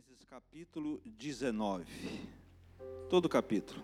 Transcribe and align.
Gênesis 0.00 0.24
capítulo 0.24 0.98
19. 1.04 1.84
Todo 3.10 3.26
o 3.26 3.28
capítulo. 3.28 3.82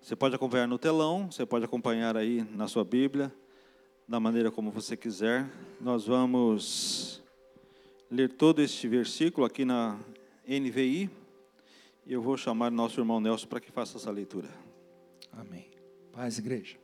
Você 0.00 0.14
pode 0.14 0.36
acompanhar 0.36 0.68
no 0.68 0.78
telão, 0.78 1.32
você 1.32 1.44
pode 1.44 1.64
acompanhar 1.64 2.16
aí 2.16 2.46
na 2.54 2.68
sua 2.68 2.84
Bíblia, 2.84 3.34
da 4.06 4.20
maneira 4.20 4.52
como 4.52 4.70
você 4.70 4.96
quiser. 4.96 5.50
Nós 5.80 6.06
vamos 6.06 7.20
ler 8.08 8.34
todo 8.34 8.62
este 8.62 8.86
versículo 8.86 9.44
aqui 9.44 9.64
na 9.64 9.98
NVI. 10.46 11.10
E 12.06 12.12
eu 12.12 12.22
vou 12.22 12.36
chamar 12.36 12.70
nosso 12.70 13.00
irmão 13.00 13.20
Nelson 13.20 13.48
para 13.48 13.58
que 13.58 13.72
faça 13.72 13.96
essa 13.96 14.12
leitura. 14.12 14.48
Amém. 15.32 15.70
Paz, 16.12 16.38
igreja. 16.38 16.76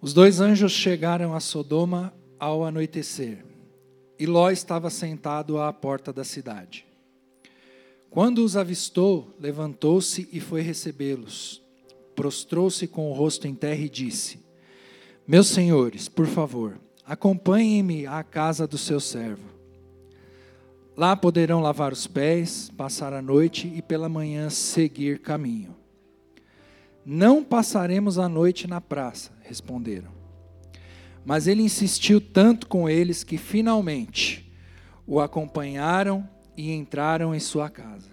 Os 0.00 0.12
dois 0.12 0.40
anjos 0.40 0.72
chegaram 0.72 1.32
a 1.32 1.38
Sodoma 1.38 2.12
ao 2.40 2.64
anoitecer, 2.64 3.44
e 4.18 4.26
Ló 4.26 4.50
estava 4.50 4.90
sentado 4.90 5.58
à 5.58 5.72
porta 5.72 6.12
da 6.12 6.24
cidade. 6.24 6.86
Quando 8.10 8.44
os 8.44 8.56
avistou, 8.56 9.34
levantou-se 9.38 10.28
e 10.32 10.40
foi 10.40 10.62
recebê-los. 10.62 11.62
Prostrou-se 12.14 12.86
com 12.86 13.10
o 13.10 13.12
rosto 13.12 13.46
em 13.46 13.54
terra 13.54 13.80
e 13.80 13.90
disse: 13.90 14.38
Meus 15.28 15.48
senhores, 15.48 16.08
por 16.08 16.26
favor, 16.26 16.80
acompanhem-me 17.04 18.06
à 18.06 18.22
casa 18.22 18.66
do 18.66 18.78
seu 18.78 19.00
servo. 19.00 19.44
Lá 20.96 21.14
poderão 21.14 21.60
lavar 21.60 21.92
os 21.92 22.06
pés, 22.06 22.70
passar 22.74 23.12
a 23.12 23.20
noite 23.20 23.70
e 23.74 23.82
pela 23.82 24.08
manhã 24.08 24.48
seguir 24.48 25.20
caminho. 25.20 25.76
Não 27.04 27.44
passaremos 27.44 28.18
a 28.18 28.28
noite 28.28 28.66
na 28.66 28.80
praça, 28.80 29.30
responderam. 29.42 30.15
Mas 31.26 31.48
ele 31.48 31.60
insistiu 31.60 32.20
tanto 32.20 32.68
com 32.68 32.88
eles 32.88 33.24
que 33.24 33.36
finalmente 33.36 34.48
o 35.04 35.18
acompanharam 35.18 36.26
e 36.56 36.72
entraram 36.72 37.34
em 37.34 37.40
sua 37.40 37.68
casa. 37.68 38.10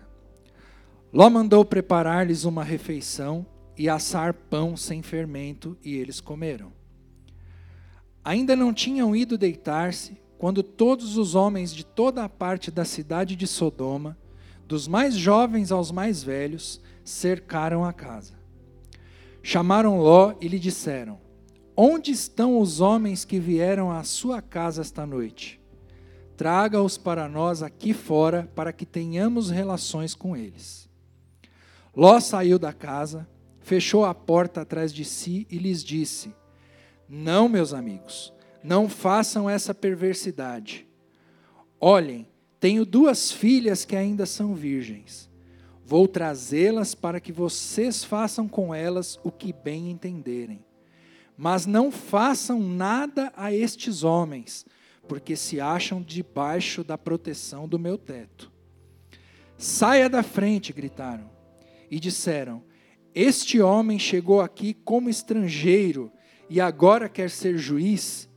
Ló 1.13 1.29
mandou 1.29 1.63
preparar-lhes 1.63 2.43
uma 2.43 2.63
refeição 2.63 3.45
e 3.77 3.87
assar 3.87 4.33
pão 4.33 4.75
sem 4.75 5.03
fermento, 5.03 5.77
e 5.83 5.95
eles 5.95 6.19
comeram. 6.19 6.73
Ainda 8.25 8.55
não 8.55 8.73
tinham 8.73 9.15
ido 9.15 9.37
deitar-se 9.37 10.17
quando 10.39 10.63
todos 10.63 11.15
os 11.15 11.35
homens 11.35 11.71
de 11.71 11.85
toda 11.85 12.23
a 12.23 12.29
parte 12.29 12.71
da 12.71 12.83
cidade 12.83 13.35
de 13.35 13.45
Sodoma, 13.45 14.17
dos 14.67 14.87
mais 14.87 15.13
jovens 15.13 15.71
aos 15.71 15.91
mais 15.91 16.23
velhos, 16.23 16.81
cercaram 17.03 17.85
a 17.85 17.93
casa. 17.93 18.33
Chamaram 19.43 19.99
Ló 19.99 20.33
e 20.41 20.47
lhe 20.47 20.57
disseram: 20.57 21.19
Onde 21.75 22.11
estão 22.11 22.59
os 22.59 22.79
homens 22.79 23.25
que 23.25 23.39
vieram 23.39 23.91
à 23.91 24.03
sua 24.03 24.43
casa 24.43 24.81
esta 24.81 25.07
noite? 25.07 25.59
Traga-os 26.37 26.99
para 26.99 27.27
nós 27.27 27.63
aqui 27.63 27.93
fora, 27.93 28.47
para 28.55 28.71
que 28.71 28.85
tenhamos 28.85 29.49
relações 29.49 30.13
com 30.13 30.37
eles. 30.37 30.87
Ló 31.95 32.19
saiu 32.19 32.59
da 32.59 32.71
casa, 32.71 33.27
fechou 33.59 34.05
a 34.05 34.13
porta 34.13 34.61
atrás 34.61 34.93
de 34.93 35.03
si 35.03 35.47
e 35.49 35.57
lhes 35.57 35.83
disse: 35.83 36.31
Não, 37.09 37.49
meus 37.49 37.73
amigos, 37.73 38.31
não 38.63 38.87
façam 38.87 39.49
essa 39.49 39.73
perversidade. 39.73 40.87
Olhem, 41.79 42.27
tenho 42.59 42.85
duas 42.85 43.31
filhas 43.31 43.83
que 43.83 43.95
ainda 43.95 44.27
são 44.27 44.53
virgens. 44.53 45.27
Vou 45.83 46.07
trazê-las 46.07 46.93
para 46.93 47.19
que 47.19 47.31
vocês 47.31 48.03
façam 48.03 48.47
com 48.47 48.73
elas 48.73 49.19
o 49.23 49.31
que 49.31 49.51
bem 49.51 49.89
entenderem. 49.89 50.63
Mas 51.37 51.65
não 51.65 51.91
façam 51.91 52.59
nada 52.59 53.31
a 53.35 53.53
estes 53.53 54.03
homens, 54.03 54.65
porque 55.07 55.35
se 55.35 55.59
acham 55.59 56.01
debaixo 56.01 56.83
da 56.83 56.97
proteção 56.97 57.67
do 57.67 57.79
meu 57.79 57.97
teto. 57.97 58.51
Saia 59.57 60.09
da 60.09 60.23
frente, 60.23 60.71
gritaram, 60.71 61.29
e 61.89 61.99
disseram: 61.99 62.63
Este 63.13 63.61
homem 63.61 63.97
chegou 63.97 64.41
aqui 64.41 64.73
como 64.73 65.09
estrangeiro 65.09 66.11
e 66.49 66.61
agora 66.61 67.09
quer 67.09 67.29
ser 67.29 67.57
juiz 67.57 68.29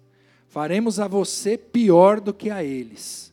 faremos 0.57 0.99
a 0.99 1.07
você 1.07 1.59
pior 1.59 2.19
do 2.19 2.33
que 2.33 2.49
a 2.49 2.65
eles. 2.65 3.31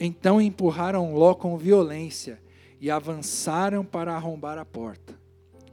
Então 0.00 0.40
empurraram 0.40 1.14
Ló 1.14 1.34
com 1.34 1.58
violência 1.58 2.40
e 2.80 2.90
avançaram 2.90 3.84
para 3.84 4.14
arrombar 4.14 4.56
a 4.56 4.64
porta. 4.64 5.20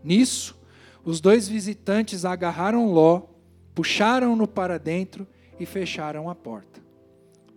Nisso, 0.03 0.59
os 1.06 1.19
dois 1.19 1.47
visitantes 1.47 2.24
agarraram 2.24 2.91
Ló, 2.91 3.24
puxaram-no 3.75 4.47
para 4.47 4.78
dentro 4.78 5.28
e 5.59 5.66
fecharam 5.66 6.30
a 6.30 6.36
porta. 6.36 6.81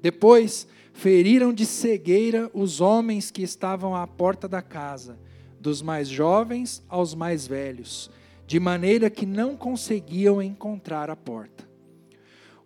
Depois, 0.03 0.67
feriram 0.93 1.53
de 1.53 1.65
cegueira 1.67 2.51
os 2.55 2.81
homens 2.81 3.31
que 3.31 3.43
estavam 3.43 3.95
à 3.95 4.07
porta 4.07 4.49
da 4.49 4.63
casa, 4.63 5.19
dos 5.61 5.83
mais 5.83 6.09
jovens 6.09 6.83
aos 6.89 7.15
mais 7.15 7.47
velhos, 7.47 8.11
de 8.47 8.59
maneira 8.59 9.11
que 9.11 9.27
não 9.27 9.57
conseguiam 9.57 10.41
encontrar 10.43 11.11
a 11.11 11.17
porta. 11.17 11.69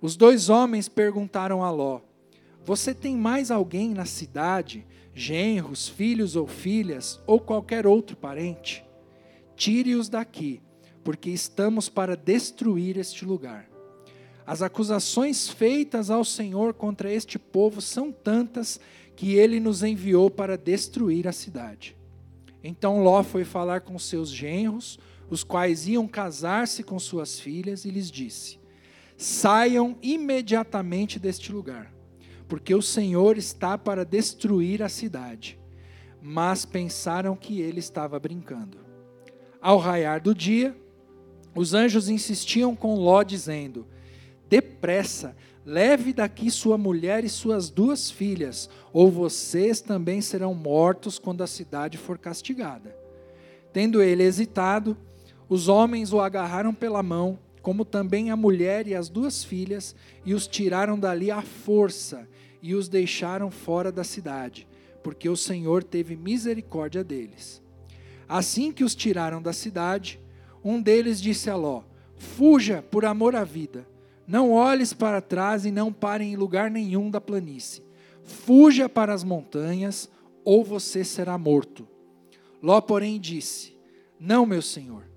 Os 0.00 0.16
dois 0.16 0.48
homens 0.48 0.88
perguntaram 0.88 1.62
a 1.62 1.70
Ló: 1.70 2.00
Você 2.64 2.94
tem 2.94 3.16
mais 3.16 3.50
alguém 3.50 3.92
na 3.92 4.06
cidade, 4.06 4.86
genros, 5.14 5.88
filhos 5.88 6.36
ou 6.36 6.46
filhas, 6.46 7.20
ou 7.26 7.40
qualquer 7.40 7.86
outro 7.86 8.16
parente? 8.16 8.84
Tire-os 9.56 10.08
daqui, 10.08 10.62
porque 11.10 11.30
estamos 11.30 11.88
para 11.88 12.16
destruir 12.16 12.96
este 12.96 13.24
lugar. 13.24 13.68
As 14.46 14.62
acusações 14.62 15.48
feitas 15.48 16.08
ao 16.08 16.24
Senhor 16.24 16.72
contra 16.72 17.12
este 17.12 17.36
povo 17.36 17.80
são 17.80 18.12
tantas 18.12 18.78
que 19.16 19.34
ele 19.34 19.58
nos 19.58 19.82
enviou 19.82 20.30
para 20.30 20.56
destruir 20.56 21.26
a 21.26 21.32
cidade. 21.32 21.96
Então 22.62 23.02
Ló 23.02 23.24
foi 23.24 23.44
falar 23.44 23.80
com 23.80 23.98
seus 23.98 24.30
genros, 24.30 25.00
os 25.28 25.42
quais 25.42 25.88
iam 25.88 26.06
casar-se 26.06 26.84
com 26.84 26.96
suas 26.96 27.40
filhas, 27.40 27.84
e 27.84 27.90
lhes 27.90 28.08
disse: 28.08 28.60
Saiam 29.16 29.98
imediatamente 30.00 31.18
deste 31.18 31.50
lugar, 31.50 31.92
porque 32.46 32.72
o 32.72 32.80
Senhor 32.80 33.36
está 33.36 33.76
para 33.76 34.04
destruir 34.04 34.80
a 34.80 34.88
cidade. 34.88 35.58
Mas 36.22 36.64
pensaram 36.64 37.34
que 37.34 37.60
ele 37.60 37.80
estava 37.80 38.16
brincando. 38.20 38.78
Ao 39.60 39.76
raiar 39.76 40.22
do 40.22 40.32
dia, 40.32 40.72
os 41.54 41.74
anjos 41.74 42.08
insistiam 42.08 42.74
com 42.74 42.94
Ló, 42.94 43.22
dizendo: 43.22 43.86
Depressa, 44.48 45.36
leve 45.64 46.12
daqui 46.12 46.50
sua 46.50 46.78
mulher 46.78 47.24
e 47.24 47.28
suas 47.28 47.70
duas 47.70 48.10
filhas, 48.10 48.68
ou 48.92 49.10
vocês 49.10 49.80
também 49.80 50.20
serão 50.20 50.54
mortos 50.54 51.18
quando 51.18 51.42
a 51.42 51.46
cidade 51.46 51.98
for 51.98 52.18
castigada. 52.18 52.96
Tendo 53.72 54.02
ele 54.02 54.22
hesitado, 54.22 54.96
os 55.48 55.68
homens 55.68 56.12
o 56.12 56.20
agarraram 56.20 56.74
pela 56.74 57.02
mão 57.02 57.38
como 57.62 57.84
também 57.84 58.30
a 58.30 58.36
mulher 58.36 58.86
e 58.86 58.94
as 58.94 59.08
duas 59.08 59.44
filhas, 59.44 59.94
e 60.24 60.34
os 60.34 60.46
tiraram 60.46 60.98
dali 60.98 61.30
à 61.30 61.42
força, 61.42 62.28
e 62.62 62.74
os 62.74 62.88
deixaram 62.88 63.50
fora 63.50 63.90
da 63.92 64.04
cidade, 64.04 64.66
porque 65.02 65.28
o 65.28 65.36
Senhor 65.36 65.82
teve 65.82 66.16
misericórdia 66.16 67.04
deles. 67.04 67.62
Assim 68.28 68.72
que 68.72 68.84
os 68.84 68.94
tiraram 68.94 69.42
da 69.42 69.52
cidade, 69.52 70.20
um 70.64 70.80
deles 70.80 71.20
disse 71.20 71.48
a 71.50 71.56
Ló: 71.56 71.82
Fuja 72.16 72.82
por 72.82 73.04
amor 73.04 73.34
à 73.34 73.44
vida, 73.44 73.86
não 74.26 74.52
olhes 74.52 74.92
para 74.92 75.20
trás 75.20 75.64
e 75.64 75.70
não 75.70 75.92
pare 75.92 76.24
em 76.24 76.36
lugar 76.36 76.70
nenhum 76.70 77.10
da 77.10 77.20
planície. 77.20 77.82
Fuja 78.22 78.88
para 78.88 79.12
as 79.12 79.24
montanhas, 79.24 80.10
ou 80.44 80.64
você 80.64 81.04
será 81.04 81.36
morto. 81.36 81.86
Ló, 82.62 82.80
porém, 82.80 83.18
disse: 83.18 83.76
Não, 84.18 84.44
meu 84.44 84.62
senhor 84.62 85.10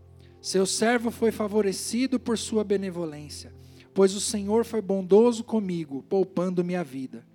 seu 0.44 0.66
servo 0.66 1.10
foi 1.10 1.32
favorecido 1.32 2.20
por 2.20 2.38
sua 2.38 2.66
benevolência, 2.66 3.56
pois 3.94 4.14
o 4.14 4.20
Senhor 4.20 4.66
foi 4.66 4.82
bondoso 4.82 5.42
comigo, 5.42 6.04
poupando-me 6.10 6.76
a 6.76 6.84
vida. 6.84 7.26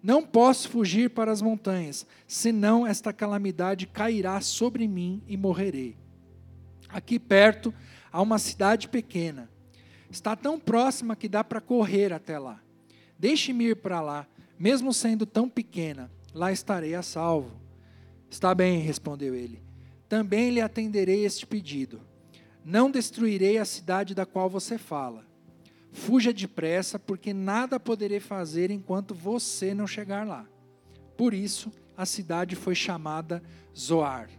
Não 0.00 0.22
posso 0.22 0.68
fugir 0.68 1.10
para 1.10 1.32
as 1.32 1.42
montanhas, 1.42 2.06
senão 2.28 2.86
esta 2.86 3.12
calamidade 3.12 3.88
cairá 3.88 4.40
sobre 4.40 4.86
mim 4.86 5.20
e 5.26 5.36
morrerei. 5.36 5.96
Aqui 6.94 7.18
perto 7.18 7.74
há 8.12 8.22
uma 8.22 8.38
cidade 8.38 8.88
pequena. 8.88 9.50
Está 10.08 10.36
tão 10.36 10.60
próxima 10.60 11.16
que 11.16 11.28
dá 11.28 11.42
para 11.42 11.60
correr 11.60 12.12
até 12.12 12.38
lá. 12.38 12.62
Deixe-me 13.18 13.70
ir 13.70 13.76
para 13.76 14.00
lá, 14.00 14.28
mesmo 14.56 14.94
sendo 14.94 15.26
tão 15.26 15.48
pequena, 15.48 16.08
lá 16.32 16.52
estarei 16.52 16.94
a 16.94 17.02
salvo. 17.02 17.60
Está 18.30 18.54
bem, 18.54 18.78
respondeu 18.78 19.34
ele. 19.34 19.60
Também 20.08 20.50
lhe 20.50 20.60
atenderei 20.60 21.24
este 21.24 21.44
pedido. 21.44 22.00
Não 22.64 22.88
destruirei 22.88 23.58
a 23.58 23.64
cidade 23.64 24.14
da 24.14 24.24
qual 24.24 24.48
você 24.48 24.78
fala. 24.78 25.26
Fuja 25.90 26.32
depressa, 26.32 26.96
porque 26.96 27.34
nada 27.34 27.80
poderei 27.80 28.20
fazer 28.20 28.70
enquanto 28.70 29.16
você 29.16 29.74
não 29.74 29.88
chegar 29.88 30.24
lá. 30.24 30.46
Por 31.16 31.34
isso, 31.34 31.72
a 31.96 32.06
cidade 32.06 32.54
foi 32.54 32.76
chamada 32.76 33.42
Zoar. 33.76 34.30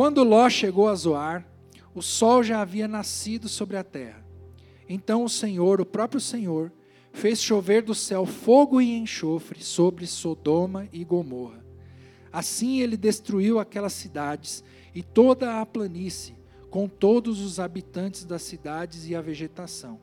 Quando 0.00 0.24
Ló 0.24 0.48
chegou 0.48 0.88
a 0.88 0.94
Zoar, 0.94 1.46
o 1.94 2.00
sol 2.00 2.42
já 2.42 2.62
havia 2.62 2.88
nascido 2.88 3.50
sobre 3.50 3.76
a 3.76 3.84
terra. 3.84 4.24
Então 4.88 5.22
o 5.22 5.28
Senhor, 5.28 5.78
o 5.78 5.84
próprio 5.84 6.18
Senhor, 6.18 6.72
fez 7.12 7.42
chover 7.42 7.82
do 7.82 7.94
céu 7.94 8.24
fogo 8.24 8.80
e 8.80 8.96
enxofre 8.96 9.62
sobre 9.62 10.06
Sodoma 10.06 10.88
e 10.90 11.04
Gomorra. 11.04 11.62
Assim 12.32 12.80
ele 12.80 12.96
destruiu 12.96 13.58
aquelas 13.58 13.92
cidades 13.92 14.64
e 14.94 15.02
toda 15.02 15.60
a 15.60 15.66
planície, 15.66 16.34
com 16.70 16.88
todos 16.88 17.38
os 17.38 17.60
habitantes 17.60 18.24
das 18.24 18.40
cidades 18.40 19.06
e 19.06 19.14
a 19.14 19.20
vegetação. 19.20 20.00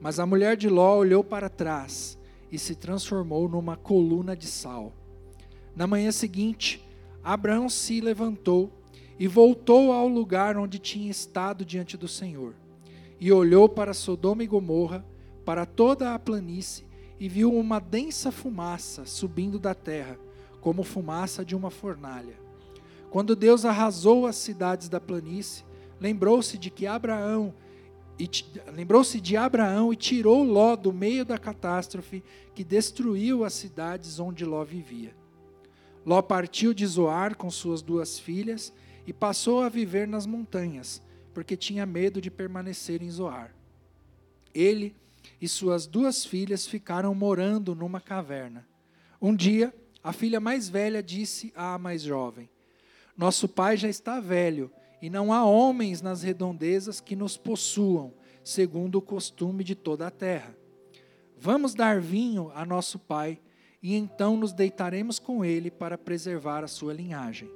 Mas 0.00 0.18
a 0.18 0.24
mulher 0.24 0.56
de 0.56 0.70
Ló 0.70 0.96
olhou 0.96 1.22
para 1.22 1.50
trás 1.50 2.18
e 2.50 2.58
se 2.58 2.74
transformou 2.74 3.50
numa 3.50 3.76
coluna 3.76 4.34
de 4.34 4.46
sal. 4.46 4.94
Na 5.76 5.86
manhã 5.86 6.10
seguinte, 6.10 6.82
Abraão 7.22 7.68
se 7.68 8.00
levantou 8.00 8.79
e 9.20 9.28
voltou 9.28 9.92
ao 9.92 10.08
lugar 10.08 10.56
onde 10.56 10.78
tinha 10.78 11.10
estado 11.10 11.62
diante 11.62 11.94
do 11.94 12.08
Senhor. 12.08 12.54
E 13.20 13.30
olhou 13.30 13.68
para 13.68 13.92
Sodoma 13.92 14.42
e 14.42 14.46
Gomorra, 14.46 15.04
para 15.44 15.66
toda 15.66 16.14
a 16.14 16.18
planície, 16.18 16.86
e 17.18 17.28
viu 17.28 17.54
uma 17.54 17.78
densa 17.78 18.32
fumaça 18.32 19.04
subindo 19.04 19.58
da 19.58 19.74
terra, 19.74 20.18
como 20.62 20.82
fumaça 20.82 21.44
de 21.44 21.54
uma 21.54 21.70
fornalha. 21.70 22.34
Quando 23.10 23.36
Deus 23.36 23.66
arrasou 23.66 24.26
as 24.26 24.36
cidades 24.36 24.88
da 24.88 24.98
planície, 24.98 25.64
lembrou-se 26.00 26.56
de 26.56 26.70
que 26.70 26.86
Abraão 26.86 27.52
lembrou-se 28.74 29.18
de 29.18 29.34
Abraão 29.34 29.92
e 29.94 29.96
tirou 29.96 30.42
Ló 30.42 30.76
do 30.76 30.92
meio 30.92 31.24
da 31.24 31.38
catástrofe 31.38 32.22
que 32.54 32.62
destruiu 32.62 33.44
as 33.44 33.54
cidades 33.54 34.18
onde 34.18 34.44
Ló 34.44 34.62
vivia. 34.62 35.14
Ló 36.04 36.20
partiu 36.20 36.74
de 36.74 36.86
Zoar 36.86 37.34
com 37.34 37.50
suas 37.50 37.80
duas 37.80 38.18
filhas 38.18 38.72
e 39.10 39.12
passou 39.12 39.60
a 39.60 39.68
viver 39.68 40.06
nas 40.06 40.24
montanhas, 40.24 41.02
porque 41.34 41.56
tinha 41.56 41.84
medo 41.84 42.20
de 42.20 42.30
permanecer 42.30 43.02
em 43.02 43.10
Zoar. 43.10 43.52
Ele 44.54 44.94
e 45.40 45.48
suas 45.48 45.84
duas 45.84 46.24
filhas 46.24 46.64
ficaram 46.64 47.12
morando 47.12 47.74
numa 47.74 48.00
caverna. 48.00 48.64
Um 49.20 49.34
dia, 49.34 49.74
a 50.00 50.12
filha 50.12 50.38
mais 50.38 50.68
velha 50.68 51.02
disse 51.02 51.52
à 51.56 51.76
mais 51.76 52.02
jovem: 52.02 52.48
Nosso 53.16 53.48
pai 53.48 53.76
já 53.76 53.88
está 53.88 54.20
velho, 54.20 54.70
e 55.02 55.10
não 55.10 55.32
há 55.32 55.44
homens 55.44 56.00
nas 56.00 56.22
redondezas 56.22 57.00
que 57.00 57.16
nos 57.16 57.36
possuam, 57.36 58.14
segundo 58.44 58.98
o 58.98 59.02
costume 59.02 59.64
de 59.64 59.74
toda 59.74 60.06
a 60.06 60.10
terra. 60.12 60.56
Vamos 61.36 61.74
dar 61.74 62.00
vinho 62.00 62.52
a 62.54 62.64
nosso 62.64 62.96
pai 62.96 63.40
e 63.82 63.96
então 63.96 64.36
nos 64.36 64.52
deitaremos 64.52 65.18
com 65.18 65.44
ele 65.44 65.68
para 65.68 65.98
preservar 65.98 66.62
a 66.62 66.68
sua 66.68 66.94
linhagem. 66.94 67.50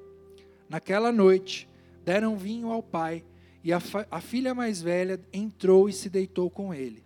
Naquela 0.69 1.12
noite, 1.12 1.69
deram 2.05 2.37
vinho 2.37 2.70
ao 2.70 2.82
pai, 2.82 3.25
e 3.62 3.72
a, 3.72 3.81
a, 4.11 4.20
filha 4.20 4.55
mais 4.55 4.82
velha 4.82 5.19
entrou 5.32 5.88
e 5.88 5.93
se 5.93 6.11
deitou 6.11 6.50
com 6.50 6.75
ele. 6.75 7.02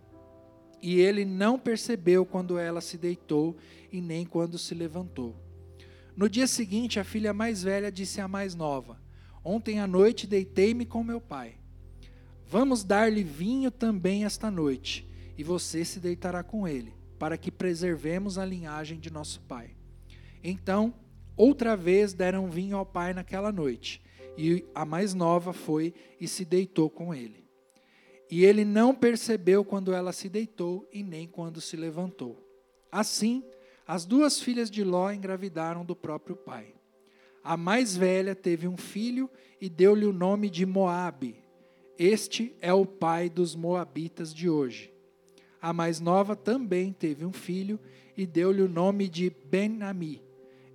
E 0.81 0.99
ele 0.99 1.23
não 1.23 1.57
percebeu 1.57 2.25
quando 2.25 2.57
ela 2.57 2.81
se 2.81 2.97
deitou 2.97 3.55
e 3.91 4.01
nem 4.01 4.25
quando 4.25 4.57
se 4.57 4.75
levantou. 4.75 5.35
No 6.15 6.29
dia 6.29 6.47
seguinte, 6.47 6.99
a 6.99 7.03
filha 7.03 7.33
mais 7.33 7.63
velha 7.63 7.91
disse 7.91 8.19
à 8.19 8.27
mais 8.27 8.55
nova: 8.55 8.99
Ontem 9.43 9.79
à 9.79 9.87
noite 9.87 10.27
deitei-me 10.27 10.85
com 10.85 11.03
meu 11.03 11.21
pai. 11.21 11.55
Vamos 12.45 12.83
dar-lhe 12.83 13.23
vinho 13.23 13.71
também 13.71 14.25
esta 14.25 14.51
noite, 14.51 15.07
e 15.37 15.43
você 15.43 15.85
se 15.85 15.99
deitará 15.99 16.43
com 16.43 16.67
ele 16.67 16.99
para 17.19 17.37
que 17.37 17.51
preservemos 17.51 18.37
a 18.37 18.45
linhagem 18.45 18.97
de 18.97 19.11
nosso 19.11 19.41
pai. 19.41 19.71
Então, 20.41 20.93
outra 21.39 21.73
vez 21.77 22.13
deram 22.13 22.49
vinho 22.49 22.75
ao 22.75 22.85
pai 22.85 23.13
naquela 23.13 23.49
noite, 23.49 24.03
e 24.37 24.65
a 24.75 24.83
mais 24.83 25.13
nova 25.13 25.53
foi 25.53 25.93
e 26.19 26.27
se 26.27 26.43
deitou 26.43 26.89
com 26.89 27.15
ele. 27.15 27.47
E 28.29 28.43
ele 28.43 28.65
não 28.65 28.93
percebeu 28.93 29.63
quando 29.63 29.93
ela 29.93 30.11
se 30.11 30.27
deitou 30.27 30.87
e 30.91 31.01
nem 31.01 31.25
quando 31.27 31.61
se 31.61 31.77
levantou. 31.77 32.45
Assim, 32.91 33.41
as 33.87 34.05
duas 34.05 34.41
filhas 34.41 34.69
de 34.69 34.83
Ló 34.83 35.09
engravidaram 35.11 35.85
do 35.85 35.95
próprio 35.95 36.35
pai. 36.35 36.75
A 37.41 37.55
mais 37.55 37.95
velha 37.95 38.35
teve 38.35 38.67
um 38.67 38.77
filho 38.77 39.29
e 39.61 39.69
deu-lhe 39.69 40.05
o 40.05 40.13
nome 40.13 40.49
de 40.49 40.65
Moabe. 40.65 41.41
Este 41.97 42.53
é 42.61 42.73
o 42.73 42.85
pai 42.85 43.29
dos 43.29 43.55
moabitas 43.55 44.33
de 44.33 44.49
hoje. 44.49 44.93
A 45.61 45.71
mais 45.71 45.99
nova 45.99 46.35
também 46.35 46.91
teve 46.91 47.25
um 47.25 47.33
filho 47.33 47.79
e 48.15 48.25
deu-lhe 48.25 48.61
o 48.61 48.69
nome 48.69 49.07
de 49.07 49.29
Ben-Ami. 49.45 50.28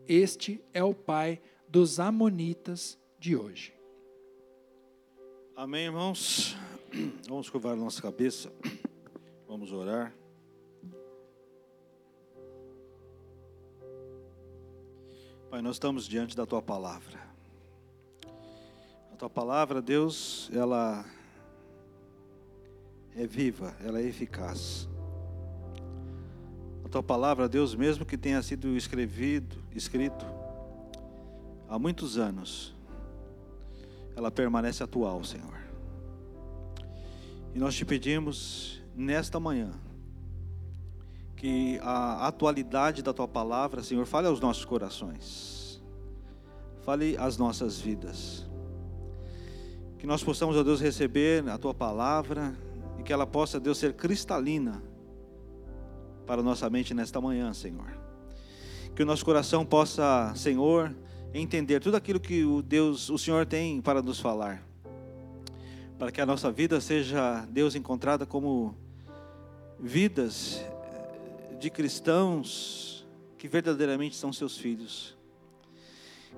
Este 0.06 0.62
é 0.74 0.84
o 0.84 0.92
pai 0.92 1.40
dos 1.66 1.98
Amonitas 1.98 2.98
de 3.18 3.34
hoje. 3.34 3.72
Amém, 5.56 5.86
irmãos? 5.86 6.54
Vamos 7.26 7.48
curvar 7.48 7.74
nossa 7.74 8.02
cabeça. 8.02 8.52
Vamos 9.48 9.72
orar. 9.72 10.14
Pai, 15.48 15.62
nós 15.62 15.76
estamos 15.76 16.06
diante 16.06 16.36
da 16.36 16.44
tua 16.44 16.60
palavra. 16.60 17.18
A 19.10 19.16
tua 19.16 19.30
palavra, 19.30 19.80
Deus, 19.80 20.50
ela 20.52 21.02
é 23.16 23.26
viva, 23.26 23.74
ela 23.82 24.00
é 24.00 24.04
eficaz. 24.04 24.86
Tua 26.94 27.02
palavra, 27.02 27.48
Deus, 27.48 27.74
mesmo 27.74 28.06
que 28.06 28.16
tenha 28.16 28.40
sido 28.40 28.76
escrevido, 28.76 29.56
escrito 29.74 30.24
há 31.68 31.76
muitos 31.76 32.18
anos, 32.18 32.72
ela 34.14 34.30
permanece 34.30 34.80
atual, 34.80 35.24
Senhor. 35.24 35.58
E 37.52 37.58
nós 37.58 37.74
te 37.74 37.84
pedimos 37.84 38.80
nesta 38.94 39.40
manhã 39.40 39.72
que 41.34 41.80
a 41.82 42.28
atualidade 42.28 43.02
da 43.02 43.12
tua 43.12 43.26
palavra, 43.26 43.82
Senhor, 43.82 44.06
fale 44.06 44.28
aos 44.28 44.38
nossos 44.38 44.64
corações. 44.64 45.82
Fale 46.82 47.16
às 47.18 47.36
nossas 47.36 47.80
vidas. 47.80 48.46
Que 49.98 50.06
nós 50.06 50.22
possamos, 50.22 50.56
ó 50.56 50.62
Deus, 50.62 50.80
receber 50.80 51.48
a 51.48 51.58
tua 51.58 51.74
palavra 51.74 52.56
e 53.00 53.02
que 53.02 53.12
ela 53.12 53.26
possa, 53.26 53.58
Deus, 53.58 53.78
ser 53.78 53.94
cristalina 53.94 54.93
para 56.26 56.42
nossa 56.42 56.68
mente 56.70 56.94
nesta 56.94 57.20
manhã, 57.20 57.52
Senhor. 57.52 57.96
Que 58.94 59.02
o 59.02 59.06
nosso 59.06 59.24
coração 59.24 59.64
possa, 59.64 60.32
Senhor, 60.36 60.94
entender 61.32 61.80
tudo 61.80 61.96
aquilo 61.96 62.20
que 62.20 62.44
o 62.44 62.62
Deus, 62.62 63.10
o 63.10 63.18
Senhor 63.18 63.44
tem 63.44 63.80
para 63.80 64.00
nos 64.00 64.20
falar. 64.20 64.62
Para 65.98 66.10
que 66.10 66.20
a 66.20 66.26
nossa 66.26 66.50
vida 66.50 66.80
seja, 66.80 67.46
Deus, 67.50 67.74
encontrada 67.74 68.24
como 68.24 68.76
vidas 69.78 70.60
eh, 70.60 71.56
de 71.56 71.70
cristãos 71.70 73.06
que 73.36 73.48
verdadeiramente 73.48 74.16
são 74.16 74.32
seus 74.32 74.56
filhos, 74.56 75.16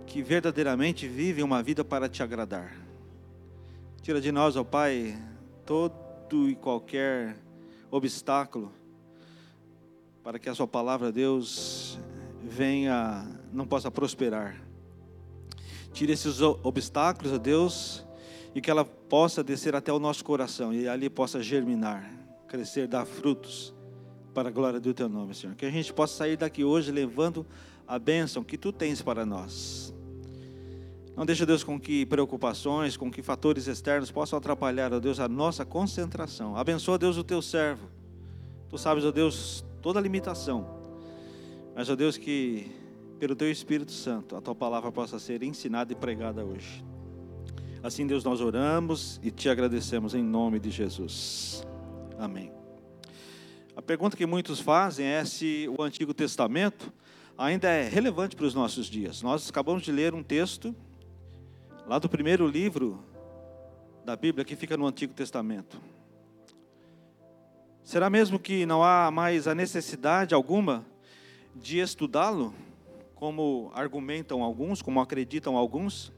que 0.07 0.23
verdadeiramente 0.23 1.07
vivem 1.07 1.45
uma 1.45 1.63
vida 1.63 1.85
para 1.85 2.09
te 2.09 2.23
agradar. 2.23 2.77
Tira 4.03 4.21
de 4.21 4.33
nós, 4.33 4.57
ó 4.57 4.65
Pai, 4.65 5.17
todo 5.65 6.49
e 6.49 6.55
qualquer 6.55 7.37
obstáculo 7.91 8.73
para 10.27 10.41
que 10.41 10.49
a 10.49 10.55
sua 10.57 10.67
palavra, 10.67 11.13
Deus, 11.13 12.01
venha, 12.43 13.25
não 13.53 13.65
possa 13.65 13.93
prosperar. 13.93 14.61
Tire 15.93 16.13
esses 16.13 16.41
obstáculos, 16.41 17.33
a 17.33 17.37
Deus, 17.37 18.05
e 18.53 18.61
que 18.61 18.69
ela 18.69 18.85
possa 18.85 19.45
descer 19.45 19.77
até 19.77 19.93
o 19.93 20.01
nosso 20.01 20.25
coração 20.25 20.75
e 20.75 20.89
ali 20.89 21.09
possa 21.09 21.41
germinar, 21.41 22.11
crescer, 22.49 22.89
dar 22.89 23.05
frutos 23.05 23.73
para 24.35 24.49
a 24.49 24.51
glória 24.51 24.81
do 24.81 24.93
teu 24.93 25.09
nome, 25.09 25.33
Senhor. 25.33 25.55
Que 25.55 25.65
a 25.65 25.71
gente 25.71 25.93
possa 25.93 26.17
sair 26.17 26.37
daqui 26.37 26.65
hoje 26.65 26.91
levando 26.91 27.47
a 27.87 27.97
bênção 27.97 28.43
que 28.43 28.59
tu 28.59 28.73
tens 28.73 29.01
para 29.01 29.25
nós. 29.25 29.95
Não 31.17 31.25
deixa, 31.25 31.47
Deus, 31.47 31.63
com 31.63 31.79
que 31.79 32.05
preocupações, 32.05 32.97
com 32.97 33.13
que 33.13 33.23
fatores 33.23 33.69
externos 33.69 34.11
possam 34.11 34.41
atrapalhar, 34.41 34.93
ó 34.93 34.99
Deus, 34.99 35.21
a 35.21 35.29
nossa 35.29 35.65
concentração. 35.65 36.57
Abençoa, 36.57 36.99
Deus, 36.99 37.17
o 37.17 37.23
teu 37.23 37.41
servo. 37.41 37.89
Tu 38.69 38.77
sabes, 38.77 39.05
ó 39.05 39.13
Deus, 39.13 39.65
toda 39.87 40.01
limitação. 40.01 40.67
Mas, 41.73 41.89
ó 41.89 41.95
Deus, 41.95 42.19
que 42.19 42.73
pelo 43.21 43.37
teu 43.37 43.49
Espírito 43.49 43.93
Santo 43.93 44.35
a 44.35 44.41
tua 44.41 44.53
palavra 44.53 44.91
possa 44.91 45.17
ser 45.21 45.45
ensinada 45.45 45.93
e 45.93 45.95
pregada 45.95 46.45
hoje. 46.45 46.85
Assim, 47.85 48.05
Deus, 48.05 48.25
nós 48.25 48.41
oramos 48.41 49.21
e 49.23 49.31
te 49.31 49.49
agradecemos 49.49 50.13
em 50.13 50.25
nome 50.25 50.59
de 50.59 50.73
Jesus. 50.73 51.65
Amém. 52.19 52.51
A 53.77 53.81
pergunta 53.81 54.17
que 54.17 54.27
muitos 54.27 54.59
fazem 54.59 55.07
é 55.07 55.25
se 55.25 55.69
o 55.79 55.81
Antigo 55.81 56.13
Testamento 56.13 56.93
ainda 57.39 57.69
é 57.69 57.89
relevante 57.89 58.35
para 58.35 58.47
os 58.47 58.55
nossos 58.55 58.87
dias. 58.87 59.23
Nós 59.23 59.49
acabamos 59.49 59.85
de 59.85 59.93
ler 59.93 60.15
um 60.15 60.23
texto 60.25 60.75
lá 61.87 62.01
do 62.01 62.09
primeiro 62.09 62.49
livro 62.49 63.05
da 64.05 64.17
Bíblia 64.17 64.45
que 64.45 64.57
fica 64.57 64.77
no 64.77 64.85
Antigo 64.85 65.15
Testamento. 65.15 65.81
Será 67.87 68.11
mesmo 68.11 68.37
que 68.37 68.67
não 68.67 68.83
há 68.83 69.13
mais 69.13 69.47
a 69.47 69.55
necessidade 69.55 70.35
alguma 70.35 70.85
de 71.55 71.79
estudá-lo, 71.79 72.53
como 73.15 73.71
argumentam 73.73 74.43
alguns, 74.43 74.83
como 74.83 75.01
acreditam 75.01 75.57
alguns? 75.57 76.13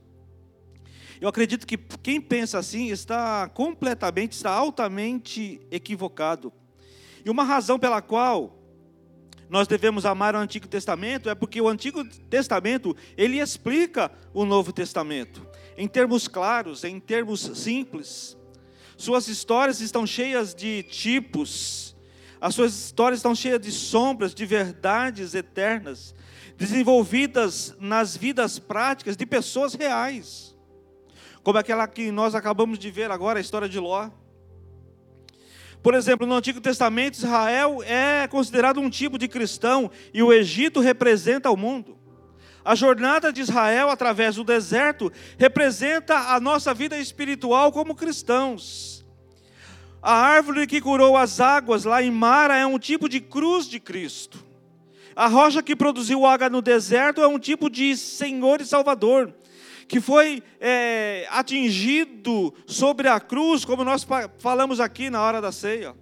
Eu 1.21 1.29
acredito 1.29 1.67
que 1.67 1.77
quem 1.77 2.23
pensa 2.23 2.59
assim 2.59 2.87
está 2.87 3.51
completamente, 3.51 4.33
está 4.33 4.51
altamente 4.51 5.61
equivocado. 5.71 6.51
E 7.23 7.29
uma 7.29 7.45
razão 7.45 7.79
pela 7.79 8.01
qual 8.01 8.57
nós 9.51 9.69
devemos 9.69 10.07
amar 10.07 10.35
o 10.35 10.39
Antigo 10.39 10.67
Testamento 10.67 11.29
é 11.29 11.35
porque 11.35 11.61
o 11.61 11.69
Antigo 11.69 12.03
Testamento, 12.31 12.97
ele 13.15 13.41
explica 13.41 14.11
o 14.33 14.47
Novo 14.47 14.73
Testamento 14.73 15.47
em 15.77 15.87
termos 15.87 16.29
claros, 16.29 16.83
em 16.83 16.99
termos 16.99 17.41
simples. 17.41 18.38
Suas 18.99 19.29
histórias 19.29 19.81
estão 19.81 20.05
cheias 20.05 20.53
de 20.53 20.83
tipos, 20.83 21.95
as 22.41 22.53
suas 22.53 22.75
histórias 22.75 23.21
estão 23.21 23.33
cheias 23.33 23.61
de 23.61 23.71
sombras, 23.71 24.35
de 24.35 24.45
verdades 24.45 25.37
eternas, 25.37 26.13
desenvolvidas 26.57 27.77
nas 27.79 28.17
vidas 28.17 28.59
práticas 28.59 29.17
de 29.17 29.25
pessoas 29.25 29.75
reais, 29.75 30.53
como 31.45 31.59
aquela 31.59 31.87
que 31.87 32.11
nós 32.11 32.35
acabamos 32.35 32.77
de 32.77 32.91
ver 32.91 33.13
agora, 33.13 33.39
a 33.39 33.41
história 33.41 33.69
de 33.69 33.79
Ló. 33.79 34.11
Por 35.81 35.95
exemplo, 35.95 36.27
no 36.27 36.35
Antigo 36.35 36.61
Testamento, 36.61 37.19
Israel 37.19 37.81
é 37.85 38.27
considerado 38.27 38.81
um 38.81 38.91
tipo 38.91 39.17
de 39.17 39.29
cristão 39.29 39.93
e 40.13 40.25
o 40.25 40.33
Egito 40.33 40.81
representa 40.81 41.53
o 41.53 41.57
mundo. 41.57 41.97
A 42.69 42.75
jornada 42.75 43.33
de 43.33 43.41
Israel 43.41 43.89
através 43.89 44.37
do 44.37 44.45
deserto 44.45 45.11
representa 45.39 46.35
a 46.35 46.39
nossa 46.39 46.75
vida 46.75 46.99
espiritual 46.99 47.73
como 47.73 47.95
cristãos. 47.95 49.07
A 50.03 50.13
árvore 50.13 50.67
que 50.67 50.79
curou 50.79 51.17
as 51.17 51.41
águas 51.41 51.85
lá 51.85 52.03
em 52.03 52.11
Mara 52.11 52.59
é 52.59 52.67
um 52.67 52.79
tipo 52.79 53.09
de 53.09 53.23
cruz 53.23 53.67
de 53.67 53.81
Cristo. 53.81 54.45
A 55.17 55.29
rocha 55.29 55.63
que 55.63 55.75
produziu 55.75 56.27
água 56.27 56.51
no 56.51 56.61
deserto 56.61 57.23
é 57.23 57.27
um 57.27 57.39
tipo 57.39 57.71
de 57.71 57.97
Senhor 57.97 58.61
e 58.61 58.67
Salvador 58.67 59.33
que 59.89 59.99
foi 59.99 60.43
é, 60.61 61.27
atingido 61.31 62.53
sobre 62.67 63.09
a 63.09 63.19
cruz, 63.19 63.65
como 63.65 63.83
nós 63.83 64.07
falamos 64.39 64.79
aqui 64.79 65.09
na 65.09 65.23
hora 65.23 65.41
da 65.41 65.51
ceia. 65.51 65.95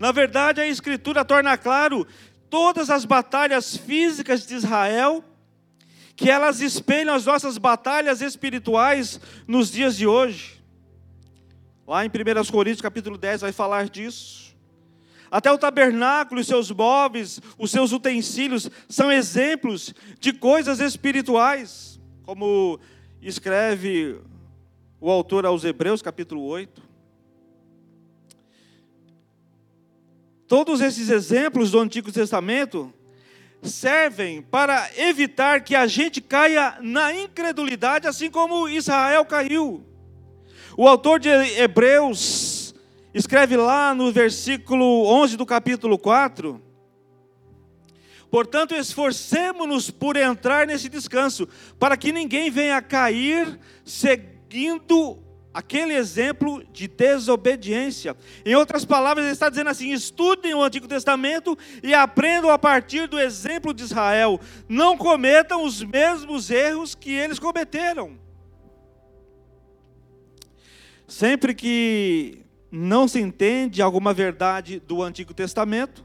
Na 0.00 0.10
verdade, 0.10 0.60
a 0.60 0.66
Escritura 0.66 1.24
torna 1.24 1.56
claro 1.56 2.04
todas 2.50 2.90
as 2.90 3.04
batalhas 3.04 3.76
físicas 3.76 4.44
de 4.44 4.54
Israel, 4.56 5.22
que 6.16 6.30
elas 6.30 6.60
espelham 6.60 7.14
as 7.14 7.24
nossas 7.24 7.58
batalhas 7.58 8.20
espirituais 8.20 9.20
nos 9.46 9.70
dias 9.70 9.96
de 9.96 10.06
hoje. 10.06 10.62
Lá 11.86 12.04
em 12.04 12.08
1 12.08 12.50
Coríntios 12.50 12.80
capítulo 12.80 13.18
10 13.18 13.42
vai 13.42 13.52
falar 13.52 13.88
disso. 13.88 14.54
Até 15.30 15.50
o 15.50 15.58
tabernáculo 15.58 16.40
e 16.40 16.44
seus 16.44 16.70
móveis, 16.70 17.40
os 17.58 17.70
seus 17.70 17.92
utensílios, 17.92 18.70
são 18.88 19.10
exemplos 19.10 19.92
de 20.20 20.32
coisas 20.32 20.80
espirituais. 20.80 22.00
Como 22.22 22.78
escreve 23.20 24.20
o 25.00 25.10
autor 25.10 25.44
aos 25.44 25.64
Hebreus, 25.64 26.00
capítulo 26.00 26.44
8. 26.44 26.80
Todos 30.46 30.80
esses 30.80 31.10
exemplos 31.10 31.72
do 31.72 31.80
Antigo 31.80 32.12
Testamento 32.12 32.92
servem 33.68 34.42
para 34.42 34.90
evitar 34.96 35.62
que 35.62 35.74
a 35.74 35.86
gente 35.86 36.20
caia 36.20 36.76
na 36.80 37.14
incredulidade, 37.14 38.06
assim 38.06 38.30
como 38.30 38.68
Israel 38.68 39.24
caiu. 39.24 39.84
O 40.76 40.88
autor 40.88 41.20
de 41.20 41.28
Hebreus 41.28 42.74
escreve 43.12 43.56
lá 43.56 43.94
no 43.94 44.12
versículo 44.12 45.06
11 45.06 45.36
do 45.36 45.46
capítulo 45.46 45.98
4 45.98 46.64
Portanto, 48.34 48.74
esforcemos-nos 48.74 49.92
por 49.92 50.16
entrar 50.16 50.66
nesse 50.66 50.88
descanso, 50.88 51.48
para 51.78 51.96
que 51.96 52.10
ninguém 52.10 52.50
venha 52.50 52.82
cair 52.82 53.60
seguindo 53.84 55.22
aquele 55.54 55.94
exemplo 55.94 56.64
de 56.72 56.88
desobediência. 56.88 58.16
Em 58.44 58.56
outras 58.56 58.84
palavras, 58.84 59.24
ele 59.24 59.32
está 59.32 59.48
dizendo 59.48 59.70
assim: 59.70 59.92
estudem 59.92 60.52
o 60.52 60.62
Antigo 60.62 60.88
Testamento 60.88 61.56
e 61.82 61.94
aprendam 61.94 62.50
a 62.50 62.58
partir 62.58 63.06
do 63.06 63.18
exemplo 63.18 63.72
de 63.72 63.84
Israel. 63.84 64.40
Não 64.68 64.98
cometam 64.98 65.64
os 65.64 65.82
mesmos 65.82 66.50
erros 66.50 66.96
que 66.96 67.12
eles 67.12 67.38
cometeram. 67.38 68.18
Sempre 71.06 71.54
que 71.54 72.44
não 72.70 73.06
se 73.06 73.20
entende 73.20 73.80
alguma 73.80 74.12
verdade 74.12 74.80
do 74.80 75.00
Antigo 75.00 75.32
Testamento, 75.32 76.03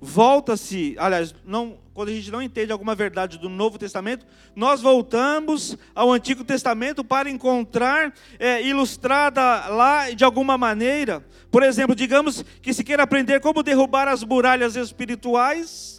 volta-se, 0.00 0.94
aliás, 0.98 1.34
não, 1.44 1.78
quando 1.92 2.10
a 2.10 2.12
gente 2.12 2.30
não 2.30 2.40
entende 2.40 2.72
alguma 2.72 2.94
verdade 2.94 3.38
do 3.38 3.48
Novo 3.48 3.78
Testamento, 3.78 4.24
nós 4.54 4.80
voltamos 4.80 5.76
ao 5.94 6.12
Antigo 6.12 6.44
Testamento 6.44 7.02
para 7.02 7.28
encontrar 7.28 8.12
é, 8.38 8.62
ilustrada 8.62 9.66
lá 9.68 10.10
de 10.10 10.24
alguma 10.24 10.56
maneira. 10.56 11.24
Por 11.50 11.62
exemplo, 11.62 11.94
digamos 11.94 12.44
que 12.62 12.72
se 12.72 12.84
queira 12.84 13.02
aprender 13.02 13.40
como 13.40 13.62
derrubar 13.62 14.08
as 14.08 14.22
muralhas 14.22 14.76
espirituais 14.76 15.98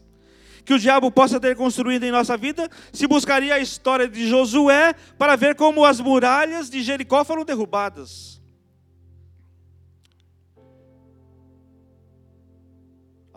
que 0.63 0.73
o 0.75 0.79
diabo 0.79 1.09
possa 1.09 1.39
ter 1.39 1.55
construído 1.55 2.03
em 2.03 2.11
nossa 2.11 2.37
vida, 2.37 2.69
se 2.93 3.07
buscaria 3.07 3.55
a 3.55 3.59
história 3.59 4.07
de 4.07 4.29
Josué 4.29 4.93
para 5.17 5.35
ver 5.35 5.55
como 5.55 5.83
as 5.83 5.99
muralhas 5.99 6.69
de 6.69 6.83
Jericó 6.83 7.25
foram 7.25 7.43
derrubadas. 7.43 8.38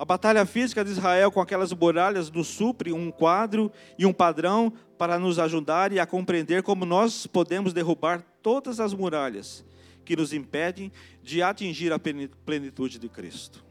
A 0.03 0.05
batalha 0.05 0.45
física 0.45 0.85
de 0.85 0.91
Israel 0.91 1.31
com 1.31 1.41
aquelas 1.41 1.73
muralhas 1.73 2.29
nos 2.29 2.49
supre 2.49 2.93
um 2.93 3.09
quadro 3.09 3.71
e 3.97 4.05
um 4.05 4.13
padrão 4.13 4.73
para 4.99 5.17
nos 5.17 5.39
ajudar 5.39 5.93
e 5.93 6.01
a 6.01 6.05
compreender 6.05 6.65
como 6.65 6.85
nós 6.85 7.25
podemos 7.25 7.73
derrubar 7.73 8.21
todas 8.43 8.81
as 8.81 8.93
muralhas 8.93 9.65
que 10.05 10.17
nos 10.17 10.33
impedem 10.33 10.91
de 11.23 11.41
atingir 11.41 11.93
a 11.93 12.01
plenitude 12.01 12.99
de 12.99 13.09
Cristo. 13.09 13.65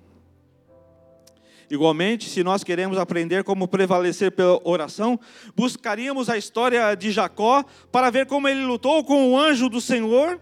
Igualmente, 1.69 2.29
se 2.29 2.45
nós 2.45 2.63
queremos 2.63 2.97
aprender 2.97 3.43
como 3.43 3.67
prevalecer 3.67 4.31
pela 4.31 4.57
oração, 4.63 5.19
buscaríamos 5.53 6.29
a 6.29 6.37
história 6.37 6.95
de 6.95 7.11
Jacó 7.11 7.61
para 7.91 8.09
ver 8.09 8.25
como 8.25 8.47
ele 8.47 8.63
lutou 8.63 9.03
com 9.03 9.33
o 9.33 9.37
anjo 9.37 9.67
do 9.67 9.81
Senhor 9.81 10.39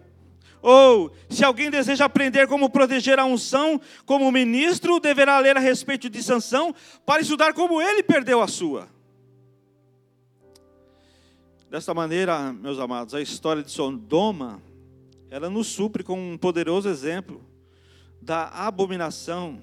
ou, 0.61 1.11
se 1.29 1.43
alguém 1.43 1.69
deseja 1.69 2.05
aprender 2.05 2.47
como 2.47 2.69
proteger 2.69 3.17
a 3.17 3.25
unção 3.25 3.79
como 4.05 4.31
ministro, 4.31 4.99
deverá 4.99 5.39
ler 5.39 5.55
a 5.55 5.59
respeito 5.59 6.09
de 6.09 6.21
Sansão 6.21 6.75
para 7.05 7.21
estudar 7.21 7.53
como 7.53 7.81
ele 7.81 8.03
perdeu 8.03 8.41
a 8.41 8.47
sua. 8.47 8.89
Desta 11.69 11.93
maneira, 11.93 12.51
meus 12.51 12.79
amados, 12.79 13.13
a 13.13 13.21
história 13.21 13.63
de 13.63 13.71
Sodoma, 13.71 14.61
ela 15.29 15.49
nos 15.49 15.67
supre 15.67 16.03
com 16.03 16.33
um 16.33 16.37
poderoso 16.37 16.89
exemplo 16.89 17.41
da 18.21 18.47
abominação, 18.49 19.61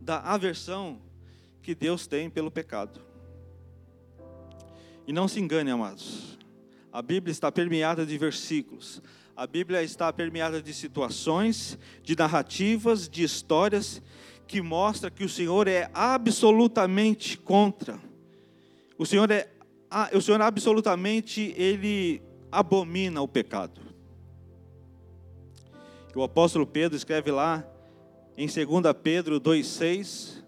da 0.00 0.18
aversão 0.20 0.98
que 1.62 1.74
Deus 1.74 2.06
tem 2.06 2.28
pelo 2.28 2.50
pecado. 2.50 3.00
E 5.06 5.12
não 5.12 5.28
se 5.28 5.38
engane, 5.38 5.70
amados. 5.70 6.38
A 6.92 7.00
Bíblia 7.00 7.30
está 7.30 7.52
permeada 7.52 8.04
de 8.04 8.18
versículos 8.18 9.00
a 9.36 9.46
Bíblia 9.46 9.82
está 9.82 10.12
permeada 10.12 10.60
de 10.62 10.74
situações, 10.74 11.78
de 12.02 12.16
narrativas, 12.16 13.08
de 13.08 13.22
histórias 13.22 14.02
que 14.46 14.60
mostra 14.60 15.10
que 15.10 15.24
o 15.24 15.28
Senhor 15.28 15.66
é 15.66 15.90
absolutamente 15.94 17.38
contra. 17.38 17.98
O 18.98 19.06
Senhor 19.06 19.30
é 19.30 19.48
o 20.14 20.20
Senhor 20.22 20.40
absolutamente 20.40 21.54
ele 21.56 22.22
abomina 22.50 23.20
o 23.20 23.28
pecado. 23.28 23.80
O 26.14 26.22
apóstolo 26.22 26.66
Pedro 26.66 26.96
escreve 26.96 27.30
lá 27.30 27.64
em 28.36 28.46
2 28.46 28.66
Pedro 29.02 29.38
2:6 29.38 30.42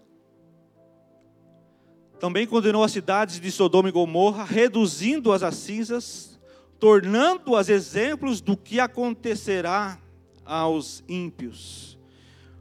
também 2.19 2.47
condenou 2.47 2.83
as 2.83 2.91
cidades 2.91 3.39
de 3.39 3.51
Sodoma 3.51 3.89
e 3.89 3.91
Gomorra, 3.91 4.43
reduzindo-as 4.43 5.43
a 5.43 5.51
cinzas 5.51 6.34
tornando-as 6.79 7.69
exemplos 7.69 8.41
do 8.41 8.55
que 8.55 8.79
acontecerá 8.79 9.99
aos 10.45 11.03
ímpios. 11.07 11.97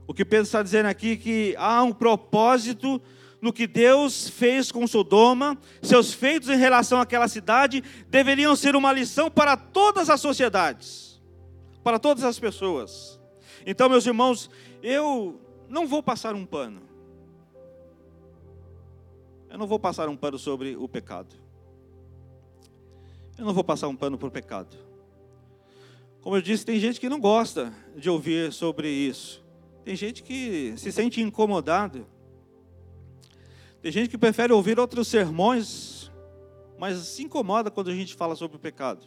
O 0.07 0.15
que 0.15 0.25
Pedro 0.25 0.45
está 0.45 0.63
dizendo 0.63 0.87
aqui 0.87 1.13
é 1.13 1.17
que 1.17 1.55
há 1.59 1.83
um 1.83 1.93
propósito 1.93 3.01
no 3.41 3.53
que 3.53 3.67
Deus 3.67 4.27
fez 4.29 4.73
com 4.73 4.87
Sodoma, 4.87 5.59
seus 5.83 6.15
feitos 6.15 6.49
em 6.49 6.57
relação 6.57 6.99
àquela 6.99 7.29
cidade 7.29 7.83
deveriam 8.09 8.57
ser 8.57 8.75
uma 8.75 8.91
lição 8.91 9.31
para 9.31 9.55
todas 9.55 10.09
as 10.09 10.21
sociedades, 10.21 11.23
para 11.83 11.99
todas 11.99 12.25
as 12.25 12.39
pessoas. 12.39 13.21
Então, 13.67 13.89
meus 13.89 14.07
irmãos, 14.07 14.49
eu 14.83 15.39
não 15.69 15.87
vou 15.87 16.03
passar 16.03 16.35
um 16.35 16.47
pano. 16.47 16.83
Eu 19.51 19.59
não 19.59 19.67
vou 19.67 19.79
passar 19.79 20.09
um 20.09 20.17
pano 20.17 20.39
sobre 20.39 20.75
o 20.77 20.89
pecado. 20.89 21.44
Eu 23.37 23.45
não 23.45 23.53
vou 23.53 23.65
passar 23.65 23.89
um 23.89 23.97
pano 23.97 24.17
por 24.17 24.31
pecado. 24.31 24.77
Como 26.21 26.37
eu 26.37 26.43
disse, 26.43 26.65
tem 26.65 26.79
gente 26.79 27.01
que 27.01 27.09
não 27.09 27.21
gosta 27.21 27.73
de 27.97 28.09
ouvir 28.09 28.53
sobre 28.53 28.89
isso. 28.89 29.45
Tem 29.85 29.97
gente 29.97 30.23
que 30.23 30.73
se 30.77 30.91
sente 30.93 31.21
incomodado. 31.21 32.07
Tem 33.83 33.93
gente 33.93 34.09
que 34.09 34.17
prefere 34.17 34.53
ouvir 34.53 34.79
outros 34.79 35.09
sermões, 35.09 36.11
mas 36.79 36.97
se 36.99 37.23
incomoda 37.25 37.71
quando 37.71 37.91
a 37.91 37.95
gente 37.95 38.15
fala 38.15 38.35
sobre 38.37 38.57
o 38.57 38.61
pecado. 38.61 39.05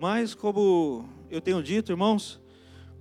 Mas, 0.00 0.34
como 0.34 1.08
eu 1.30 1.40
tenho 1.40 1.62
dito, 1.62 1.92
irmãos, 1.92 2.40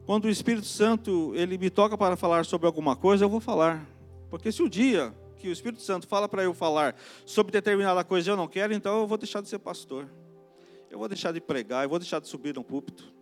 quando 0.05 0.25
o 0.25 0.29
Espírito 0.29 0.67
Santo 0.67 1.33
ele 1.35 1.57
me 1.57 1.69
toca 1.69 1.97
para 1.97 2.15
falar 2.15 2.45
sobre 2.45 2.67
alguma 2.67 2.95
coisa, 2.95 3.25
eu 3.25 3.29
vou 3.29 3.39
falar. 3.39 3.87
Porque 4.29 4.51
se 4.51 4.61
o 4.61 4.69
dia 4.69 5.15
que 5.37 5.47
o 5.47 5.51
Espírito 5.51 5.81
Santo 5.81 6.07
fala 6.07 6.27
para 6.27 6.43
eu 6.43 6.53
falar 6.53 6.95
sobre 7.25 7.51
determinada 7.51 8.03
coisa 8.03 8.29
e 8.29 8.31
eu 8.31 8.37
não 8.37 8.47
quero, 8.47 8.73
então 8.73 8.99
eu 8.99 9.07
vou 9.07 9.17
deixar 9.17 9.41
de 9.41 9.49
ser 9.49 9.59
pastor. 9.59 10.09
Eu 10.89 10.99
vou 10.99 11.07
deixar 11.07 11.31
de 11.31 11.41
pregar, 11.41 11.83
eu 11.83 11.89
vou 11.89 11.99
deixar 11.99 12.19
de 12.19 12.27
subir 12.27 12.55
no 12.55 12.63
púlpito. 12.63 13.13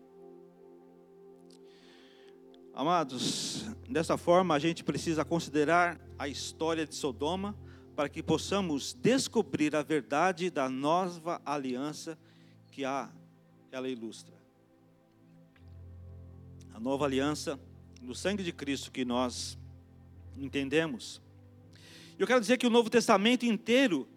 Amados, 2.73 3.65
dessa 3.89 4.17
forma 4.17 4.53
a 4.53 4.59
gente 4.59 4.83
precisa 4.83 5.23
considerar 5.23 5.99
a 6.17 6.27
história 6.27 6.85
de 6.85 6.95
Sodoma 6.95 7.55
para 7.95 8.09
que 8.09 8.21
possamos 8.21 8.93
descobrir 8.93 9.75
a 9.75 9.81
verdade 9.81 10.49
da 10.49 10.69
nova 10.69 11.41
aliança 11.45 12.17
que 12.71 12.83
a, 12.83 13.09
ela 13.71 13.87
ilustra 13.87 14.35
a 16.75 16.79
nova 16.79 17.05
aliança 17.05 17.57
no 18.01 18.13
sangue 18.13 18.43
de 18.43 18.51
Cristo 18.51 18.91
que 18.91 19.05
nós 19.05 19.57
entendemos. 20.37 21.21
Eu 22.17 22.25
quero 22.25 22.39
dizer 22.39 22.57
que 22.57 22.67
o 22.67 22.69
Novo 22.69 22.89
Testamento 22.89 23.45
inteiro 23.45 24.07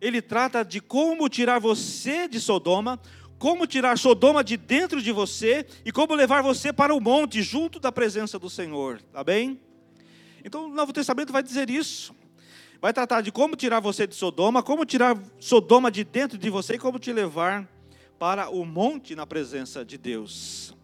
ele 0.00 0.20
trata 0.20 0.62
de 0.62 0.80
como 0.80 1.28
tirar 1.28 1.58
você 1.58 2.28
de 2.28 2.38
Sodoma, 2.38 3.00
como 3.38 3.66
tirar 3.66 3.96
Sodoma 3.96 4.44
de 4.44 4.56
dentro 4.56 5.00
de 5.00 5.10
você 5.10 5.66
e 5.84 5.90
como 5.90 6.14
levar 6.14 6.42
você 6.42 6.72
para 6.72 6.94
o 6.94 7.00
monte 7.00 7.42
junto 7.42 7.80
da 7.80 7.90
presença 7.90 8.38
do 8.38 8.50
Senhor, 8.50 9.00
tá 9.12 9.24
bem? 9.24 9.58
Então 10.44 10.66
o 10.66 10.68
Novo 10.68 10.92
Testamento 10.92 11.32
vai 11.32 11.42
dizer 11.42 11.70
isso. 11.70 12.14
Vai 12.80 12.92
tratar 12.92 13.22
de 13.22 13.32
como 13.32 13.56
tirar 13.56 13.80
você 13.80 14.06
de 14.06 14.14
Sodoma, 14.14 14.62
como 14.62 14.84
tirar 14.84 15.18
Sodoma 15.40 15.90
de 15.90 16.04
dentro 16.04 16.36
de 16.36 16.50
você 16.50 16.74
e 16.74 16.78
como 16.78 16.98
te 16.98 17.12
levar 17.12 17.66
para 18.18 18.50
o 18.50 18.66
monte 18.66 19.14
na 19.14 19.26
presença 19.26 19.82
de 19.82 19.96
Deus. 19.96 20.74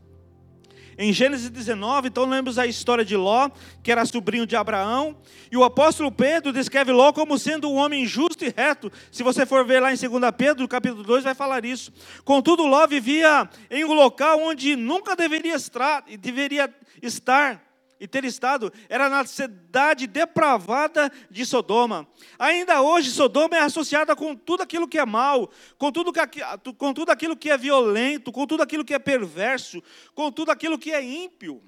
Em 1.03 1.15
Gênesis 1.15 1.49
19, 1.49 2.09
então 2.09 2.27
lemos 2.27 2.59
a 2.59 2.67
história 2.67 3.03
de 3.03 3.17
Ló, 3.17 3.49
que 3.83 3.91
era 3.91 4.05
sobrinho 4.05 4.47
de 4.47 4.55
Abraão, 4.55 5.17
e 5.51 5.57
o 5.57 5.65
apóstolo 5.65 6.13
Pedro 6.13 6.53
descreve 6.53 6.93
Ló 6.93 7.11
como 7.11 7.39
sendo 7.39 7.71
um 7.71 7.77
homem 7.77 8.05
justo 8.05 8.45
e 8.45 8.53
reto. 8.55 8.93
Se 9.11 9.23
você 9.23 9.47
for 9.47 9.65
ver 9.65 9.81
lá 9.81 9.95
em 9.95 9.97
2 9.97 10.11
Pedro, 10.37 10.69
capítulo 10.69 11.03
2, 11.03 11.25
vai 11.25 11.35
falar 11.35 11.65
isso. 11.65 11.91
Contudo, 12.23 12.67
Ló 12.67 12.87
vivia 12.87 13.49
em 13.71 13.83
um 13.83 13.95
local 13.95 14.43
onde 14.43 14.77
nunca 14.77 15.17
deveria 15.17 15.55
estar, 15.55 16.05
deveria 16.19 16.69
estar 17.01 17.70
e 18.01 18.09
ter 18.09 18.25
estado 18.25 18.73
era 18.89 19.09
na 19.11 19.25
cidade 19.27 20.07
depravada 20.07 21.13
de 21.31 21.45
Sodoma. 21.45 22.09
Ainda 22.39 22.81
hoje, 22.81 23.11
Sodoma 23.11 23.57
é 23.57 23.61
associada 23.61 24.17
com 24.17 24.35
tudo 24.35 24.63
aquilo 24.63 24.89
que 24.89 24.99
é 24.99 25.05
mal, 25.05 25.51
com 25.77 25.93
tudo, 25.93 26.11
que, 26.11 26.41
com 26.79 26.95
tudo 26.95 27.11
aquilo 27.13 27.37
que 27.37 27.51
é 27.51 27.59
violento, 27.59 28.33
com 28.33 28.47
tudo 28.47 28.63
aquilo 28.63 28.85
que 28.85 28.95
é 28.95 28.99
perverso, 28.99 29.83
com 30.15 30.33
tudo 30.33 30.51
aquilo 30.51 30.79
que 30.79 30.91
é 30.91 31.05
ímpio. 31.05 31.63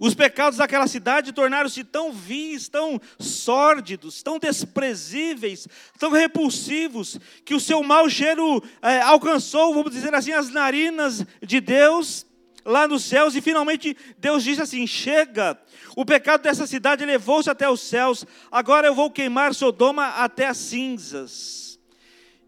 Os 0.00 0.14
pecados 0.14 0.58
daquela 0.58 0.88
cidade 0.88 1.32
tornaram-se 1.32 1.84
tão 1.84 2.12
vis, 2.12 2.68
tão 2.68 3.00
sórdidos, 3.20 4.22
tão 4.22 4.38
desprezíveis, 4.38 5.68
tão 5.98 6.10
repulsivos, 6.10 7.18
que 7.44 7.54
o 7.54 7.60
seu 7.60 7.82
mau 7.84 8.10
cheiro 8.10 8.62
é, 8.82 9.00
alcançou, 9.00 9.72
vamos 9.72 9.92
dizer 9.92 10.12
assim, 10.12 10.32
as 10.32 10.50
narinas 10.50 11.24
de 11.40 11.60
Deus 11.60 12.26
lá 12.66 12.88
nos 12.88 13.04
céus, 13.04 13.36
e 13.36 13.40
finalmente 13.40 13.96
Deus 14.18 14.42
disse 14.42 14.60
assim: 14.60 14.86
Chega, 14.86 15.58
o 15.96 16.04
pecado 16.04 16.42
dessa 16.42 16.66
cidade 16.66 17.06
levou-se 17.06 17.48
até 17.48 17.70
os 17.70 17.80
céus, 17.80 18.26
agora 18.50 18.88
eu 18.88 18.94
vou 18.94 19.10
queimar 19.10 19.54
Sodoma 19.54 20.08
até 20.08 20.48
as 20.48 20.58
cinzas. 20.58 21.78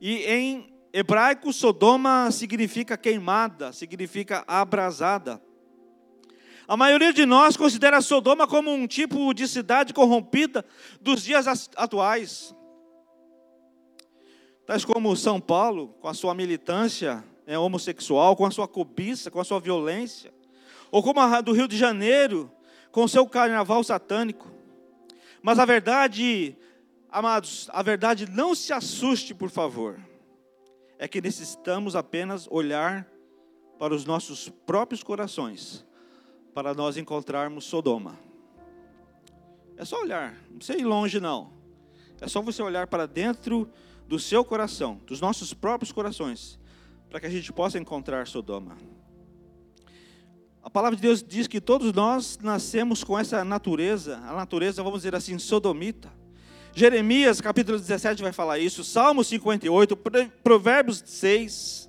E 0.01 0.25
em 0.25 0.75
hebraico, 0.93 1.53
Sodoma 1.53 2.31
significa 2.33 2.97
queimada, 2.97 3.73
significa 3.73 4.45
abrasada. 4.47 5.41
A 6.67 6.77
maioria 6.77 7.13
de 7.13 7.25
nós 7.25 7.57
considera 7.57 8.01
Sodoma 8.03 8.47
como 8.47 8.71
um 8.71 8.87
tipo 8.87 9.33
de 9.33 9.49
cidade 9.49 9.95
corrompida 9.95 10.65
dos 11.01 11.23
dias 11.23 11.47
atuais. 11.77 12.55
Tais 14.67 14.85
como 14.85 15.17
São 15.17 15.41
Paulo, 15.41 15.97
com 16.01 16.09
a 16.09 16.13
sua 16.13 16.35
militância 16.35 17.25
é, 17.49 17.59
homossexual, 17.59 18.37
com 18.37 18.45
a 18.45 18.51
sua 18.51 18.69
cobiça, 18.69 19.31
com 19.31 19.41
a 19.41 19.45
sua 19.45 19.59
violência, 19.59 20.31
ou 20.91 21.03
como 21.03 21.19
a 21.19 21.41
do 21.41 21.53
Rio 21.53 21.67
de 21.67 21.79
Janeiro, 21.79 22.53
com 22.93 23.05
o 23.05 23.09
seu 23.09 23.27
carnaval 23.27 23.83
satânico. 23.83 24.51
Mas 25.41 25.59
a 25.59 25.65
verdade, 25.65 26.55
amados, 27.11 27.71
a 27.73 27.83
verdade 27.83 28.31
não 28.31 28.55
se 28.55 28.71
assuste, 28.71 29.35
por 29.35 29.49
favor, 29.49 29.99
é 30.99 31.09
que 31.09 31.23
necessitamos 31.23 31.97
apenas 31.97 32.47
olhar 32.51 33.09
para 33.79 33.95
os 33.95 34.05
nossos 34.05 34.51
próprios 34.67 35.03
corações, 35.03 35.87
para 36.53 36.75
nós 36.75 36.99
encontrarmos 36.99 37.65
Sodoma. 37.65 38.19
É 39.75 39.87
só 39.87 40.03
olhar, 40.03 40.37
não 40.51 40.59
precisa 40.59 40.79
ir 40.79 40.85
longe 40.85 41.19
não. 41.19 41.51
É 42.21 42.29
só 42.29 42.43
você 42.43 42.63
olhar 42.63 42.89
para 42.89 43.07
dentro 43.07 43.71
do 44.07 44.19
seu 44.19 44.45
coração, 44.45 45.01
dos 45.07 45.19
nossos 45.19 45.55
próprios 45.55 45.93
corações, 45.93 46.59
para 47.11 47.21
que 47.21 47.27
a 47.27 47.31
gente 47.31 47.53
possa 47.53 47.79
encontrar 47.79 48.27
Sodoma. 48.27 48.77
A 50.63 50.71
palavra 50.71 50.97
de 50.97 51.03
Deus 51.03 51.23
diz 51.23 51.47
que 51.47 51.61
todos 51.61 51.93
nós 51.93 52.39
nascemos 52.43 53.03
com 53.03 53.19
essa 53.19 53.45
natureza, 53.45 54.19
a 54.19 54.35
natureza, 54.35 54.83
vamos 54.83 55.01
dizer 55.01 55.15
assim, 55.15 55.39
sodomita. 55.39 56.13
Jeremias 56.75 57.41
capítulo 57.41 57.79
17 57.79 58.23
vai 58.23 58.33
falar 58.33 58.59
isso, 58.59 58.85
Salmo 58.85 59.25
58, 59.25 59.97
Provérbios 60.43 61.03
6, 61.07 61.88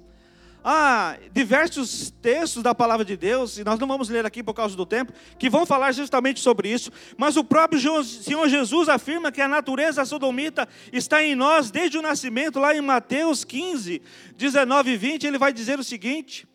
há 0.63 1.17
diversos 1.31 2.11
textos 2.21 2.63
da 2.63 2.75
palavra 2.75 3.05
de 3.05 3.15
Deus, 3.15 3.57
e 3.57 3.63
nós 3.63 3.79
não 3.79 3.87
vamos 3.87 4.09
ler 4.09 4.25
aqui 4.25 4.43
por 4.43 4.53
causa 4.53 4.75
do 4.75 4.85
tempo, 4.85 5.13
que 5.37 5.49
vão 5.49 5.65
falar 5.65 5.91
justamente 5.91 6.39
sobre 6.39 6.69
isso, 6.69 6.91
mas 7.17 7.37
o 7.37 7.43
próprio 7.43 7.79
Senhor 8.03 8.47
Jesus 8.47 8.89
afirma 8.89 9.31
que 9.31 9.41
a 9.41 9.47
natureza 9.47 10.05
sodomita 10.05 10.67
está 10.91 11.23
em 11.23 11.35
nós 11.35 11.71
desde 11.71 11.97
o 11.97 12.01
nascimento, 12.01 12.59
lá 12.59 12.75
em 12.75 12.81
Mateus 12.81 13.43
15, 13.43 14.01
19 14.35 14.91
e 14.91 14.97
20, 14.97 15.27
ele 15.27 15.37
vai 15.37 15.53
dizer 15.53 15.79
o 15.79 15.83
seguinte: 15.83 16.47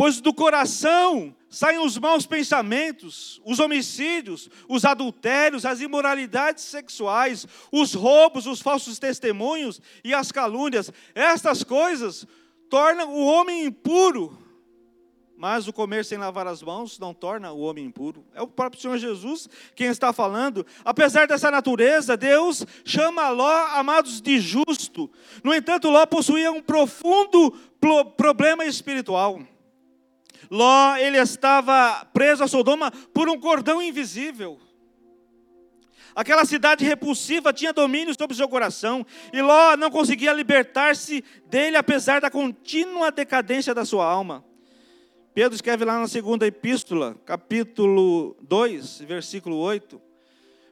Pois 0.00 0.18
do 0.18 0.32
coração 0.32 1.36
saem 1.50 1.78
os 1.78 1.98
maus 1.98 2.24
pensamentos, 2.24 3.38
os 3.44 3.58
homicídios, 3.58 4.48
os 4.66 4.86
adultérios, 4.86 5.66
as 5.66 5.82
imoralidades 5.82 6.64
sexuais, 6.64 7.46
os 7.70 7.92
roubos, 7.92 8.46
os 8.46 8.62
falsos 8.62 8.98
testemunhos 8.98 9.78
e 10.02 10.14
as 10.14 10.32
calúnias. 10.32 10.90
Estas 11.14 11.62
coisas 11.62 12.26
torna 12.70 13.04
o 13.04 13.26
homem 13.26 13.66
impuro. 13.66 14.38
Mas 15.36 15.66
o 15.66 15.72
comer 15.72 16.04
sem 16.04 16.18
lavar 16.18 16.46
as 16.46 16.62
mãos 16.62 16.98
não 16.98 17.14
torna 17.14 17.50
o 17.50 17.60
homem 17.60 17.86
impuro. 17.86 18.24
É 18.34 18.42
o 18.42 18.46
próprio 18.46 18.80
Senhor 18.80 18.98
Jesus 18.98 19.48
quem 19.74 19.88
está 19.88 20.12
falando. 20.12 20.66
Apesar 20.84 21.26
dessa 21.26 21.50
natureza, 21.50 22.14
Deus 22.14 22.66
chama 22.84 23.30
Ló, 23.30 23.50
amados, 23.72 24.20
de 24.20 24.38
justo. 24.38 25.10
No 25.42 25.54
entanto, 25.54 25.88
Ló 25.88 26.04
possuía 26.04 26.52
um 26.52 26.62
profundo 26.62 27.52
problema 28.16 28.66
espiritual. 28.66 29.40
Ló, 30.50 30.96
ele 30.96 31.16
estava 31.16 32.04
preso 32.12 32.44
a 32.44 32.48
Sodoma 32.48 32.90
por 32.90 33.28
um 33.28 33.40
cordão 33.40 33.80
invisível. 33.80 34.58
Aquela 36.14 36.44
cidade 36.44 36.84
repulsiva 36.84 37.52
tinha 37.52 37.72
domínio 37.72 38.14
sobre 38.18 38.36
seu 38.36 38.48
coração, 38.48 39.06
e 39.32 39.40
Ló 39.40 39.76
não 39.76 39.90
conseguia 39.90 40.32
libertar-se 40.32 41.24
dele, 41.46 41.76
apesar 41.76 42.20
da 42.20 42.30
contínua 42.30 43.10
decadência 43.10 43.74
da 43.74 43.84
sua 43.84 44.04
alma. 44.04 44.44
Pedro 45.32 45.54
escreve 45.54 45.84
lá 45.84 45.98
na 45.98 46.08
segunda 46.08 46.46
epístola, 46.46 47.16
capítulo 47.24 48.36
2, 48.42 49.02
versículo 49.02 49.56
8: 49.56 50.00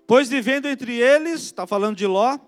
Pois 0.06 0.28
vivendo 0.28 0.66
entre 0.66 0.96
eles, 0.96 1.42
está 1.42 1.66
falando 1.66 1.96
de 1.96 2.06
Ló, 2.06 2.38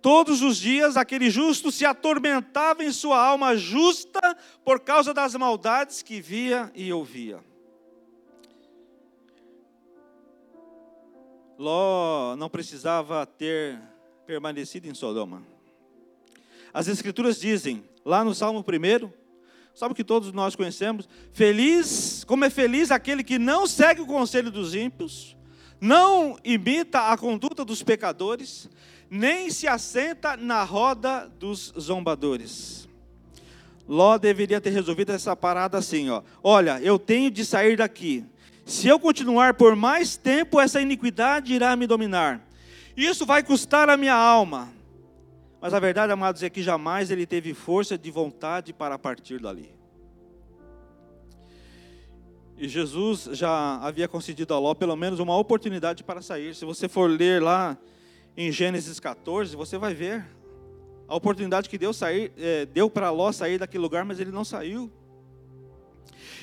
todos 0.00 0.42
os 0.42 0.56
dias 0.58 0.96
aquele 0.96 1.28
justo 1.28 1.72
se 1.72 1.84
atormentava 1.84 2.84
em 2.84 2.92
sua 2.92 3.20
alma 3.20 3.56
justa 3.56 4.36
por 4.64 4.80
causa 4.80 5.12
das 5.12 5.34
maldades 5.34 6.02
que 6.02 6.20
via 6.20 6.70
e 6.74 6.92
ouvia. 6.92 7.40
Ló 11.58 12.36
não 12.36 12.50
precisava 12.50 13.24
ter 13.24 13.80
permanecido 14.26 14.88
em 14.88 14.94
Sodoma. 14.94 15.42
As 16.72 16.88
Escrituras 16.88 17.40
dizem, 17.40 17.84
lá 18.04 18.22
no 18.22 18.34
Salmo 18.34 18.60
1, 18.60 19.10
sabe 19.74 19.94
que 19.94 20.04
todos 20.04 20.32
nós 20.32 20.54
conhecemos? 20.54 21.08
Feliz, 21.32 22.24
como 22.24 22.44
é 22.44 22.50
feliz 22.50 22.90
aquele 22.90 23.24
que 23.24 23.38
não 23.38 23.66
segue 23.66 24.02
o 24.02 24.06
conselho 24.06 24.50
dos 24.50 24.74
ímpios, 24.74 25.36
não 25.80 26.38
imita 26.44 27.12
a 27.12 27.16
conduta 27.16 27.64
dos 27.64 27.82
pecadores, 27.82 28.68
nem 29.08 29.50
se 29.50 29.66
assenta 29.66 30.36
na 30.36 30.62
roda 30.64 31.30
dos 31.38 31.72
zombadores. 31.78 32.86
Ló 33.88 34.18
deveria 34.18 34.60
ter 34.60 34.70
resolvido 34.70 35.12
essa 35.12 35.36
parada 35.36 35.78
assim, 35.78 36.10
ó. 36.10 36.22
Olha, 36.42 36.80
eu 36.82 36.98
tenho 36.98 37.30
de 37.30 37.44
sair 37.44 37.76
daqui. 37.76 38.24
Se 38.66 38.88
eu 38.88 38.98
continuar 38.98 39.54
por 39.54 39.76
mais 39.76 40.16
tempo, 40.16 40.60
essa 40.60 40.80
iniquidade 40.80 41.54
irá 41.54 41.76
me 41.76 41.86
dominar. 41.86 42.44
Isso 42.96 43.24
vai 43.24 43.40
custar 43.40 43.88
a 43.88 43.96
minha 43.96 44.12
alma. 44.12 44.72
Mas 45.60 45.72
a 45.72 45.78
verdade, 45.78 46.10
amados, 46.10 46.42
é 46.42 46.50
que 46.50 46.64
jamais 46.64 47.12
ele 47.12 47.24
teve 47.26 47.54
força 47.54 47.96
de 47.96 48.10
vontade 48.10 48.72
para 48.72 48.98
partir 48.98 49.40
dali. 49.40 49.72
E 52.58 52.68
Jesus 52.68 53.28
já 53.34 53.76
havia 53.76 54.08
concedido 54.08 54.52
a 54.52 54.58
Ló 54.58 54.74
pelo 54.74 54.96
menos 54.96 55.20
uma 55.20 55.38
oportunidade 55.38 56.02
para 56.02 56.20
sair. 56.20 56.52
Se 56.52 56.64
você 56.64 56.88
for 56.88 57.08
ler 57.08 57.40
lá 57.40 57.78
em 58.36 58.50
Gênesis 58.50 58.98
14, 58.98 59.54
você 59.54 59.78
vai 59.78 59.94
ver 59.94 60.26
a 61.06 61.14
oportunidade 61.14 61.68
que 61.68 61.78
Deus 61.78 61.96
sair, 61.96 62.32
é, 62.36 62.66
deu 62.66 62.90
para 62.90 63.10
Ló 63.10 63.30
sair 63.30 63.58
daquele 63.58 63.82
lugar, 63.82 64.04
mas 64.04 64.18
ele 64.18 64.32
não 64.32 64.44
saiu. 64.44 64.90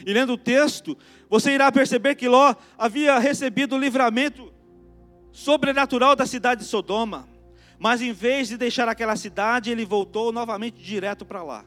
E 0.05 0.13
lendo 0.13 0.33
o 0.33 0.37
texto, 0.37 0.97
você 1.29 1.51
irá 1.53 1.71
perceber 1.71 2.15
que 2.15 2.27
Ló 2.27 2.55
havia 2.77 3.17
recebido 3.19 3.75
o 3.75 3.79
livramento 3.79 4.53
sobrenatural 5.31 6.15
da 6.15 6.25
cidade 6.25 6.61
de 6.61 6.67
Sodoma, 6.67 7.27
mas 7.79 8.01
em 8.01 8.13
vez 8.13 8.47
de 8.47 8.57
deixar 8.57 8.87
aquela 8.87 9.15
cidade, 9.15 9.71
ele 9.71 9.85
voltou 9.85 10.31
novamente 10.31 10.81
direto 10.81 11.25
para 11.25 11.41
lá. 11.41 11.65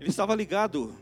Ele 0.00 0.10
estava 0.10 0.34
ligado 0.34 0.94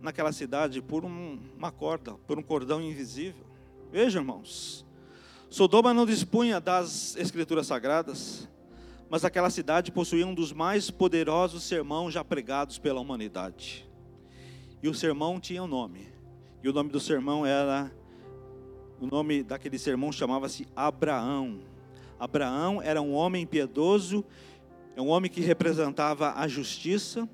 naquela 0.00 0.32
cidade 0.32 0.80
por 0.80 1.04
um, 1.04 1.38
uma 1.56 1.72
corda, 1.72 2.14
por 2.26 2.38
um 2.38 2.42
cordão 2.42 2.80
invisível. 2.80 3.44
Veja, 3.90 4.20
irmãos, 4.20 4.86
Sodoma 5.50 5.94
não 5.94 6.06
dispunha 6.06 6.60
das 6.60 7.16
escrituras 7.16 7.66
sagradas, 7.66 8.48
mas 9.10 9.24
aquela 9.24 9.48
cidade 9.48 9.90
possuía 9.90 10.26
um 10.26 10.34
dos 10.34 10.52
mais 10.52 10.90
poderosos 10.90 11.64
sermões 11.64 12.12
já 12.14 12.22
pregados 12.22 12.78
pela 12.78 13.00
humanidade. 13.00 13.87
E 14.82 14.88
o 14.88 14.94
sermão 14.94 15.40
tinha 15.40 15.62
um 15.62 15.66
nome. 15.66 16.08
E 16.62 16.68
o 16.68 16.72
nome 16.72 16.90
do 16.90 17.00
sermão 17.00 17.44
era 17.44 17.90
o 19.00 19.06
nome 19.06 19.44
daquele 19.44 19.78
sermão 19.78 20.10
chamava-se 20.10 20.66
Abraão. 20.74 21.60
Abraão 22.18 22.82
era 22.82 23.00
um 23.00 23.14
homem 23.14 23.46
piedoso, 23.46 24.24
é 24.96 25.00
um 25.00 25.08
homem 25.08 25.30
que 25.30 25.40
representava 25.40 26.34
a 26.34 26.48
justiça, 26.48 27.28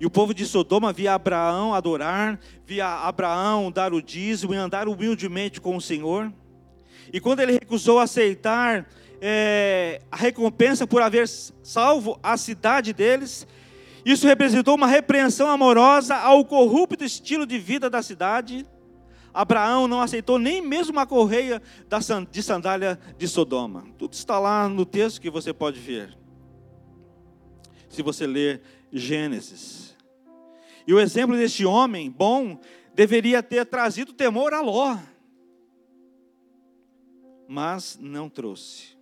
e 0.00 0.04
o 0.04 0.10
povo 0.10 0.34
de 0.34 0.44
Sodoma 0.44 0.92
via 0.92 1.14
Abraão 1.14 1.72
adorar, 1.72 2.40
via 2.66 2.88
Abraão 2.88 3.70
dar 3.70 3.94
o 3.94 4.02
dízimo 4.02 4.52
e 4.52 4.56
andar 4.56 4.88
humildemente 4.88 5.60
com 5.60 5.76
o 5.76 5.80
Senhor. 5.80 6.32
E 7.12 7.20
quando 7.20 7.40
ele 7.40 7.52
recusou 7.52 8.00
aceitar 8.00 8.86
é, 9.20 10.02
a 10.10 10.16
recompensa 10.16 10.86
por 10.86 11.00
haver 11.02 11.28
salvo 11.28 12.18
a 12.20 12.36
cidade 12.36 12.92
deles, 12.92 13.46
isso 14.06 14.24
representou 14.24 14.76
uma 14.76 14.86
repreensão 14.86 15.50
amorosa 15.50 16.14
ao 16.14 16.44
corrupto 16.44 17.02
estilo 17.02 17.44
de 17.44 17.58
vida 17.58 17.90
da 17.90 18.00
cidade. 18.04 18.64
Abraão 19.34 19.88
não 19.88 20.00
aceitou 20.00 20.38
nem 20.38 20.62
mesmo 20.62 20.92
uma 20.92 21.04
correia 21.04 21.60
de 22.30 22.40
sandália 22.40 23.00
de 23.18 23.26
Sodoma. 23.26 23.84
Tudo 23.98 24.12
está 24.12 24.38
lá 24.38 24.68
no 24.68 24.86
texto 24.86 25.20
que 25.20 25.28
você 25.28 25.52
pode 25.52 25.80
ver. 25.80 26.16
Se 27.88 28.00
você 28.00 28.28
ler 28.28 28.62
Gênesis. 28.92 29.96
E 30.86 30.94
o 30.94 31.00
exemplo 31.00 31.36
deste 31.36 31.66
homem 31.66 32.08
bom 32.08 32.60
deveria 32.94 33.42
ter 33.42 33.66
trazido 33.66 34.12
temor 34.12 34.54
a 34.54 34.60
Ló, 34.60 34.96
mas 37.48 37.98
não 38.00 38.28
trouxe. 38.28 38.96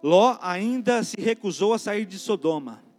Ló 0.00 0.38
ainda 0.40 1.02
se 1.02 1.20
recusou 1.20 1.74
a 1.74 1.78
sair 1.78 2.06
de 2.06 2.20
Sodoma. 2.20 2.91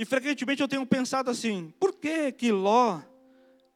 E 0.00 0.04
frequentemente 0.06 0.62
eu 0.62 0.66
tenho 0.66 0.86
pensado 0.86 1.30
assim: 1.30 1.74
por 1.78 1.92
que 1.92 2.32
que 2.32 2.50
Ló 2.50 3.02